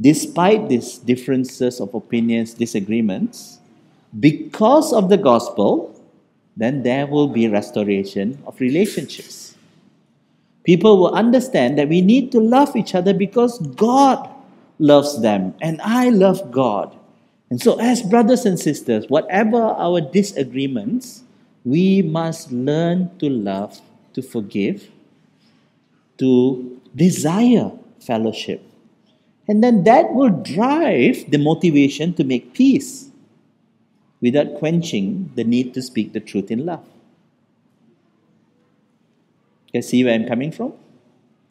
despite 0.00 0.68
these 0.68 0.98
differences 0.98 1.80
of 1.80 1.92
opinions, 1.94 2.54
disagreements, 2.54 3.58
because 4.18 4.92
of 4.92 5.10
the 5.10 5.18
gospel, 5.18 5.94
then 6.58 6.82
there 6.82 7.06
will 7.06 7.28
be 7.28 7.46
restoration 7.48 8.42
of 8.44 8.60
relationships. 8.60 9.54
People 10.64 10.98
will 10.98 11.14
understand 11.14 11.78
that 11.78 11.88
we 11.88 12.02
need 12.02 12.32
to 12.32 12.40
love 12.40 12.74
each 12.74 12.96
other 12.96 13.14
because 13.14 13.58
God 13.76 14.28
loves 14.80 15.22
them 15.22 15.54
and 15.60 15.80
I 15.82 16.10
love 16.10 16.50
God. 16.50 16.94
And 17.48 17.62
so, 17.62 17.78
as 17.80 18.02
brothers 18.02 18.44
and 18.44 18.58
sisters, 18.58 19.08
whatever 19.08 19.62
our 19.62 20.00
disagreements, 20.00 21.22
we 21.64 22.02
must 22.02 22.50
learn 22.50 23.16
to 23.18 23.30
love, 23.30 23.80
to 24.14 24.20
forgive, 24.20 24.90
to 26.18 26.80
desire 26.94 27.70
fellowship. 28.00 28.60
And 29.46 29.62
then 29.62 29.84
that 29.84 30.12
will 30.12 30.28
drive 30.28 31.30
the 31.30 31.38
motivation 31.38 32.12
to 32.14 32.24
make 32.24 32.52
peace 32.52 33.08
without 34.20 34.58
quenching 34.58 35.30
the 35.34 35.44
need 35.44 35.74
to 35.74 35.82
speak 35.82 36.12
the 36.12 36.20
truth 36.20 36.50
in 36.50 36.66
love. 36.66 36.84
You 39.72 39.82
see 39.82 40.02
where 40.04 40.14
I'm 40.14 40.26
coming 40.26 40.50
from? 40.50 40.72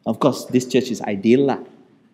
Of 0.06 0.20
course, 0.20 0.44
this 0.46 0.66
church 0.66 0.90
is 0.90 1.00
ideal, 1.02 1.46
lah, 1.46 1.60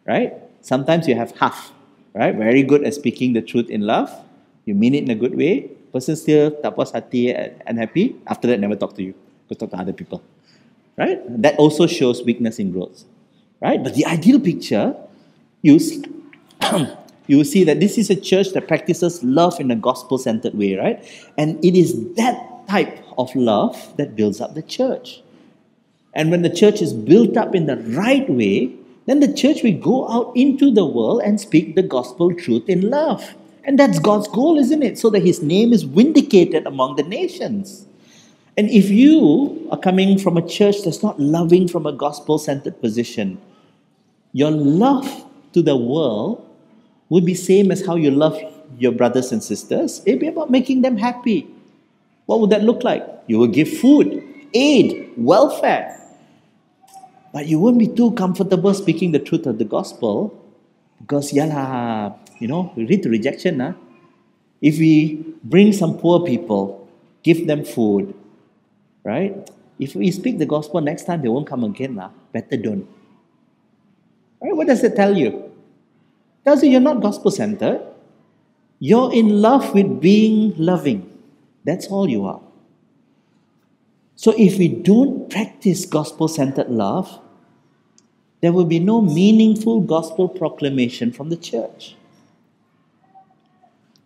right? 0.06 0.34
Sometimes 0.60 1.08
you 1.08 1.14
have 1.14 1.36
half, 1.38 1.72
right? 2.12 2.34
Very 2.34 2.62
good 2.62 2.84
at 2.84 2.94
speaking 2.94 3.32
the 3.32 3.42
truth 3.42 3.70
in 3.70 3.82
love. 3.82 4.10
You 4.64 4.74
mean 4.74 4.94
it 4.94 5.04
in 5.04 5.10
a 5.10 5.14
good 5.14 5.36
way. 5.36 5.70
Person 5.92 6.16
still 6.16 6.50
tak 6.50 6.74
puas 6.74 6.90
hati 6.90 7.30
and 7.32 7.78
happy. 7.78 8.16
After 8.26 8.48
that, 8.48 8.58
never 8.58 8.74
talk 8.74 8.96
to 8.98 9.02
you. 9.02 9.14
Go 9.48 9.54
talk 9.54 9.70
to 9.70 9.78
other 9.78 9.92
people, 9.92 10.22
right? 10.96 11.20
That 11.40 11.56
also 11.56 11.86
shows 11.86 12.24
weakness 12.24 12.58
in 12.58 12.72
growth, 12.72 13.04
right? 13.60 13.78
But 13.82 13.94
the 13.94 14.04
ideal 14.06 14.40
picture, 14.40 14.96
you 15.62 15.78
you 17.26 17.37
will 17.38 17.44
see 17.44 17.64
that 17.64 17.80
this 17.80 17.96
is 17.96 18.10
a 18.10 18.16
church 18.16 18.50
that 18.52 18.68
practices 18.68 19.22
love 19.22 19.58
in 19.60 19.70
a 19.70 19.76
gospel 19.76 20.18
centered 20.18 20.54
way, 20.54 20.76
right? 20.76 21.02
And 21.38 21.62
it 21.64 21.74
is 21.74 22.14
that 22.14 22.66
type 22.68 22.98
of 23.18 23.34
love 23.34 23.96
that 23.96 24.16
builds 24.16 24.40
up 24.40 24.54
the 24.54 24.62
church. 24.62 25.22
And 26.14 26.30
when 26.30 26.42
the 26.42 26.50
church 26.50 26.80
is 26.80 26.92
built 26.92 27.37
up 27.37 27.54
in 27.54 27.66
the 27.66 27.76
right 27.76 28.28
way, 28.28 28.72
then 29.06 29.20
the 29.20 29.32
church 29.32 29.62
will 29.62 29.78
go 29.78 30.08
out 30.08 30.32
into 30.34 30.72
the 30.72 30.84
world 30.84 31.22
and 31.24 31.40
speak 31.40 31.74
the 31.74 31.82
gospel 31.82 32.34
truth 32.34 32.68
in 32.68 32.88
love. 32.88 33.34
And 33.64 33.78
that's 33.78 33.98
God's 33.98 34.28
goal, 34.28 34.58
isn't 34.58 34.82
it? 34.82 34.98
So 34.98 35.10
that 35.10 35.20
his 35.20 35.42
name 35.42 35.72
is 35.72 35.82
vindicated 35.82 36.66
among 36.66 36.96
the 36.96 37.02
nations. 37.02 37.87
And 38.56 38.70
if 38.70 38.90
you 38.90 39.66
are 39.72 39.78
coming 39.78 40.18
from 40.18 40.37
a 40.37 40.46
church 40.46 40.82
that's 40.84 41.02
not 41.02 41.18
loving 41.18 41.66
from 41.66 41.87
a 41.87 41.92
gospel 41.92 42.38
centered 42.38 42.80
position, 42.80 43.40
your 44.32 44.50
love 44.50 45.24
to 45.52 45.62
the 45.62 45.76
world 45.76 46.46
would 47.14 47.24
be 47.24 47.35
same 47.35 47.70
as 47.70 47.87
how 47.87 47.94
you 47.94 48.11
love 48.11 48.35
your 48.77 48.90
brothers 48.90 49.31
and 49.31 49.40
sisters. 49.40 50.03
It'd 50.05 50.18
be 50.18 50.27
about 50.27 50.50
making 50.50 50.83
them 50.83 50.96
happy. 50.96 51.46
What 52.27 52.40
would 52.40 52.50
that 52.50 52.64
look 52.64 52.83
like? 52.83 53.07
You 53.29 53.38
will 53.38 53.46
give 53.55 53.68
food, 53.68 54.20
aid, 54.53 55.12
welfare. 55.16 55.94
But 57.33 57.46
you 57.46 57.61
won't 57.61 57.79
be 57.79 57.87
too 57.87 58.11
comfortable 58.18 58.74
speaking 58.74 59.12
the 59.12 59.20
truth 59.20 59.46
of 59.46 59.59
the 59.59 59.64
gospel 59.64 60.35
because, 60.98 61.33
yeah, 61.33 62.11
you 62.40 62.48
know, 62.48 62.72
we 62.74 62.85
read 62.85 63.05
the 63.05 63.11
rejection. 63.11 63.61
Huh? 63.61 63.74
If 64.61 64.79
we 64.79 65.22
bring 65.44 65.72
some 65.72 65.98
poor 65.98 66.27
people, 66.27 66.88
give 67.22 67.46
them 67.46 67.64
food, 67.64 68.12
right? 69.05 69.38
If 69.79 69.94
we 69.94 70.11
speak 70.11 70.38
the 70.38 70.46
gospel 70.46 70.81
next 70.81 71.05
time, 71.05 71.22
they 71.22 71.29
won't 71.29 71.46
come 71.46 71.62
again. 71.62 71.94
Lah. 71.94 72.11
Better 72.33 72.57
don't. 72.57 72.88
Right? 74.42 74.57
What 74.57 74.66
does 74.66 74.83
it 74.83 74.96
tell 74.96 75.16
you? 75.16 75.43
Tells 76.44 76.62
you 76.62 76.70
you're 76.70 76.80
not 76.80 77.00
gospel 77.00 77.30
centered. 77.30 77.80
You're 78.78 79.12
in 79.12 79.40
love 79.40 79.74
with 79.74 80.00
being 80.00 80.54
loving. 80.57 81.11
That's 81.64 81.87
all 81.87 82.09
you 82.09 82.26
are. 82.26 82.40
So 84.16 84.35
if 84.38 84.59
we 84.59 84.68
don't 84.68 85.30
practice 85.30 85.87
gospel 85.87 86.28
centered 86.28 86.70
love, 86.70 87.18
there 88.40 88.52
will 88.52 88.66
be 88.66 88.78
no 88.78 89.00
meaningful 89.00 89.80
gospel 89.80 90.28
proclamation 90.28 91.12
from 91.12 91.30
the 91.30 91.37
church. 91.37 91.96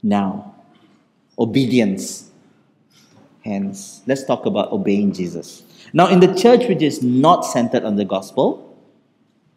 Now, 0.02 0.54
obedience. 1.38 2.30
Hence, 3.44 4.02
let's 4.06 4.24
talk 4.24 4.46
about 4.46 4.70
obeying 4.70 5.12
Jesus. 5.12 5.62
Now, 5.92 6.08
in 6.08 6.20
the 6.20 6.34
church 6.34 6.68
which 6.68 6.82
is 6.82 7.02
not 7.02 7.44
centered 7.44 7.84
on 7.84 7.96
the 7.96 8.04
gospel, 8.04 8.76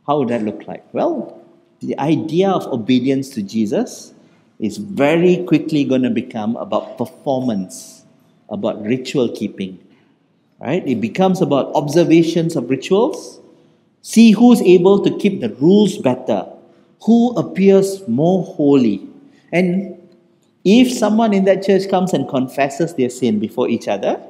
how 0.08 0.20
would 0.20 0.30
that 0.30 0.44
look 0.44 0.67
like? 0.67 0.84
Well, 0.94 1.40
the 1.82 1.98
idea 2.00 2.50
of 2.50 2.67
obedience 2.67 3.30
to 3.32 3.41
Jesus 3.41 4.13
is 4.60 4.78
very 4.78 5.44
quickly 5.46 5.84
going 5.84 6.04
to 6.04 6.12
become 6.12 6.56
about 6.58 6.98
performance, 6.98 8.06
about 8.50 8.82
ritual 8.84 9.30
keeping. 9.30 9.80
Right? 10.60 10.88
It 10.88 11.02
becomes 11.02 11.41
about 11.41 11.74
observations 11.74 12.56
of 12.56 12.70
rituals. 12.70 13.39
See 14.02 14.32
who's 14.32 14.62
able 14.62 15.04
to 15.04 15.17
keep 15.17 15.41
the 15.41 15.50
rules 15.56 15.98
better, 15.98 16.48
who 17.04 17.34
appears 17.36 18.08
more 18.08 18.44
holy. 18.44 19.08
And 19.52 19.98
if 20.63 20.91
someone 20.94 21.34
in 21.34 21.46
that 21.46 21.65
church 21.65 21.89
comes 21.89 22.13
and 22.13 22.30
confesses 22.30 22.94
their 22.94 23.10
sin 23.10 23.39
before 23.39 23.67
each 23.70 23.88
other, 23.88 24.24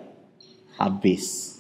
habis. 0.80 1.60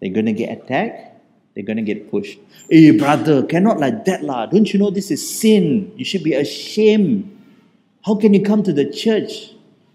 They're 0.00 0.12
going 0.12 0.26
to 0.26 0.32
get 0.32 0.50
attacked 0.50 1.13
they're 1.54 1.64
going 1.64 1.76
to 1.76 1.82
get 1.82 2.10
pushed. 2.10 2.38
Hey, 2.68 2.90
brother, 2.90 3.44
cannot 3.44 3.78
like 3.78 4.04
that, 4.06 4.24
lah. 4.24 4.46
Don't 4.46 4.72
you 4.72 4.78
know 4.78 4.90
this 4.90 5.10
is 5.10 5.22
sin? 5.22 5.92
You 5.96 6.04
should 6.04 6.24
be 6.24 6.34
ashamed. 6.34 7.30
How 8.04 8.16
can 8.16 8.34
you 8.34 8.42
come 8.42 8.62
to 8.64 8.72
the 8.72 8.90
church 8.90 9.52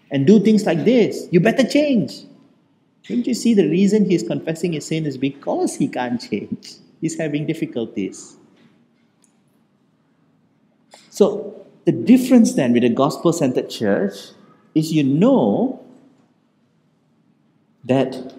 and 0.09 0.25
do 0.25 0.39
things 0.39 0.65
like 0.65 0.85
this? 0.85 1.27
You 1.31 1.39
better 1.39 1.67
change. 1.67 2.23
Don't 3.07 3.25
you 3.27 3.33
see 3.33 3.53
the 3.53 3.67
reason 3.67 4.05
he's 4.05 4.23
confessing 4.23 4.73
his 4.73 4.85
sin 4.85 5.05
is 5.05 5.17
because 5.17 5.75
he 5.75 5.87
can't 5.87 6.21
change? 6.21 6.75
He's 7.01 7.17
having 7.17 7.45
difficulties. 7.45 8.37
So, 11.09 11.65
the 11.85 11.91
difference 11.91 12.53
then 12.53 12.73
with 12.73 12.83
a 12.83 12.89
gospel 12.89 13.33
centered 13.33 13.69
church 13.69 14.13
is 14.75 14.93
you 14.93 15.03
know 15.03 15.83
that 17.83 18.33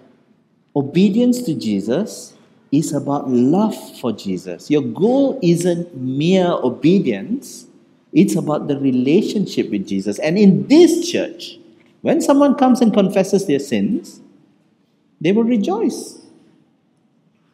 obedience 0.75 1.41
to 1.43 1.53
Jesus 1.53 2.33
is 2.71 2.93
about 2.93 3.29
love 3.29 3.75
for 3.99 4.11
Jesus. 4.11 4.69
Your 4.69 4.81
goal 4.81 5.39
isn't 5.43 5.95
mere 5.95 6.51
obedience, 6.51 7.67
it's 8.13 8.35
about 8.35 8.67
the 8.67 8.79
relationship 8.79 9.69
with 9.69 9.87
Jesus. 9.87 10.19
And 10.19 10.37
in 10.37 10.67
this 10.67 11.09
church, 11.09 11.59
when 12.01 12.21
someone 12.21 12.55
comes 12.55 12.81
and 12.81 12.93
confesses 12.93 13.45
their 13.45 13.59
sins, 13.59 14.21
they 15.19 15.31
will 15.31 15.43
rejoice. 15.43 16.19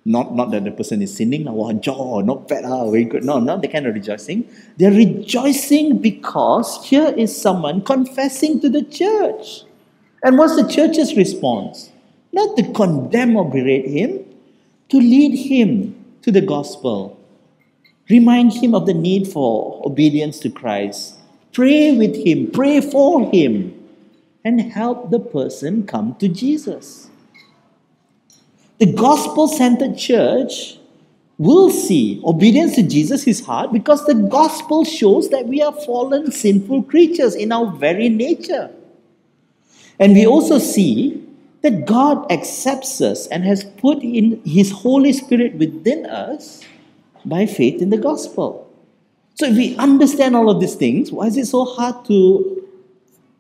Not, 0.06 0.34
not 0.36 0.52
that 0.52 0.64
the 0.64 0.72
person 0.72 1.02
is 1.02 1.14
sinning, 1.14 1.44
wow, 1.52 1.74
jaw, 1.74 2.22
not 2.22 2.48
bad, 2.48 2.64
ah, 2.64 2.90
very 2.90 3.04
good. 3.04 3.26
No, 3.26 3.40
not 3.40 3.62
the 3.62 3.68
kind 3.68 3.86
of 3.86 3.94
rejoicing. 3.94 4.48
They're 4.78 4.90
rejoicing 4.90 5.98
because 5.98 6.86
here 6.86 7.14
is 7.18 7.36
someone 7.36 7.82
confessing 7.82 8.62
to 8.62 8.70
the 8.70 8.84
church. 8.84 9.64
And 10.24 10.38
what's 10.38 10.56
the 10.56 10.68
church's 10.68 11.18
response? 11.18 11.92
Not 12.32 12.56
to 12.56 12.72
condemn 12.72 13.36
or 13.36 13.50
berate 13.50 13.88
him, 13.88 14.24
to 14.90 14.98
lead 14.98 15.38
him 15.50 15.96
to 16.22 16.32
the 16.32 16.42
gospel. 16.42 17.20
Remind 18.10 18.54
him 18.54 18.74
of 18.74 18.86
the 18.86 18.94
need 18.94 19.28
for 19.28 19.82
obedience 19.86 20.40
to 20.40 20.50
Christ. 20.50 21.16
Pray 21.54 21.96
with 21.96 22.16
him, 22.16 22.52
pray 22.52 22.82
for 22.82 23.30
him, 23.32 23.74
and 24.46 24.62
help 24.62 25.10
the 25.10 25.20
person 25.20 25.86
come 25.86 26.16
to 26.16 26.28
Jesus. 26.28 27.10
The 28.78 28.94
gospel 28.94 29.48
centered 29.48 29.98
church 29.98 30.78
will 31.38 31.70
see 31.70 32.22
obedience 32.24 32.76
to 32.76 32.84
Jesus 32.84 33.28
is 33.28 33.46
hard 33.46 33.72
because 33.72 34.06
the 34.06 34.14
gospel 34.14 34.86
shows 34.86 35.30
that 35.30 35.48
we 35.48 35.62
are 35.62 35.74
fallen, 35.74 36.32
sinful 36.32 36.84
creatures 36.84 37.36
in 37.36 37.52
our 37.52 37.72
very 37.72 38.10
nature. 38.10 38.72
And 40.00 40.14
we 40.14 40.26
also 40.26 40.60
see 40.60 41.27
that 41.62 41.86
God 41.86 42.32
accepts 42.32 43.02
us 43.02 43.28
and 43.28 43.44
has 43.44 43.64
put 43.64 44.04
in 44.04 44.42
His 44.46 44.72
Holy 44.72 45.14
Spirit 45.14 45.56
within 45.56 46.06
us 46.06 46.64
by 47.26 47.46
faith 47.46 47.82
in 47.82 47.90
the 47.90 47.98
gospel. 47.98 48.64
So 49.36 49.46
if 49.46 49.56
we 49.56 49.76
understand 49.78 50.36
all 50.36 50.50
of 50.50 50.60
these 50.60 50.76
things, 50.76 51.12
why 51.12 51.28
is 51.28 51.38
it 51.38 51.46
so 51.46 51.66
hard 51.66 52.06
to 52.06 52.68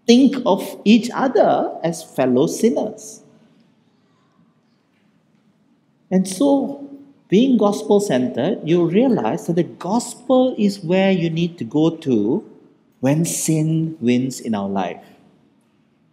think 0.05 0.35
of 0.45 0.79
each 0.85 1.09
other 1.13 1.77
as 1.83 2.03
fellow 2.03 2.47
sinners? 2.47 3.23
And 6.09 6.27
so, 6.27 6.87
being 7.27 7.57
gospel 7.57 7.99
centered, 7.99 8.59
you 8.63 8.85
realize 8.85 9.47
that 9.47 9.57
the 9.57 9.63
gospel 9.63 10.55
is 10.57 10.79
where 10.79 11.11
you 11.11 11.29
need 11.29 11.57
to 11.57 11.65
go 11.65 11.89
to 11.89 12.49
when 13.01 13.25
sin 13.25 13.97
wins 13.99 14.39
in 14.39 14.55
our 14.55 14.69
life. 14.69 15.03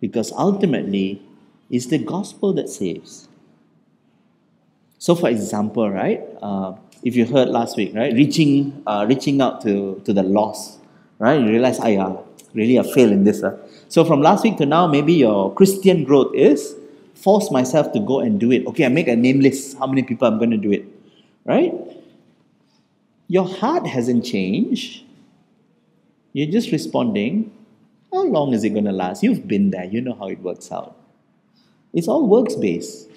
Because 0.00 0.32
ultimately, 0.32 1.22
it's 1.74 1.86
the 1.86 1.98
gospel 1.98 2.52
that 2.52 2.68
saves. 2.68 3.28
So, 4.98 5.16
for 5.16 5.28
example, 5.28 5.90
right, 5.90 6.22
uh, 6.40 6.74
if 7.02 7.16
you 7.16 7.26
heard 7.26 7.48
last 7.48 7.76
week, 7.76 7.92
right, 7.94 8.14
reaching, 8.14 8.82
uh, 8.86 9.04
reaching 9.08 9.42
out 9.42 9.60
to, 9.62 10.00
to 10.04 10.12
the 10.12 10.22
lost, 10.22 10.78
right, 11.18 11.40
you 11.40 11.48
realize, 11.48 11.80
I 11.80 11.96
uh, 11.96 12.16
really 12.54 12.76
a 12.76 12.84
failed 12.84 13.10
in 13.10 13.24
this. 13.24 13.42
Uh. 13.42 13.58
So 13.88 14.04
from 14.04 14.22
last 14.22 14.44
week 14.44 14.56
to 14.58 14.66
now, 14.66 14.86
maybe 14.86 15.14
your 15.14 15.52
Christian 15.52 16.04
growth 16.04 16.32
is 16.34 16.76
force 17.14 17.50
myself 17.50 17.92
to 17.92 18.00
go 18.00 18.20
and 18.20 18.38
do 18.38 18.52
it. 18.52 18.66
Okay, 18.68 18.84
I 18.84 18.88
make 18.88 19.08
a 19.08 19.16
name 19.16 19.40
list, 19.40 19.76
how 19.76 19.86
many 19.86 20.04
people 20.04 20.28
I'm 20.28 20.38
going 20.38 20.52
to 20.52 20.56
do 20.56 20.70
it, 20.70 20.84
right? 21.44 21.74
Your 23.26 23.48
heart 23.48 23.84
hasn't 23.86 24.24
changed. 24.24 25.02
You're 26.32 26.50
just 26.50 26.70
responding, 26.70 27.52
how 28.12 28.22
long 28.22 28.54
is 28.54 28.62
it 28.62 28.70
going 28.70 28.84
to 28.84 28.92
last? 28.92 29.24
You've 29.24 29.48
been 29.48 29.70
there, 29.70 29.84
you 29.84 30.00
know 30.00 30.14
how 30.14 30.28
it 30.28 30.38
works 30.40 30.70
out. 30.70 30.96
It's 31.94 32.08
all 32.08 32.26
works 32.26 32.54
based. 32.54 33.08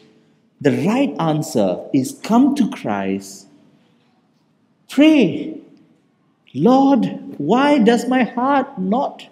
The 0.62 0.72
right 0.88 1.14
answer 1.20 1.84
is 1.94 2.18
come 2.24 2.56
to 2.56 2.70
Christ 2.70 3.48
Pray, 4.90 5.60
Lord, 6.54 7.36
why 7.38 7.78
does 7.78 8.08
my 8.08 8.24
heart 8.24 8.80
not 8.80 9.28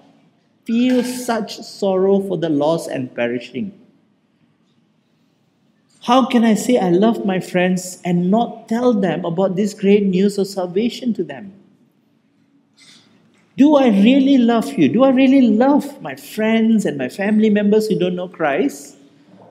feel 0.65 1.03
such 1.03 1.57
sorrow 1.57 2.19
for 2.19 2.37
the 2.37 2.49
lost 2.49 2.89
and 2.89 3.13
perishing? 3.15 3.71
How 6.03 6.27
can 6.27 6.43
I 6.43 6.53
say 6.53 6.77
I 6.77 6.89
love 6.89 7.25
my 7.25 7.39
friends 7.39 7.99
and 8.05 8.29
not 8.29 8.67
tell 8.67 8.93
them 8.93 9.25
about 9.25 9.55
this 9.55 9.73
great 9.73 10.03
news 10.03 10.37
of 10.37 10.47
salvation 10.47 11.13
to 11.15 11.23
them? 11.23 11.53
Do 13.57 13.75
I 13.77 13.87
really 13.87 14.37
love 14.37 14.73
you? 14.73 14.89
Do 14.89 15.03
I 15.03 15.09
really 15.09 15.41
love 15.41 16.01
my 16.01 16.15
friends 16.15 16.85
and 16.85 16.97
my 16.97 17.09
family 17.09 17.49
members 17.49 17.87
who 17.87 17.97
don't 17.97 18.15
know 18.15 18.27
Christ? 18.27 18.97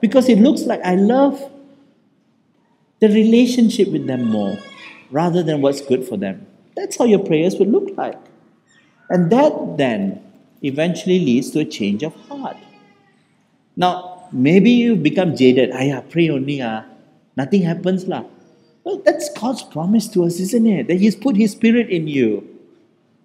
Because 0.01 0.29
it 0.29 0.39
looks 0.39 0.63
like 0.63 0.81
I 0.83 0.95
love 0.95 1.51
the 2.99 3.07
relationship 3.07 3.89
with 3.91 4.07
them 4.07 4.25
more 4.29 4.57
rather 5.11 5.43
than 5.43 5.61
what's 5.61 5.81
good 5.81 6.07
for 6.07 6.17
them. 6.17 6.45
That's 6.75 6.97
how 6.97 7.05
your 7.05 7.19
prayers 7.19 7.55
would 7.57 7.69
look 7.69 7.95
like. 7.97 8.19
And 9.09 9.31
that 9.31 9.77
then 9.77 10.21
eventually 10.61 11.19
leads 11.19 11.51
to 11.51 11.59
a 11.59 11.65
change 11.65 12.03
of 12.03 12.15
heart. 12.27 12.57
Now, 13.75 14.27
maybe 14.31 14.71
you've 14.71 15.03
become 15.03 15.35
jaded. 15.35 15.71
I 15.71 16.01
pray 16.09 16.29
only, 16.29 16.61
ah, 16.61 16.83
nothing 17.37 17.61
happens. 17.61 18.07
lah. 18.07 18.23
Well, 18.83 19.01
that's 19.03 19.29
God's 19.33 19.63
promise 19.63 20.07
to 20.09 20.23
us, 20.25 20.39
isn't 20.39 20.65
it? 20.65 20.87
That 20.87 20.99
He's 20.99 21.15
put 21.15 21.35
His 21.35 21.51
Spirit 21.51 21.89
in 21.89 22.07
you. 22.07 22.47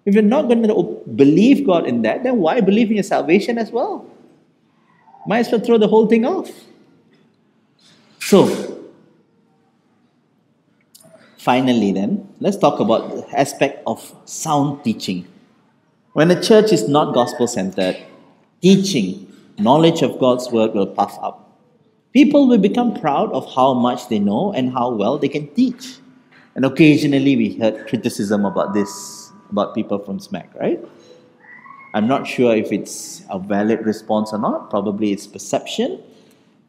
If 0.05 0.15
you're 0.15 0.23
not 0.23 0.47
going 0.47 0.63
to 0.63 1.01
believe 1.15 1.65
God 1.65 1.85
in 1.85 2.01
that, 2.01 2.23
then 2.23 2.37
why 2.37 2.59
believe 2.61 2.89
in 2.89 2.95
your 2.95 3.03
salvation 3.03 3.57
as 3.57 3.71
well? 3.71 4.05
Might 5.27 5.39
as 5.39 5.51
well 5.51 5.61
throw 5.61 5.77
the 5.77 5.87
whole 5.87 6.07
thing 6.07 6.25
off. 6.25 6.49
So, 8.19 8.71
Finally, 11.41 11.91
then, 11.91 12.29
let's 12.39 12.55
talk 12.55 12.79
about 12.79 13.15
the 13.15 13.25
aspect 13.39 13.81
of 13.87 14.13
sound 14.25 14.83
teaching. 14.83 15.25
When 16.13 16.29
a 16.29 16.39
church 16.39 16.71
is 16.71 16.87
not 16.87 17.15
gospel 17.15 17.47
centered, 17.47 17.97
teaching, 18.61 19.25
knowledge 19.57 20.03
of 20.03 20.19
God's 20.19 20.51
word 20.51 20.75
will 20.75 20.85
puff 20.85 21.17
up. 21.19 21.57
People 22.13 22.47
will 22.47 22.59
become 22.59 22.93
proud 22.93 23.31
of 23.31 23.51
how 23.55 23.73
much 23.73 24.07
they 24.07 24.19
know 24.19 24.53
and 24.53 24.71
how 24.71 24.91
well 24.91 25.17
they 25.17 25.29
can 25.29 25.47
teach. 25.55 25.97
And 26.53 26.63
occasionally 26.63 27.35
we 27.35 27.57
heard 27.57 27.87
criticism 27.87 28.45
about 28.45 28.75
this, 28.75 29.31
about 29.49 29.73
people 29.73 29.97
from 29.97 30.19
SMAC, 30.19 30.53
right? 30.59 30.79
I'm 31.93 32.07
not 32.07 32.25
sure 32.25 32.55
if 32.55 32.71
it's 32.71 33.23
a 33.29 33.37
valid 33.37 33.85
response 33.85 34.31
or 34.31 34.39
not. 34.39 34.69
Probably 34.69 35.11
it's 35.11 35.27
perception. 35.27 36.01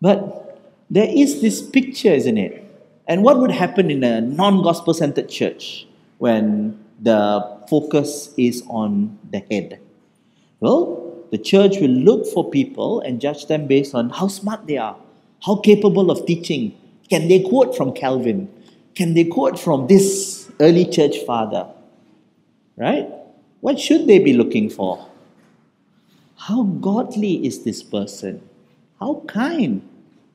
But 0.01 0.59
there 0.91 1.09
is 1.09 1.41
this 1.41 1.63
picture, 1.63 2.13
isn't 2.13 2.39
it? 2.39 2.59
And 3.07 3.23
what 3.23 3.39
would 3.39 3.51
happen 3.51 3.91
in 3.91 4.03
a 4.03 4.21
non 4.21 4.63
gospel 4.63 4.95
centered 4.95 5.29
church 5.29 5.87
when 6.19 6.79
the 7.01 7.59
focus 7.69 8.35
is 8.37 8.65
on 8.69 9.19
the 9.31 9.41
head? 9.51 9.81
Well, 10.61 11.27
the 11.31 11.39
church 11.39 11.79
will 11.81 11.91
look 11.91 12.27
for 12.27 12.51
people 12.51 13.01
and 13.01 13.21
judge 13.21 13.47
them 13.47 13.67
based 13.67 13.95
on 13.95 14.11
how 14.11 14.29
smart 14.29 14.67
they 14.67 14.77
are, 14.77 14.97
how 15.45 15.57
capable 15.57 16.11
of 16.11 16.27
teaching. 16.27 16.77
Can 17.11 17.29
they 17.29 17.41
quote 17.41 17.77
from 17.77 17.93
Calvin? 17.93 18.49
Can 18.95 19.15
they 19.15 19.25
quote 19.25 19.59
from 19.59 19.87
this 19.87 20.51
early 20.61 20.85
church 20.85 21.19
father? 21.27 21.69
Right? 22.77 23.09
What 23.61 23.79
should 23.79 24.07
they 24.07 24.19
be 24.19 24.33
looking 24.33 24.69
for? 24.69 25.09
How 26.47 26.65
godly 26.65 27.47
is 27.47 27.63
this 27.63 27.85
person? 27.85 28.43
How 28.99 29.23
kind? 29.29 29.89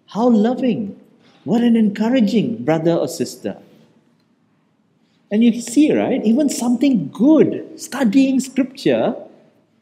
How 0.06 0.30
loving? 0.30 0.98
What 1.44 1.62
an 1.64 1.76
encouraging 1.76 2.64
brother 2.64 2.94
or 2.94 3.10
sister. 3.10 3.58
And 5.30 5.44
you 5.44 5.60
see, 5.60 5.92
right? 5.92 6.24
Even 6.24 6.48
something 6.48 7.10
good, 7.10 7.78
studying 7.78 8.40
scripture, 8.40 9.16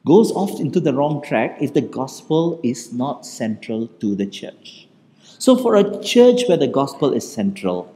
goes 0.07 0.31
off 0.31 0.59
into 0.59 0.79
the 0.79 0.95
wrong 0.95 1.21
track 1.21 1.57
if 1.61 1.75
the 1.75 1.81
gospel 1.81 2.59
is 2.63 2.91
not 2.91 3.23
central 3.23 3.85
to 3.99 4.15
the 4.15 4.25
church. 4.25 4.87
So, 5.37 5.55
for 5.55 5.75
a 5.75 6.03
church 6.03 6.45
where 6.47 6.57
the 6.57 6.67
gospel 6.67 7.13
is 7.13 7.31
central, 7.31 7.93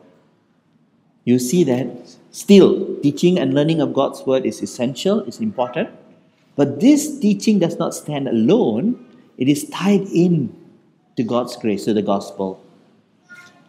you 1.25 1.39
see 1.39 1.63
that 1.63 1.87
still 2.29 2.95
teaching 3.01 3.39
and 3.39 3.55
learning 3.55 3.81
of 3.81 3.95
God's 3.95 4.23
word 4.27 4.45
is 4.45 4.61
essential, 4.61 5.21
is 5.21 5.39
important. 5.39 5.89
But 6.59 6.81
this 6.81 7.17
teaching 7.19 7.59
does 7.59 7.79
not 7.79 7.95
stand 7.95 8.27
alone, 8.27 8.99
it 9.37 9.47
is 9.47 9.63
tied 9.69 10.01
in 10.11 10.53
to 11.15 11.23
God's 11.23 11.55
grace, 11.55 11.85
to 11.85 11.93
the 11.93 12.01
gospel. 12.01 12.61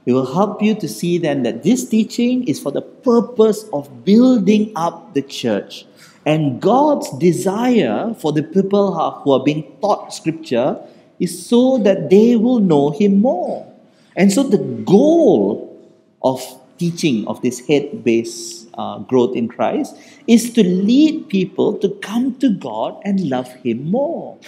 It 0.06 0.12
will 0.12 0.26
help 0.26 0.60
you 0.60 0.74
to 0.74 0.88
see 0.88 1.16
then 1.16 1.44
that 1.44 1.62
this 1.62 1.88
teaching 1.88 2.42
is 2.48 2.58
for 2.58 2.72
the 2.72 2.82
purpose 2.82 3.64
of 3.72 4.04
building 4.04 4.72
up 4.74 5.14
the 5.14 5.22
church. 5.22 5.86
And 6.26 6.60
God's 6.60 7.16
desire 7.18 8.12
for 8.18 8.32
the 8.32 8.42
people 8.42 8.90
who 9.22 9.30
are 9.30 9.44
being 9.44 9.70
taught 9.80 10.12
scripture 10.12 10.76
is 11.20 11.46
so 11.46 11.78
that 11.78 12.10
they 12.10 12.34
will 12.34 12.58
know 12.58 12.90
Him 12.90 13.20
more. 13.20 13.72
And 14.16 14.32
so 14.32 14.42
the 14.42 14.58
goal 14.58 15.78
of 16.24 16.42
teaching 16.80 17.28
of 17.28 17.42
this 17.42 17.60
head 17.68 18.02
based 18.02 18.68
uh, 18.80 18.98
growth 19.04 19.36
in 19.36 19.46
Christ 19.46 19.94
is 20.26 20.52
to 20.56 20.64
lead 20.64 21.28
people 21.28 21.76
to 21.76 21.92
come 22.00 22.34
to 22.40 22.48
God 22.48 22.96
and 23.04 23.28
love 23.28 23.52
Him 23.60 23.90
more. 23.90 24.38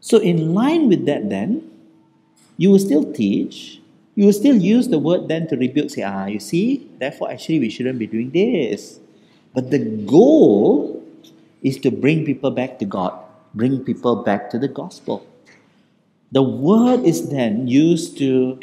So, 0.00 0.18
in 0.18 0.52
line 0.52 0.88
with 0.88 1.06
that, 1.06 1.28
then, 1.28 1.64
you 2.58 2.70
will 2.70 2.78
still 2.78 3.10
teach, 3.12 3.80
you 4.14 4.26
will 4.26 4.36
still 4.36 4.56
use 4.56 4.88
the 4.88 4.98
word 4.98 5.28
then 5.28 5.46
to 5.48 5.56
rebuke, 5.56 5.90
say, 5.90 6.02
ah, 6.02 6.26
you 6.26 6.40
see, 6.40 6.90
therefore 6.98 7.30
actually 7.30 7.60
we 7.60 7.70
shouldn't 7.70 7.98
be 7.98 8.06
doing 8.06 8.30
this. 8.30 9.00
But 9.54 9.70
the 9.70 9.78
goal 9.78 11.02
is 11.62 11.78
to 11.78 11.90
bring 11.90 12.26
people 12.26 12.50
back 12.50 12.78
to 12.80 12.84
God, 12.84 13.14
bring 13.54 13.84
people 13.84 14.16
back 14.22 14.50
to 14.50 14.58
the 14.58 14.68
gospel. 14.68 15.24
The 16.32 16.42
word 16.42 17.04
is 17.04 17.30
then 17.30 17.68
used 17.68 18.18
to, 18.18 18.58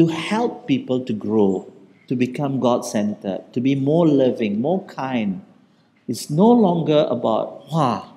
to 0.00 0.06
help 0.06 0.66
people 0.66 1.04
to 1.04 1.12
grow, 1.12 1.70
to 2.08 2.16
become 2.16 2.58
God 2.58 2.86
centered, 2.86 3.44
to 3.52 3.60
be 3.60 3.74
more 3.74 4.08
loving, 4.08 4.58
more 4.58 4.82
kind. 4.86 5.44
It's 6.08 6.30
no 6.30 6.50
longer 6.50 7.06
about, 7.10 7.70
wow. 7.70 8.10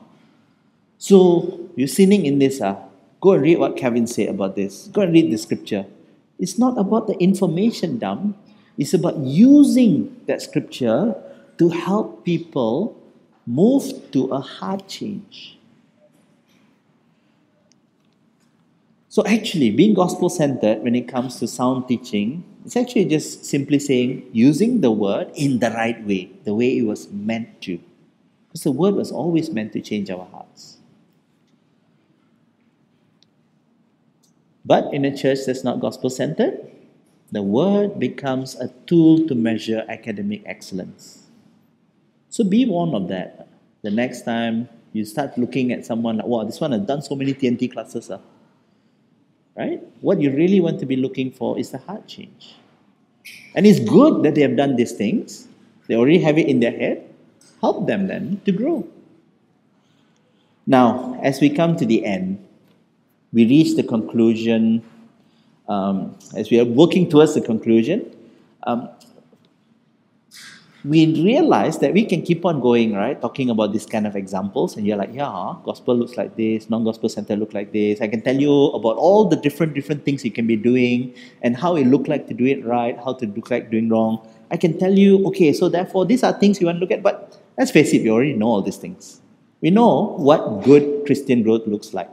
So 0.97 1.67
you're 1.75 1.91
sinning 1.91 2.25
in 2.25 2.39
this, 2.39 2.61
ah. 2.61 2.77
Go 3.19 3.33
and 3.33 3.43
read 3.43 3.59
what 3.59 3.75
Kevin 3.75 4.07
said 4.07 4.29
about 4.29 4.55
this. 4.55 4.87
Go 4.93 5.01
and 5.01 5.11
read 5.11 5.29
the 5.29 5.35
scripture. 5.35 5.85
It's 6.39 6.57
not 6.57 6.77
about 6.77 7.07
the 7.07 7.19
information 7.19 7.99
dump, 7.99 8.37
it's 8.77 8.93
about 8.93 9.17
using 9.17 10.15
that 10.27 10.41
scripture 10.41 11.13
to 11.57 11.67
help 11.67 12.23
people 12.23 12.95
move 13.45 13.83
to 14.13 14.31
a 14.31 14.39
heart 14.39 14.87
change. 14.87 15.59
So, 19.13 19.23
actually, 19.27 19.69
being 19.69 19.93
gospel 19.93 20.27
centered 20.27 20.81
when 20.81 20.95
it 20.95 21.07
comes 21.07 21.37
to 21.39 21.47
sound 21.47 21.87
teaching, 21.87 22.43
it's 22.65 22.75
actually 22.75 23.05
just 23.05 23.45
simply 23.45 23.77
saying 23.77 24.27
using 24.33 24.81
the 24.81 24.89
word 24.89 25.29
in 25.35 25.59
the 25.59 25.69
right 25.69 26.03
way, 26.03 26.31
the 26.45 26.55
way 26.55 26.79
it 26.79 26.81
was 26.81 27.11
meant 27.11 27.61
to. 27.61 27.79
Because 28.47 28.63
the 28.63 28.71
word 28.71 28.95
was 28.95 29.11
always 29.11 29.51
meant 29.51 29.71
to 29.73 29.81
change 29.81 30.09
our 30.09 30.25
hearts. 30.25 30.77
But 34.65 34.91
in 34.91 35.05
a 35.05 35.15
church 35.15 35.45
that's 35.45 35.63
not 35.63 35.79
gospel 35.79 36.09
centered, 36.09 36.57
the 37.31 37.43
word 37.43 37.99
becomes 37.99 38.55
a 38.55 38.69
tool 38.87 39.27
to 39.27 39.35
measure 39.35 39.85
academic 39.89 40.41
excellence. 40.47 41.27
So 42.29 42.43
be 42.43 42.65
warned 42.65 42.95
of 42.95 43.09
that. 43.09 43.47
The 43.83 43.91
next 43.91 44.23
time 44.23 44.69
you 44.91 45.05
start 45.05 45.37
looking 45.37 45.71
at 45.71 45.85
someone 45.85 46.17
like, 46.17 46.25
wow, 46.25 46.45
this 46.45 46.59
one 46.59 46.71
has 46.71 46.81
done 46.81 47.03
so 47.03 47.13
many 47.13 47.35
TNT 47.35 47.71
classes. 47.71 48.09
Uh. 48.09 48.17
Right? 49.55 49.81
What 50.01 50.19
you 50.19 50.31
really 50.31 50.59
want 50.59 50.79
to 50.79 50.85
be 50.85 50.95
looking 50.95 51.31
for 51.31 51.59
is 51.59 51.71
the 51.71 51.77
heart 51.77 52.07
change. 52.07 52.55
And 53.55 53.67
it's 53.67 53.79
good 53.79 54.23
that 54.23 54.35
they 54.35 54.41
have 54.41 54.57
done 54.57 54.75
these 54.75 54.93
things. 54.93 55.47
They 55.87 55.95
already 55.95 56.19
have 56.19 56.37
it 56.37 56.47
in 56.47 56.59
their 56.59 56.71
head. 56.71 57.07
Help 57.61 57.87
them 57.87 58.07
then 58.07 58.41
to 58.45 58.51
grow. 58.51 58.87
Now, 60.65 61.19
as 61.21 61.39
we 61.39 61.49
come 61.49 61.75
to 61.77 61.85
the 61.85 62.05
end, 62.05 62.43
we 63.31 63.45
reach 63.45 63.75
the 63.75 63.83
conclusion, 63.83 64.83
um, 65.67 66.17
as 66.35 66.49
we 66.49 66.59
are 66.59 66.65
working 66.65 67.09
towards 67.09 67.33
the 67.33 67.41
conclusion, 67.41 68.09
um, 68.63 68.89
we 70.85 71.23
realize 71.23 71.79
that 71.79 71.93
we 71.93 72.05
can 72.05 72.21
keep 72.21 72.45
on 72.45 72.59
going, 72.59 72.93
right? 72.93 73.19
Talking 73.21 73.49
about 73.49 73.71
this 73.71 73.85
kind 73.85 74.05
of 74.05 74.17
examples, 74.17 74.75
and 74.75 74.85
you're 74.85 74.97
like, 74.97 75.13
yeah, 75.13 75.55
gospel 75.63 75.95
looks 75.95 76.17
like 76.17 76.35
this, 76.35 76.69
non-gospel 76.69 77.07
center 77.07 77.37
look 77.37 77.53
like 77.53 77.71
this. 77.71 78.01
I 78.01 78.07
can 78.07 78.21
tell 78.21 78.35
you 78.35 78.65
about 78.67 78.97
all 78.97 79.25
the 79.25 79.37
different 79.37 79.73
different 79.75 80.03
things 80.03 80.25
you 80.25 80.31
can 80.31 80.45
be 80.45 80.57
doing 80.57 81.15
and 81.41 81.55
how 81.55 81.75
it 81.77 81.87
look 81.87 82.07
like 82.07 82.27
to 82.27 82.33
do 82.33 82.45
it 82.45 82.65
right, 82.65 82.97
how 82.97 83.13
to 83.13 83.25
look 83.27 83.49
like 83.49 83.71
doing 83.71 83.87
wrong. 83.87 84.27
I 84.51 84.57
can 84.57 84.77
tell 84.77 84.97
you, 84.97 85.25
okay, 85.27 85.53
so 85.53 85.69
therefore 85.69 86.05
these 86.05 86.21
are 86.21 86.33
things 86.33 86.59
you 86.59 86.67
want 86.67 86.77
to 86.77 86.81
look 86.81 86.91
at, 86.91 87.01
but 87.01 87.41
let's 87.57 87.71
face 87.71 87.93
it, 87.93 88.03
we 88.03 88.09
already 88.09 88.33
know 88.33 88.47
all 88.47 88.61
these 88.61 88.77
things. 88.77 89.21
We 89.61 89.71
know 89.71 90.15
what 90.17 90.63
good 90.63 91.05
Christian 91.05 91.43
growth 91.43 91.65
looks 91.65 91.93
like. 91.93 92.09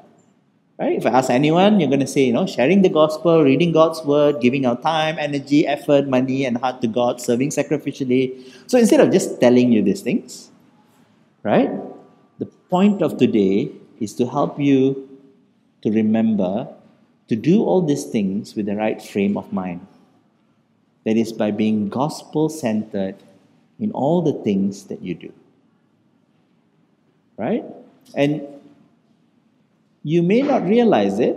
Right? 0.81 0.97
If 0.97 1.05
I 1.05 1.11
ask 1.11 1.29
anyone, 1.29 1.79
you're 1.79 1.91
going 1.91 2.01
to 2.01 2.07
say, 2.07 2.23
you 2.23 2.33
know, 2.33 2.47
sharing 2.47 2.81
the 2.81 2.89
gospel, 2.89 3.45
reading 3.45 3.71
God's 3.71 4.03
word, 4.03 4.41
giving 4.41 4.65
our 4.65 4.81
time, 4.81 5.19
energy, 5.19 5.67
effort, 5.67 6.09
money, 6.09 6.47
and 6.47 6.57
heart 6.57 6.81
to 6.81 6.87
God, 6.89 7.21
serving 7.21 7.51
sacrificially. 7.51 8.51
So 8.67 8.79
instead 8.79 9.01
of 9.01 9.13
just 9.13 9.39
telling 9.43 9.73
you 9.73 9.83
these 9.83 10.01
things, 10.01 10.51
right? 11.43 11.71
The 12.39 12.47
point 12.71 13.03
of 13.03 13.19
today 13.19 13.71
is 14.01 14.15
to 14.15 14.27
help 14.27 14.59
you 14.59 15.07
to 15.83 15.91
remember 15.91 16.67
to 17.29 17.37
do 17.37 17.63
all 17.63 17.83
these 17.83 18.05
things 18.05 18.57
with 18.57 18.65
the 18.65 18.75
right 18.75 19.03
frame 19.03 19.37
of 19.37 19.53
mind. 19.53 19.87
That 21.05 21.19
is 21.19 21.31
by 21.31 21.51
being 21.51 21.91
gospel 21.91 22.49
centered 22.49 23.17
in 23.79 23.93
all 23.93 24.23
the 24.23 24.33
things 24.33 24.85
that 24.85 25.03
you 25.03 25.15
do. 25.15 25.33
Right? 27.37 27.65
And 28.15 28.60
you 30.03 30.23
may 30.23 30.43
not 30.43 30.63
realize 30.65 31.19
it, 31.19 31.37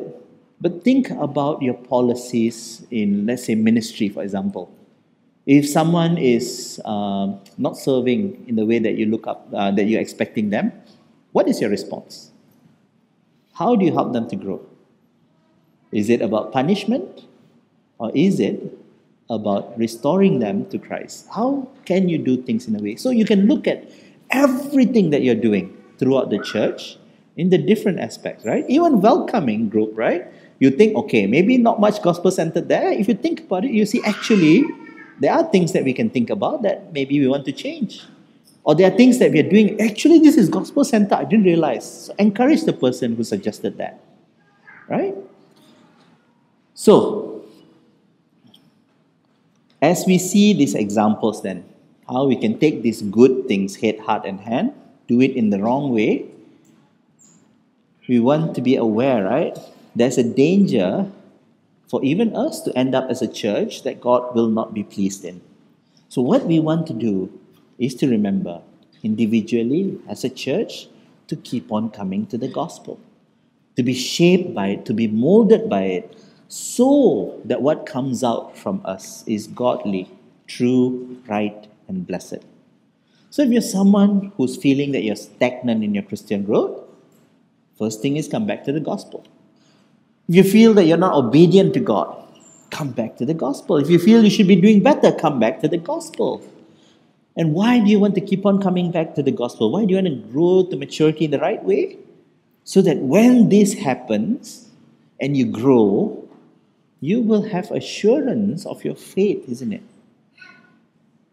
but 0.62 0.84
think 0.84 1.10
about 1.10 1.62
your 1.62 1.74
policies 1.74 2.86
in, 2.90 3.26
let's 3.26 3.46
say, 3.46 3.56
ministry, 3.56 4.10
for 4.10 4.24
example. 4.24 4.72
If 5.46 5.68
someone 5.68 6.18
is 6.18 6.82
uh, 6.86 7.34
not 7.58 7.78
serving 7.78 8.46
in 8.48 8.56
the 8.56 8.66
way 8.66 8.80
that 8.80 8.96
you 8.96 9.08
look 9.08 9.28
up, 9.28 9.48
uh, 9.54 9.72
that 9.72 9.84
you're 9.86 10.00
expecting 10.00 10.52
them, 10.52 10.72
what 11.34 11.50
is 11.50 11.60
your 11.60 11.70
response? 11.70 12.32
How 13.54 13.76
do 13.76 13.84
you 13.86 13.92
help 13.92 14.14
them 14.14 14.30
to 14.30 14.36
grow? 14.38 14.66
Is 15.92 16.10
it 16.10 16.22
about 16.22 16.54
punishment 16.54 17.26
or 17.98 18.12
is 18.16 18.40
it 18.40 18.62
about 19.30 19.78
restoring 19.78 20.40
them 20.40 20.66
to 20.70 20.78
Christ? 20.78 21.28
How 21.36 21.68
can 21.86 22.08
you 22.08 22.18
do 22.18 22.42
things 22.42 22.68
in 22.68 22.76
a 22.76 22.82
way? 22.82 22.96
So 22.96 23.10
you 23.10 23.26
can 23.26 23.48
look 23.48 23.68
at 23.68 23.90
everything 24.32 25.10
that 25.10 25.24
you're 25.24 25.36
doing 25.36 25.76
throughout 26.00 26.30
the 26.30 26.40
church 26.40 26.98
in 27.38 27.50
the 27.50 27.58
different 27.58 28.00
aspects, 28.00 28.46
right? 28.46 28.66
Even 28.70 29.02
welcoming 29.02 29.70
group, 29.70 29.92
right? 29.96 30.28
You 30.60 30.70
think, 30.70 30.96
okay, 30.96 31.26
maybe 31.26 31.58
not 31.58 31.80
much 31.80 32.02
gospel 32.02 32.32
centered 32.32 32.70
there. 32.70 32.92
If 32.92 33.08
you 33.08 33.16
think 33.16 33.42
about 33.42 33.66
it, 33.66 33.72
you 33.72 33.86
see 33.86 34.02
actually 34.06 34.64
there 35.20 35.34
are 35.34 35.44
things 35.44 35.74
that 35.74 35.84
we 35.84 35.94
can 35.94 36.10
think 36.10 36.30
about 36.30 36.62
that 36.62 36.94
maybe 36.94 37.20
we 37.20 37.28
want 37.28 37.46
to 37.46 37.52
change. 37.52 38.06
Or 38.64 38.76
there 38.76 38.92
are 38.92 38.96
things 38.96 39.20
that 39.20 39.32
we 39.32 39.40
are 39.40 39.50
doing, 39.50 39.80
actually, 39.82 40.20
this 40.20 40.38
is 40.38 40.48
gospel 40.48 40.86
centered. 40.86 41.16
I 41.16 41.26
didn't 41.26 41.46
realize. 41.46 42.06
So 42.06 42.16
encourage 42.18 42.64
the 42.64 42.72
person 42.74 43.16
who 43.16 43.24
suggested 43.24 43.78
that, 43.78 44.00
right? 44.88 45.16
So, 46.74 47.44
as 49.82 50.06
we 50.08 50.18
see 50.18 50.54
these 50.54 50.76
examples, 50.76 51.42
then, 51.42 51.66
how 52.08 52.26
we 52.26 52.36
can 52.36 52.58
take 52.58 52.84
these 52.84 53.02
good 53.02 53.48
things, 53.48 53.76
head, 53.76 54.00
heart, 54.00 54.26
and 54.26 54.40
hand, 54.40 54.74
do 55.08 55.20
it 55.20 55.36
in 55.36 55.50
the 55.50 55.60
wrong 55.60 55.92
way, 55.92 56.26
we 58.08 58.20
want 58.20 58.56
to 58.56 58.62
be 58.62 58.76
aware, 58.76 59.24
right? 59.24 59.58
There's 59.96 60.18
a 60.18 60.24
danger 60.24 61.10
for 61.88 62.04
even 62.04 62.36
us 62.36 62.62
to 62.62 62.78
end 62.78 62.96
up 62.96 63.10
as 63.10 63.22
a 63.22 63.28
church 63.28 63.84
that 63.84 64.02
God 64.02 64.36
will 64.36 64.50
not 64.50 64.74
be 64.74 64.84
pleased 64.84 65.24
in. 65.24 65.42
So, 66.10 66.22
what 66.22 66.46
we 66.46 66.60
want 66.60 66.88
to 66.88 66.94
do 66.94 67.32
is 67.78 67.96
to 67.96 68.10
remember 68.10 68.62
individually 69.04 70.00
as 70.08 70.24
a 70.24 70.30
church 70.30 70.88
to 71.28 71.36
keep 71.36 71.72
on 71.72 71.90
coming 71.90 72.26
to 72.28 72.38
the 72.38 72.48
gospel, 72.48 73.00
to 73.76 73.84
be 73.84 73.94
shaped 73.94 74.54
by 74.54 74.68
it, 74.68 74.86
to 74.86 74.94
be 74.94 75.08
molded 75.08 75.70
by 75.70 75.84
it, 75.84 76.18
so 76.48 77.40
that 77.46 77.62
what 77.62 77.86
comes 77.86 78.24
out 78.24 78.58
from 78.58 78.82
us 78.86 79.24
is 79.28 79.48
godly, 79.48 80.10
true, 80.48 81.20
right, 81.28 81.68
and 81.88 82.06
blessed. 82.06 82.44
So, 83.30 83.42
if 83.42 83.50
you're 83.50 83.62
someone 83.62 84.32
who's 84.38 84.58
feeling 84.58 84.92
that 84.92 85.04
you're 85.04 85.16
stagnant 85.16 85.84
in 85.84 85.94
your 85.94 86.04
Christian 86.04 86.44
growth, 86.44 86.83
First 87.84 88.02
thing 88.02 88.16
is 88.16 88.30
come 88.30 88.46
back 88.46 88.64
to 88.64 88.72
the 88.72 88.80
gospel. 88.80 89.26
If 90.30 90.36
you 90.36 90.44
feel 90.44 90.74
that 90.76 90.86
you're 90.86 91.04
not 91.06 91.16
obedient 91.16 91.74
to 91.74 91.82
God, 91.82 92.08
come 92.70 92.92
back 92.92 93.18
to 93.18 93.26
the 93.26 93.34
gospel. 93.34 93.76
If 93.76 93.90
you 93.90 94.00
feel 94.00 94.24
you 94.24 94.30
should 94.30 94.48
be 94.48 94.56
doing 94.56 94.82
better, 94.82 95.12
come 95.12 95.38
back 95.38 95.60
to 95.60 95.68
the 95.68 95.78
gospel. 95.78 96.42
And 97.36 97.54
why 97.54 97.82
do 97.82 97.92
you 97.92 98.00
want 98.00 98.16
to 98.16 98.22
keep 98.22 98.46
on 98.46 98.62
coming 98.62 98.90
back 98.90 99.16
to 99.16 99.24
the 99.24 99.32
gospel? 99.32 99.70
Why 99.70 99.84
do 99.84 99.90
you 99.94 100.02
want 100.02 100.08
to 100.08 100.32
grow 100.32 100.66
to 100.70 100.78
maturity 100.78 101.26
in 101.26 101.32
the 101.32 101.40
right 101.40 101.62
way? 101.62 101.98
So 102.64 102.82
that 102.84 103.00
when 103.00 103.50
this 103.50 103.74
happens 103.74 104.70
and 105.20 105.36
you 105.36 105.46
grow, 105.46 106.26
you 107.02 107.20
will 107.20 107.44
have 107.50 107.70
assurance 107.70 108.66
of 108.66 108.86
your 108.86 108.96
faith, 108.96 109.44
isn't 109.50 109.74
it? 109.74 109.84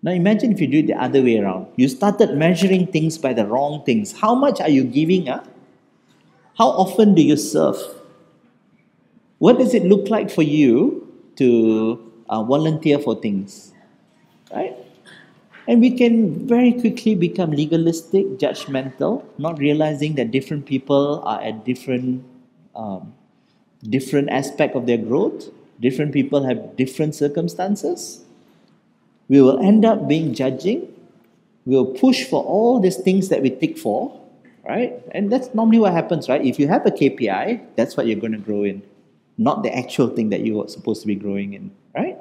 Now 0.02 0.10
imagine 0.10 0.50
if 0.50 0.60
you 0.60 0.66
do 0.66 0.80
it 0.80 0.88
the 0.88 1.00
other 1.00 1.22
way 1.22 1.38
around. 1.38 1.68
You 1.76 1.86
started 1.86 2.36
measuring 2.36 2.88
things 2.88 3.18
by 3.18 3.34
the 3.34 3.46
wrong 3.46 3.84
things. 3.84 4.18
How 4.18 4.34
much 4.34 4.60
are 4.60 4.68
you 4.68 4.82
giving 4.82 5.28
up? 5.28 5.46
How 6.60 6.68
often 6.72 7.14
do 7.14 7.22
you 7.22 7.38
serve? 7.38 7.78
What 9.38 9.56
does 9.56 9.72
it 9.72 9.84
look 9.84 10.10
like 10.10 10.30
for 10.30 10.42
you 10.42 11.08
to 11.36 12.12
uh, 12.28 12.42
volunteer 12.42 12.98
for 12.98 13.14
things? 13.18 13.72
Right? 14.52 14.76
And 15.66 15.80
we 15.80 15.96
can 15.96 16.46
very 16.46 16.74
quickly 16.74 17.14
become 17.14 17.52
legalistic, 17.52 18.26
judgmental, 18.36 19.24
not 19.38 19.58
realizing 19.58 20.16
that 20.16 20.32
different 20.32 20.66
people 20.66 21.22
are 21.24 21.40
at 21.40 21.64
different, 21.64 22.26
um, 22.76 23.14
different 23.88 24.28
aspect 24.28 24.76
of 24.76 24.84
their 24.84 24.98
growth. 24.98 25.48
Different 25.80 26.12
people 26.12 26.44
have 26.44 26.76
different 26.76 27.14
circumstances. 27.14 28.20
We 29.28 29.40
will 29.40 29.60
end 29.60 29.86
up 29.86 30.06
being 30.06 30.34
judging. 30.34 30.94
We 31.64 31.76
will 31.76 31.94
push 31.94 32.24
for 32.24 32.44
all 32.44 32.80
these 32.80 32.98
things 32.98 33.30
that 33.30 33.40
we 33.40 33.48
tick 33.48 33.78
for, 33.78 34.19
right? 34.64 34.94
And 35.12 35.32
that's 35.32 35.54
normally 35.54 35.78
what 35.78 35.92
happens, 35.92 36.28
right? 36.28 36.44
If 36.44 36.58
you 36.58 36.68
have 36.68 36.86
a 36.86 36.90
KPI, 36.90 37.76
that's 37.76 37.96
what 37.96 38.06
you're 38.06 38.20
going 38.20 38.32
to 38.32 38.38
grow 38.38 38.64
in, 38.64 38.82
not 39.38 39.62
the 39.62 39.76
actual 39.76 40.08
thing 40.08 40.30
that 40.30 40.40
you 40.40 40.62
are 40.62 40.68
supposed 40.68 41.00
to 41.02 41.06
be 41.06 41.14
growing 41.14 41.54
in, 41.54 41.70
right? 41.94 42.16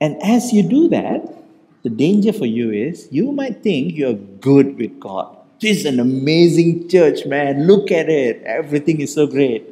And 0.00 0.20
as 0.22 0.52
you 0.52 0.62
do 0.62 0.88
that, 0.88 1.22
the 1.82 1.90
danger 1.90 2.32
for 2.32 2.46
you 2.46 2.70
is 2.70 3.08
you 3.10 3.32
might 3.32 3.62
think 3.62 3.94
you're 3.94 4.14
good 4.14 4.78
with 4.78 4.98
God. 5.00 5.36
This 5.60 5.80
is 5.80 5.86
an 5.86 6.00
amazing 6.00 6.88
church, 6.88 7.26
man. 7.26 7.66
Look 7.66 7.90
at 7.90 8.08
it. 8.08 8.42
Everything 8.44 9.00
is 9.00 9.12
so 9.12 9.26
great. 9.26 9.66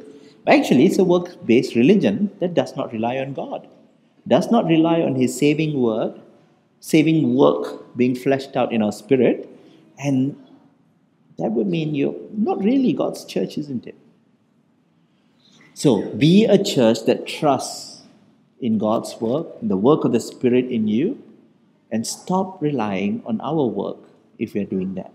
But 0.45 0.55
actually, 0.55 0.85
it's 0.85 0.99
a 0.99 1.03
work 1.03 1.45
based 1.45 1.75
religion 1.75 2.31
that 2.39 2.53
does 2.53 2.75
not 2.75 2.91
rely 2.91 3.17
on 3.17 3.33
God, 3.33 3.67
does 4.27 4.51
not 4.51 4.65
rely 4.65 5.01
on 5.01 5.15
His 5.15 5.37
saving 5.37 5.81
work, 5.81 6.17
saving 6.79 7.35
work 7.35 7.95
being 7.97 8.15
fleshed 8.15 8.55
out 8.55 8.71
in 8.71 8.81
our 8.81 8.91
spirit, 8.91 9.49
and 9.97 10.35
that 11.39 11.51
would 11.51 11.67
mean 11.67 11.95
you're 11.95 12.15
not 12.31 12.63
really 12.63 12.93
God's 12.93 13.25
church, 13.25 13.57
isn't 13.57 13.87
it? 13.87 13.95
So 15.73 16.09
be 16.15 16.45
a 16.45 16.61
church 16.61 17.05
that 17.05 17.25
trusts 17.25 18.01
in 18.59 18.77
God's 18.77 19.15
work, 19.21 19.47
the 19.61 19.77
work 19.77 20.03
of 20.03 20.11
the 20.11 20.19
Spirit 20.19 20.65
in 20.65 20.87
you, 20.87 21.23
and 21.91 22.05
stop 22.05 22.61
relying 22.61 23.23
on 23.25 23.39
our 23.41 23.65
work 23.65 23.97
if 24.37 24.53
we're 24.53 24.65
doing 24.65 24.95
that. 24.95 25.13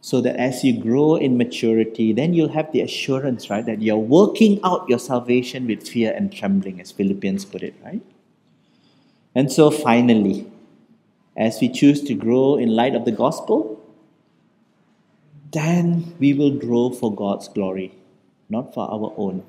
So 0.00 0.20
that 0.20 0.36
as 0.36 0.62
you 0.62 0.80
grow 0.80 1.16
in 1.16 1.36
maturity, 1.36 2.12
then 2.12 2.32
you'll 2.32 2.52
have 2.52 2.70
the 2.72 2.80
assurance, 2.80 3.50
right, 3.50 3.66
that 3.66 3.82
you're 3.82 3.96
working 3.96 4.60
out 4.62 4.88
your 4.88 5.00
salvation 5.00 5.66
with 5.66 5.86
fear 5.86 6.12
and 6.16 6.32
trembling, 6.32 6.80
as 6.80 6.92
Philippians 6.92 7.44
put 7.44 7.62
it, 7.62 7.74
right? 7.84 8.02
And 9.34 9.52
so 9.52 9.70
finally, 9.70 10.50
as 11.36 11.60
we 11.60 11.68
choose 11.68 12.02
to 12.04 12.14
grow 12.14 12.56
in 12.56 12.74
light 12.74 12.94
of 12.94 13.04
the 13.04 13.12
gospel, 13.12 13.80
then 15.52 16.14
we 16.18 16.32
will 16.32 16.50
grow 16.58 16.90
for 16.90 17.14
God's 17.14 17.48
glory, 17.48 17.94
not 18.48 18.74
for 18.74 18.90
our 18.90 19.12
own. 19.16 19.44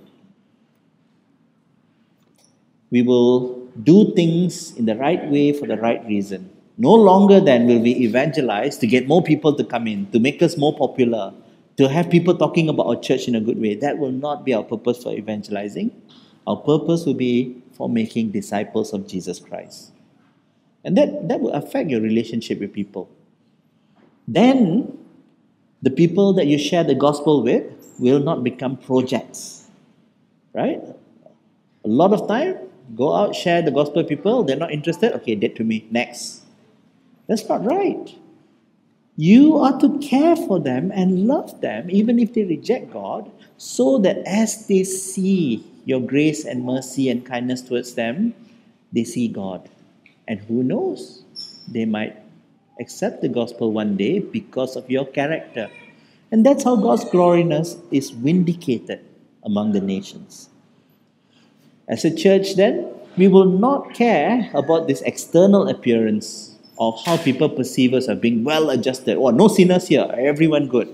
We 2.92 3.02
will 3.02 3.68
do 3.84 4.14
things 4.16 4.76
in 4.76 4.86
the 4.86 4.96
right 4.96 5.30
way 5.30 5.54
for 5.54 5.68
the 5.68 5.78
right 5.78 6.06
reason. 6.06 6.50
No 6.78 6.94
longer 6.94 7.40
then 7.40 7.66
will 7.68 7.80
we 7.80 7.92
evangelize 7.92 8.78
to 8.78 8.88
get 8.88 9.08
more 9.08 9.24
people 9.24 9.54
to 9.56 9.64
come 9.64 9.88
in, 9.88 10.10
to 10.12 10.20
make 10.20 10.42
us 10.42 10.58
more 10.58 10.76
popular, 10.76 11.34
to 11.78 11.90
have 11.90 12.10
people 12.10 12.36
talking 12.38 12.70
about 12.70 12.88
our 12.88 12.96
church 12.96 13.28
in 13.28 13.36
a 13.36 13.42
good 13.42 13.60
way. 13.60 13.76
That 13.76 13.98
will 13.98 14.12
not 14.12 14.46
be 14.46 14.54
our 14.54 14.64
purpose 14.64 15.04
for 15.04 15.12
evangelizing. 15.14 15.92
Our 16.46 16.58
purpose 16.58 17.06
will 17.06 17.16
be 17.16 17.62
for 17.74 17.90
making 17.90 18.32
disciples 18.32 18.94
of 18.94 19.08
Jesus 19.08 19.40
Christ. 19.40 19.92
And 20.84 20.98
that, 20.98 21.28
that 21.28 21.42
will 21.42 21.52
affect 21.52 21.90
your 21.90 22.02
relationship 22.02 22.60
with 22.60 22.74
people. 22.74 23.10
Then, 24.28 24.98
the 25.82 25.90
people 25.90 26.34
that 26.34 26.48
you 26.48 26.58
share 26.58 26.84
the 26.84 26.96
gospel 26.96 27.44
with 27.44 27.64
will 28.00 28.20
not 28.20 28.44
become 28.44 28.78
projects. 28.78 29.68
Right? 30.54 30.82
A 31.84 31.88
lot 31.88 32.14
of 32.14 32.28
time, 32.28 32.58
go 32.96 33.14
out, 33.14 33.36
share 33.36 33.62
the 33.62 33.72
gospel 33.72 34.04
people, 34.04 34.44
they're 34.44 34.58
not 34.58 34.72
interested, 34.72 35.14
okay, 35.14 35.36
dead 35.36 35.56
to 35.58 35.64
me, 35.64 35.88
next. 35.92 36.42
That's 37.28 37.48
not 37.48 37.64
right. 37.64 38.16
You 39.18 39.58
are 39.58 39.80
to 39.80 39.98
care 40.00 40.36
for 40.36 40.60
them 40.60 40.92
and 40.94 41.28
love 41.28 41.60
them, 41.62 41.90
even 41.90 42.20
if 42.20 42.34
they 42.34 42.44
reject 42.44 42.92
God, 42.92 43.32
so 43.58 43.98
that 44.00 44.18
as 44.26 44.68
they 44.68 44.84
see 44.84 45.66
your 45.86 46.00
grace 46.00 46.46
and 46.46 46.64
mercy 46.64 47.10
and 47.10 47.26
kindness 47.26 47.62
towards 47.62 47.96
them, 47.96 48.36
they 48.92 49.04
see 49.04 49.28
God. 49.28 49.70
And 50.28 50.40
who 50.42 50.64
knows, 50.64 51.24
they 51.68 51.86
might 51.86 52.18
accept 52.80 53.22
the 53.22 53.30
gospel 53.30 53.72
one 53.72 53.98
day 53.98 54.20
because 54.20 54.76
of 54.76 54.90
your 54.90 55.06
character. 55.06 55.70
And 56.32 56.46
that's 56.46 56.64
how 56.64 56.76
God's 56.76 57.06
gloriness 57.06 57.78
is 57.92 58.10
vindicated 58.10 59.00
among 59.44 59.72
the 59.72 59.82
nations. 59.82 60.50
As 61.88 62.04
a 62.04 62.14
church, 62.14 62.56
then, 62.56 62.94
we 63.18 63.28
will 63.28 63.46
not 63.46 63.94
care 63.94 64.52
about 64.54 64.88
this 64.88 65.02
external 65.02 65.70
appearance 65.70 66.56
of 66.78 67.02
how 67.06 67.18
people 67.18 67.50
perceive 67.50 67.94
us 67.94 68.08
as 68.08 68.20
being 68.20 68.44
well 68.44 68.70
adjusted. 68.70 69.18
Oh, 69.18 69.30
no 69.30 69.48
sinners 69.48 69.88
here, 69.88 70.08
everyone 70.18 70.68
good. 70.68 70.94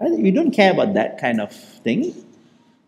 We 0.00 0.30
don't 0.30 0.50
care 0.50 0.70
about 0.70 0.94
that 0.94 1.18
kind 1.18 1.40
of 1.40 1.50
thing 1.50 2.14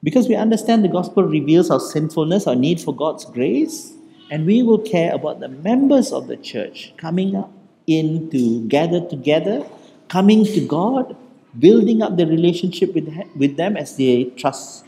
because 0.04 0.28
we 0.28 0.36
understand 0.36 0.84
the 0.84 0.88
gospel 0.88 1.24
reveals 1.24 1.70
our 1.70 1.80
sinfulness, 1.80 2.46
our 2.46 2.54
need 2.54 2.80
for 2.80 2.94
God's 2.94 3.24
grace, 3.24 3.94
and 4.30 4.46
we 4.46 4.62
will 4.62 4.78
care 4.78 5.14
about 5.14 5.40
the 5.40 5.48
members 5.48 6.12
of 6.12 6.26
the 6.26 6.36
church 6.36 6.92
coming 6.96 7.36
up 7.36 7.52
in 7.86 8.30
to 8.30 8.66
gather 8.68 9.06
together, 9.08 9.64
coming 10.08 10.44
to 10.44 10.66
God, 10.66 11.16
building 11.58 12.02
up 12.02 12.16
the 12.16 12.26
relationship 12.26 12.94
with, 12.94 13.08
with 13.36 13.56
them 13.56 13.76
as 13.76 13.96
they 13.96 14.24
trust. 14.36 14.84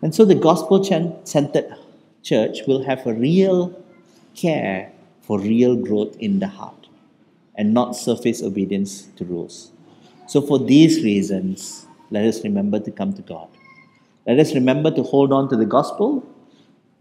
And 0.00 0.14
so 0.14 0.24
the 0.24 0.34
gospel 0.34 0.82
centered 0.82 1.76
church 2.22 2.60
will 2.66 2.84
have 2.84 3.06
a 3.06 3.12
real 3.12 3.78
care 4.34 4.92
for 5.20 5.38
real 5.38 5.76
growth 5.76 6.16
in 6.18 6.38
the 6.38 6.48
heart 6.48 6.88
and 7.54 7.74
not 7.74 7.94
surface 7.94 8.42
obedience 8.42 9.08
to 9.16 9.24
rules. 9.24 9.70
So, 10.26 10.40
for 10.40 10.58
these 10.58 11.02
reasons, 11.04 11.86
let 12.10 12.24
us 12.24 12.42
remember 12.42 12.80
to 12.80 12.90
come 12.90 13.12
to 13.14 13.22
God. 13.22 13.48
Let 14.26 14.38
us 14.38 14.54
remember 14.54 14.90
to 14.92 15.02
hold 15.02 15.32
on 15.32 15.48
to 15.50 15.56
the 15.56 15.66
gospel. 15.66 16.24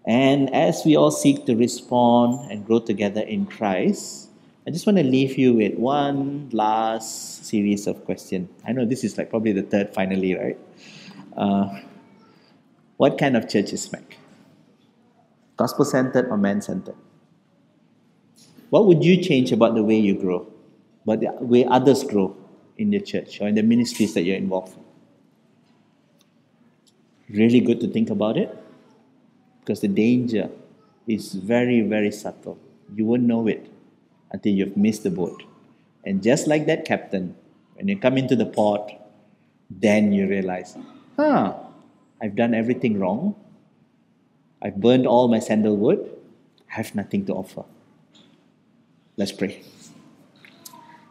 And 0.05 0.53
as 0.53 0.83
we 0.83 0.95
all 0.95 1.11
seek 1.11 1.45
to 1.45 1.55
respond 1.55 2.51
and 2.51 2.65
grow 2.65 2.79
together 2.79 3.21
in 3.21 3.45
Christ, 3.45 4.29
I 4.65 4.71
just 4.71 4.85
want 4.85 4.97
to 4.97 5.03
leave 5.03 5.37
you 5.37 5.53
with 5.53 5.75
one 5.75 6.49
last 6.51 7.45
series 7.45 7.87
of 7.87 8.03
questions. 8.05 8.49
I 8.65 8.73
know 8.73 8.85
this 8.85 9.03
is 9.03 9.17
like 9.17 9.29
probably 9.29 9.53
the 9.53 9.63
third 9.63 9.93
finally, 9.93 10.35
right? 10.35 10.57
Uh, 11.35 11.81
what 12.97 13.17
kind 13.17 13.37
of 13.37 13.47
church 13.49 13.73
is 13.73 13.91
Mac? 13.91 14.17
Gospel 15.57 15.85
centered 15.85 16.29
or 16.29 16.37
man 16.37 16.61
centered? 16.61 16.95
What 18.69 18.85
would 18.87 19.03
you 19.03 19.21
change 19.21 19.51
about 19.51 19.75
the 19.75 19.83
way 19.83 19.97
you 19.97 20.15
grow, 20.15 20.47
about 21.03 21.19
the 21.19 21.31
way 21.45 21.65
others 21.65 22.03
grow 22.03 22.35
in 22.77 22.89
the 22.89 23.01
church 23.01 23.41
or 23.41 23.47
in 23.47 23.55
the 23.55 23.63
ministries 23.63 24.13
that 24.13 24.23
you're 24.23 24.37
involved 24.37 24.77
in? 24.77 24.83
Really 27.35 27.59
good 27.59 27.79
to 27.81 27.87
think 27.87 28.09
about 28.09 28.37
it 28.37 28.60
because 29.61 29.79
the 29.79 29.87
danger 29.87 30.49
is 31.07 31.33
very, 31.33 31.81
very 31.81 32.11
subtle. 32.11 32.59
You 32.93 33.05
won't 33.05 33.23
know 33.23 33.47
it 33.47 33.71
until 34.31 34.53
you've 34.53 34.75
missed 34.75 35.03
the 35.03 35.09
boat. 35.09 35.43
And 36.03 36.21
just 36.21 36.47
like 36.47 36.65
that 36.65 36.83
captain, 36.85 37.35
when 37.75 37.87
you 37.87 37.97
come 37.97 38.17
into 38.17 38.35
the 38.35 38.45
port, 38.45 38.91
then 39.69 40.11
you 40.11 40.27
realize, 40.27 40.75
huh, 41.15 41.53
I've 42.21 42.35
done 42.35 42.53
everything 42.53 42.99
wrong. 42.99 43.35
I've 44.61 44.77
burned 44.77 45.07
all 45.07 45.27
my 45.27 45.39
sandalwood. 45.39 45.99
I 46.69 46.75
have 46.75 46.93
nothing 46.95 47.25
to 47.25 47.33
offer. 47.33 47.63
Let's 49.17 49.31
pray. 49.31 49.61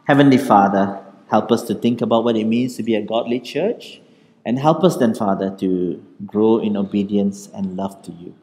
Heavenly 0.05 0.37
Father, 0.37 1.03
help 1.29 1.51
us 1.51 1.63
to 1.63 1.75
think 1.75 2.01
about 2.01 2.23
what 2.23 2.35
it 2.35 2.45
means 2.45 2.75
to 2.77 2.83
be 2.83 2.95
a 2.95 3.01
godly 3.01 3.39
church 3.39 4.01
and 4.45 4.57
help 4.57 4.83
us 4.83 4.97
then, 4.97 5.13
Father, 5.13 5.55
to 5.59 6.03
grow 6.25 6.59
in 6.59 6.75
obedience 6.75 7.47
and 7.53 7.77
love 7.77 8.01
to 8.03 8.11
you. 8.11 8.35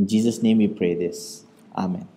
In 0.00 0.08
Jesus' 0.08 0.42
name 0.42 0.58
we 0.60 0.68
pray 0.68 0.94
this. 0.96 1.44
Amen. 1.76 2.08